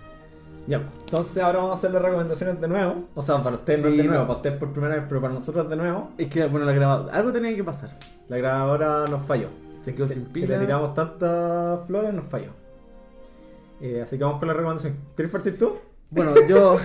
[0.68, 3.04] Ya, entonces ahora vamos a hacer las recomendaciones de nuevo.
[3.14, 4.26] O sea, para ustedes no es de nuevo, no.
[4.26, 6.10] para ustedes por primera vez, pero para nosotros de nuevo.
[6.18, 7.14] Es que, bueno, la grabadora.
[7.14, 7.90] Algo tenía que pasar.
[8.28, 9.48] La grabadora nos falló.
[9.80, 10.58] Se quedó Que- sin que pila.
[10.58, 12.50] le tiramos tantas flores, nos falló.
[13.80, 14.96] Eh, así que vamos con la recomendación.
[15.16, 15.76] ¿Quieres partir tú?
[16.10, 16.76] Bueno, yo.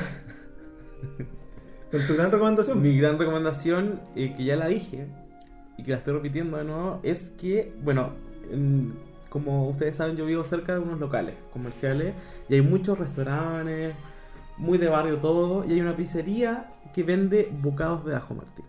[1.92, 2.82] Con tu gran recomendación.
[2.82, 5.08] Mi gran recomendación, eh, que ya la dije
[5.78, 8.12] y que la estoy repitiendo de nuevo, es que, bueno,
[8.52, 8.94] en-
[9.34, 12.14] como ustedes saben, yo vivo cerca de unos locales comerciales
[12.48, 13.96] y hay muchos restaurantes,
[14.58, 18.64] muy de barrio todo, y hay una pizzería que vende bocados de ajo, Martín.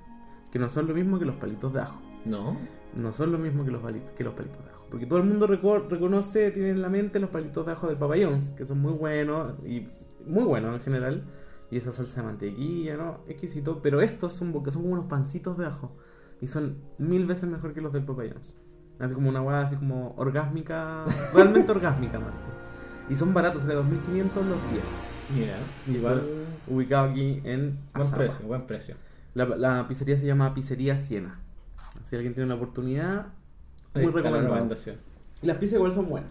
[0.50, 2.00] Que no son lo mismo que los palitos de ajo.
[2.24, 2.56] No.
[2.96, 3.82] No son lo mismo que los,
[4.16, 4.86] que los palitos de ajo.
[4.90, 7.98] Porque todo el mundo reco- reconoce, tiene en la mente los palitos de ajo del
[7.98, 9.86] Papa John's, que son muy buenos y
[10.24, 11.24] muy buenos en general.
[11.70, 13.18] Y esa salsa de mantequilla, ¿no?
[13.28, 13.82] Exquisito.
[13.82, 15.94] Pero estos son, son como unos pancitos de ajo.
[16.40, 18.24] Y son mil veces mejor que los del Papa
[18.98, 22.42] Así como una hueá así como orgásmica, realmente orgásmica, Martín.
[23.08, 24.84] Y son baratos, sale 2.500 los 10.
[25.34, 26.18] Mira, Y igual.
[26.18, 28.16] estoy ubicado aquí en Buen Azapa.
[28.18, 28.94] precio, buen precio.
[29.34, 31.40] La, la pizzería se llama Pizzería Siena.
[32.08, 33.26] Si alguien tiene una oportunidad,
[33.94, 34.74] muy está la.
[35.42, 36.30] Y las pizzas igual son buenas.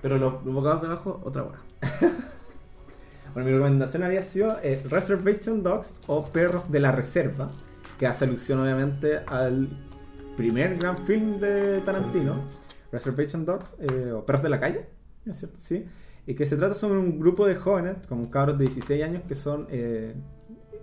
[0.00, 1.58] Pero los, los bocados de abajo, otra hora.
[3.34, 7.50] Bueno, mi recomendación había sido eh, Reservation Dogs o Perros de la Reserva,
[7.98, 9.68] que hace alusión obviamente al
[10.36, 12.42] primer gran film de Tarantino,
[12.92, 14.86] Reservation Dogs eh, o Perros de la Calle,
[15.24, 15.58] ¿no es cierto?
[15.58, 15.84] Sí.
[16.26, 19.34] Y que se trata sobre un grupo de jóvenes, como cabros de 16 años, que
[19.34, 20.14] son eh,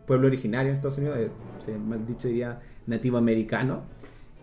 [0.06, 1.18] pueblo originario en Estados Unidos,
[1.68, 3.84] eh, mal dicho diría nativo americano,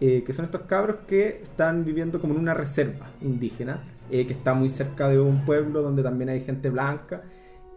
[0.01, 4.33] eh, que son estos cabros que están viviendo como en una reserva indígena, eh, que
[4.33, 7.23] está muy cerca de un pueblo donde también hay gente blanca,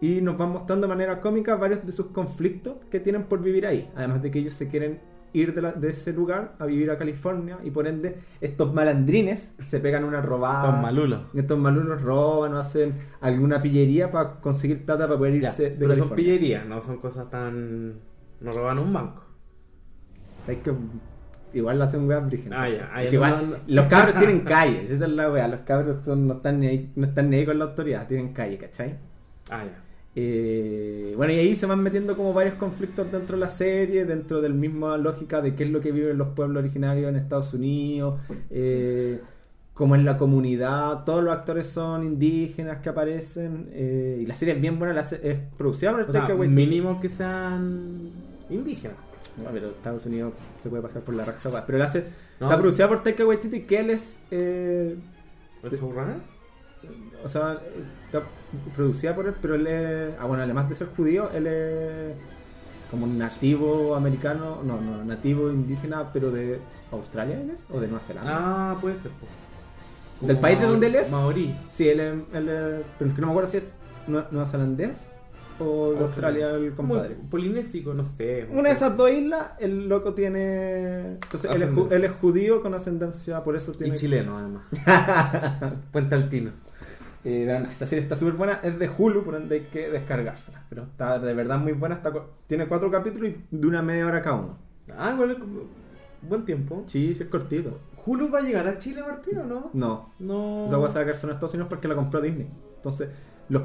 [0.00, 3.66] y nos van mostrando de manera cómica varios de sus conflictos que tienen por vivir
[3.66, 5.00] ahí, además de que ellos se quieren
[5.34, 9.54] ir de, la- de ese lugar a vivir a California, y por ende estos malandrines
[9.60, 10.68] se pegan una robada.
[10.68, 11.22] Estos malulos.
[11.34, 15.90] Estos roban o hacen alguna pillería para conseguir plata para poder Ya, irse de pero
[15.90, 16.16] son California.
[16.16, 17.94] pillerías, no son cosas tan.
[18.40, 19.22] No roban un banco.
[20.46, 20.72] ¿Sabes que
[21.52, 22.58] Igual la hacen weas brígidas.
[22.60, 23.56] Ah, ya, ya, no, no, no.
[23.68, 25.46] Los cabros tienen calles, esa es la wea.
[25.46, 28.32] Los cabros son- no, están ni ahí, no están ni ahí con la autoridad, tienen
[28.32, 28.98] calle, ¿cachai?
[29.50, 29.83] Ah, ya.
[30.16, 34.40] Eh, bueno, y ahí se van metiendo como varios conflictos dentro de la serie, dentro
[34.40, 38.20] del misma lógica de qué es lo que viven los pueblos originarios en Estados Unidos,
[38.50, 39.20] eh,
[39.72, 44.54] cómo es la comunidad, todos los actores son indígenas que aparecen, eh, y la serie
[44.54, 48.12] es bien buena, la es producida por el O sea, mínimo que sean
[48.50, 48.96] indígenas.
[49.42, 52.04] No, pero Estados Unidos se puede pasar por la raza, pero la hace,
[52.38, 54.20] No, está producida por Taika Waititi, que él es...
[54.30, 54.96] eh,
[55.60, 56.18] ¿El showrunner?
[57.24, 57.58] o sea,
[58.04, 58.22] está
[58.74, 60.14] producida por él, pero él es.
[60.18, 62.14] Ah, bueno, además de ser judío, él es
[62.90, 66.60] como un nativo americano, no, no, nativo indígena, pero de
[66.92, 67.66] Australia, ¿él es?
[67.72, 68.30] ¿O de Nueva Zelanda?
[68.72, 69.10] Ah, puede ser.
[70.20, 71.10] ¿Del país de donde él es?
[71.10, 71.54] Maorí.
[71.70, 72.14] Sí, él es.
[72.32, 73.64] Él es- pero es que no me acuerdo si es
[74.08, 75.10] nue- neozelandés
[75.58, 77.16] o de Australia el compadre.
[77.16, 78.46] Muy Polinésico, no sé.
[78.50, 81.12] Una de esas dos islas, el loco tiene.
[81.14, 83.94] Entonces, él es, él es judío con ascendencia, por eso Y tiene.
[83.94, 84.66] chileno, además.
[85.92, 86.52] Puente Altino.
[87.24, 90.64] Eh, esta serie está súper buena, es de Hulu, por ende hay que descargársela.
[90.68, 92.12] Pero está de verdad muy buena, está,
[92.46, 94.58] tiene cuatro capítulos y dura media hora cada uno.
[94.96, 95.62] Ah, como-
[96.22, 96.84] buen tiempo.
[96.86, 97.80] Sí, sí es cortito.
[98.04, 99.70] ¿Hulu va a llegar a Chile, Martín, o no?
[99.72, 100.66] No, No.
[100.66, 102.48] esa voy a sacar son en Estados Unidos porque la compró Disney.
[102.76, 103.08] Entonces,
[103.48, 103.62] los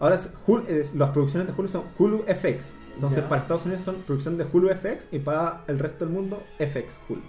[0.00, 2.76] ahora es Hulu- es- las producciones de Hulu son Hulu FX.
[2.94, 3.28] Entonces, Ya.
[3.28, 7.00] para Estados Unidos son producción de Hulu FX y para el resto del mundo FX
[7.08, 7.22] Hulu.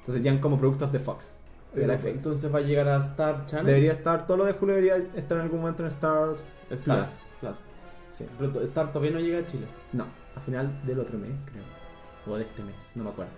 [0.00, 1.37] Entonces, ya como productos de Fox.
[1.86, 3.66] Pero, entonces va a llegar a Star Channel.
[3.66, 6.34] Debería estar, todo lo de Hulu debería estar en algún momento en Star
[6.70, 7.10] Star Plus.
[7.40, 7.56] Plus.
[8.10, 8.26] Sí.
[8.38, 9.66] Pero Star todavía no llega a Chile.
[9.92, 10.04] No,
[10.36, 11.62] a final del otro mes, creo.
[12.26, 13.32] O de este mes, no me acuerdo.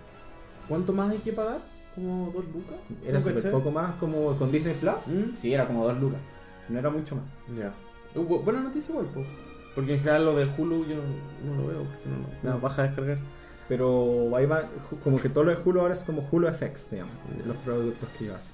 [0.67, 1.59] ¿Cuánto más hay que pagar?
[1.95, 2.77] ¿Como dos lucas?
[3.03, 5.07] Era ¿No súper poco más como con Disney Plus.
[5.07, 5.33] ¿Mm?
[5.33, 6.19] Sí, era como dos lucas.
[6.65, 7.25] Si no era mucho más.
[7.57, 7.73] Ya.
[8.19, 9.23] Uh, bu- buena noticia igual, po.
[9.75, 12.61] Porque en general lo del Hulu yo no, no lo veo, porque no, no, No.
[12.61, 13.17] baja a descargar.
[13.71, 14.69] Pero ahí va,
[15.01, 17.11] como que todo lo de Hulu ahora es como Hulu FX, se llama.
[17.47, 18.53] Los productos que iba a hacer.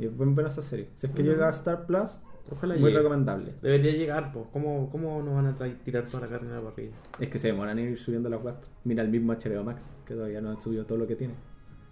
[0.00, 0.88] Y es buen buena esa serie.
[0.94, 2.96] Si es que llega a Star Plus, Ojalá muy llegue.
[2.98, 3.54] recomendable.
[3.62, 4.46] Debería llegar, pues.
[4.52, 5.54] ¿Cómo, ¿Cómo nos van a
[5.84, 6.90] tirar toda la carne a la parrilla?
[7.20, 8.56] Es que se demoran en ir subiendo la web.
[8.82, 11.34] Mira el mismo HBO Max, que todavía no han subido todo lo que tiene.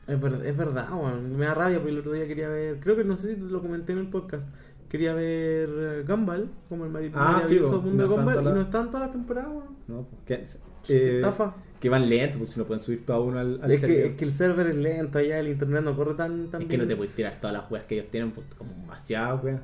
[0.08, 1.36] Es, ver- es verdad, weón.
[1.36, 2.80] Me da rabia porque el otro día quería ver.
[2.80, 4.48] Creo que no sé si lo comenté en el podcast.
[4.88, 8.56] Quería ver eh, Gumball, como el mari- Ah, sí, mundo No de Gumball, todas y
[8.56, 9.76] no están todas las temporadas, weón.
[9.86, 10.06] ¿no?
[10.26, 10.42] Que-
[10.84, 11.54] Qué eh, estafa.
[11.82, 14.06] Que van lentos, pues si no pueden subir todo a uno al, al Es que,
[14.06, 16.78] es que el server es lento, allá el internet no corre tan, tan Es que
[16.78, 19.60] no te puedes tirar todas las weas que ellos tienen, pues como demasiado, weón.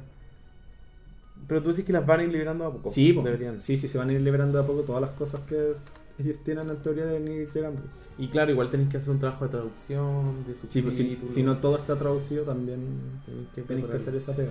[1.47, 2.91] Pero tú dices que las van a ir liberando a poco.
[2.91, 3.23] Sí, po.
[3.23, 3.61] deberían.
[3.61, 5.75] sí, sí, se van a ir liberando a poco todas las cosas que
[6.19, 7.83] ellos tienen en teoría de ir llegando.
[8.19, 11.33] Y claro, igual tenés que hacer un trabajo de traducción, de Sí, pues si, subtítulos.
[11.33, 12.81] si no todo está traducido, también
[13.25, 13.97] que tenéis que prepararlo.
[13.97, 14.51] hacer esa pega.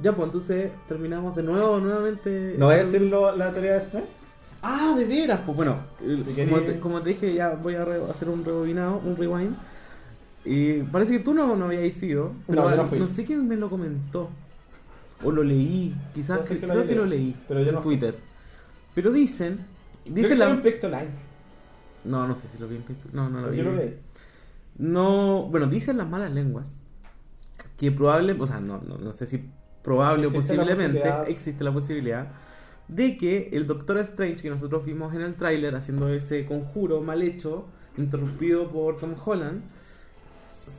[0.00, 2.54] Ya, pues entonces terminamos de nuevo, nuevamente.
[2.56, 4.08] ¿No voy a decir la teoría de Strange?
[4.62, 8.02] Ah, de veras, pues bueno, Si como, te, como te dije, ya voy a re-
[8.10, 9.54] hacer un rebobinado, un rewind.
[10.44, 12.32] Y parece que tú no, no habías sido.
[12.46, 13.08] Pero No, yo no fui.
[13.08, 14.30] sé quién me lo comentó.
[15.22, 17.96] O lo leí, quizás que- que creo que lo leí pero yo en no fui.
[17.96, 18.16] Twitter.
[18.94, 19.58] Pero dicen,
[20.10, 20.60] dicen la...
[20.62, 21.08] Pictoline.
[22.04, 23.12] No, no sé si lo vi en Twitter.
[23.12, 23.58] No, no lo vi.
[23.58, 23.96] Yo lo leí.
[24.78, 26.80] No, bueno, dicen las malas lenguas
[27.76, 29.44] que probable, o sea, no, no, no sé si
[29.82, 31.28] probable o la posiblemente posibilidad.
[31.28, 32.28] existe la posibilidad
[32.88, 37.22] de que el Doctor Strange que nosotros vimos en el tráiler haciendo ese conjuro mal
[37.22, 37.66] hecho,
[37.96, 39.62] interrumpido por Tom Holland,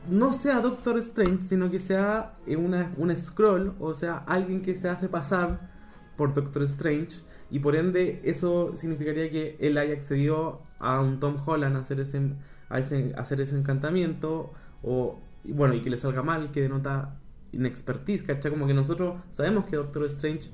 [0.08, 4.88] no sea Doctor Strange, sino que sea una, un scroll, o sea, alguien que se
[4.88, 5.70] hace pasar
[6.16, 7.20] por Doctor Strange,
[7.50, 12.00] y por ende eso significaría que él haya accedido a un Tom Holland a hacer
[12.00, 12.34] ese,
[12.68, 17.16] hacer ese encantamiento, o y bueno, y que le salga mal, que denota
[17.52, 18.50] inexpertise, ¿cachai?
[18.50, 20.50] Como que nosotros sabemos que Doctor Strange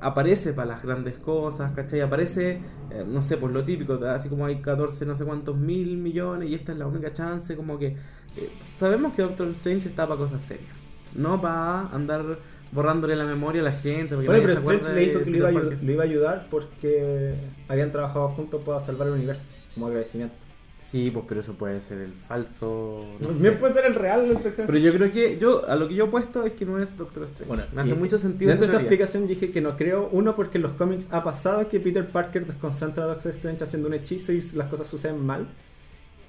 [0.00, 2.00] aparece para las grandes cosas, ¿cachai?
[2.00, 2.60] Aparece,
[2.90, 6.48] eh, no sé, pues lo típico, así como hay 14 no sé cuántos mil millones
[6.48, 7.96] y esta es la única chance, como que
[8.36, 10.70] eh, sabemos que Doctor Strange está para cosas serias,
[11.14, 12.38] no para andar
[12.72, 14.14] borrándole la memoria a la gente.
[14.14, 17.34] Bueno, pero Strange le dijo que lo iba a ayudar porque
[17.68, 20.49] habían trabajado juntos para salvar el universo, como agradecimiento.
[20.90, 23.04] Sí, pues pero eso puede ser el falso.
[23.20, 23.58] no También sé.
[23.60, 26.06] puede ser el real del Doctor Pero yo creo que yo a lo que yo
[26.06, 27.46] he puesto es que no es Doctor Strange.
[27.48, 28.48] Bueno, me hace y mucho sentido.
[28.48, 31.68] Dentro de esa explicación dije que no creo, uno, porque en los cómics ha pasado
[31.68, 35.46] que Peter Parker desconcentra a Doctor Strange haciendo un hechizo y las cosas suceden mal.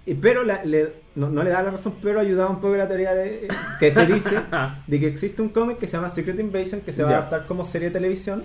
[0.05, 2.87] Y, pero la- le- no, no le da la razón, pero ayudaba un poco la
[2.87, 3.47] teoría de,
[3.79, 4.35] que se dice
[4.87, 7.45] de que existe un cómic que se llama Secret Invasion que se va a adaptar
[7.47, 8.43] como serie de televisión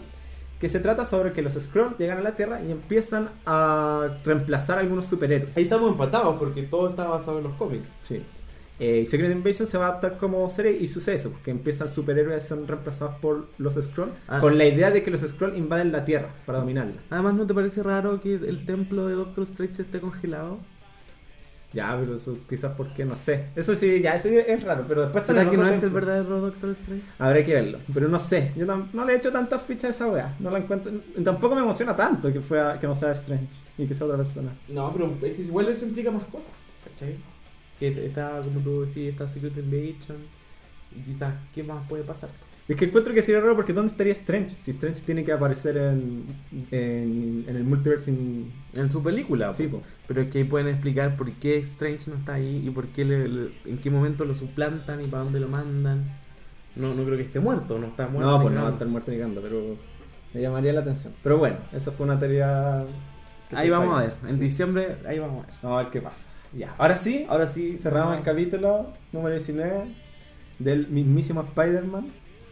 [0.60, 4.78] que se trata sobre que los Skrulls llegan a la Tierra y empiezan a reemplazar
[4.78, 5.56] a algunos superhéroes.
[5.56, 7.86] Ahí estamos empatados porque todo está basado en los cómics.
[8.04, 8.22] Sí.
[8.78, 12.36] Eh, Secret Invasion se va a adaptar como serie y sucede eso, porque empiezan superhéroes
[12.36, 14.38] a ser reemplazados por los Skrulls Ah.
[14.40, 16.94] con la idea de que los Skrulls invaden la Tierra para dominarla.
[17.10, 20.58] Además, ¿no te parece raro que el templo de Doctor Strange esté congelado?
[21.76, 23.48] Ya, pero eso quizás porque no sé.
[23.54, 26.40] Eso sí, ya, eso es raro, pero después ¿Será que no otro es el verdadero
[26.40, 27.02] Doctor Strange?
[27.18, 28.52] Habrá que verlo, pero no sé.
[28.56, 30.34] Yo no le he hecho tantas fichas a esa wea.
[30.38, 30.90] No la encuentro.
[31.22, 34.56] Tampoco me emociona tanto que, fuera, que no sea Strange y que sea otra persona.
[34.68, 36.48] No, pero es que igual eso implica más cosas,
[36.82, 37.18] ¿cachai?
[37.78, 40.16] Que está, como tú decís, está Secret Invasion.
[40.96, 42.30] Y quizás, ¿qué más puede pasar?
[42.68, 44.56] Es que encuentro que sería raro porque ¿dónde estaría Strange?
[44.58, 46.24] Si Strange tiene que aparecer en,
[46.72, 48.10] en, en el multiverse.
[48.10, 49.82] in- En su película, Sí, po.
[50.08, 53.04] pero es que ahí pueden explicar por qué Strange no está ahí y por qué
[53.04, 56.04] le- le- en qué momento lo suplantan y para dónde lo mandan.
[56.74, 58.30] No, no creo que esté muerto, no está muerto.
[58.32, 59.76] No, pues no va a estar muerto ni cagando, pero
[60.34, 61.14] me llamaría la atención.
[61.22, 62.84] Pero bueno, esa fue una teoría.
[63.54, 64.40] Ahí vamos a ver, en Sí.
[64.40, 65.56] diciembre, ahí vamos a ver.
[65.62, 66.28] Vamos a ver qué pasa.
[66.52, 66.74] Ya.
[66.78, 69.84] Ahora sí, Ahora sí, cerramos el capítulo número 19
[70.58, 72.08] del mismísimo Spider-Man.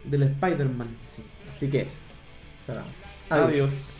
[0.09, 0.95] Del Spider-Man.
[0.99, 1.99] Sí, así que es.
[2.65, 2.93] Cerramos.
[3.29, 3.94] Adiós.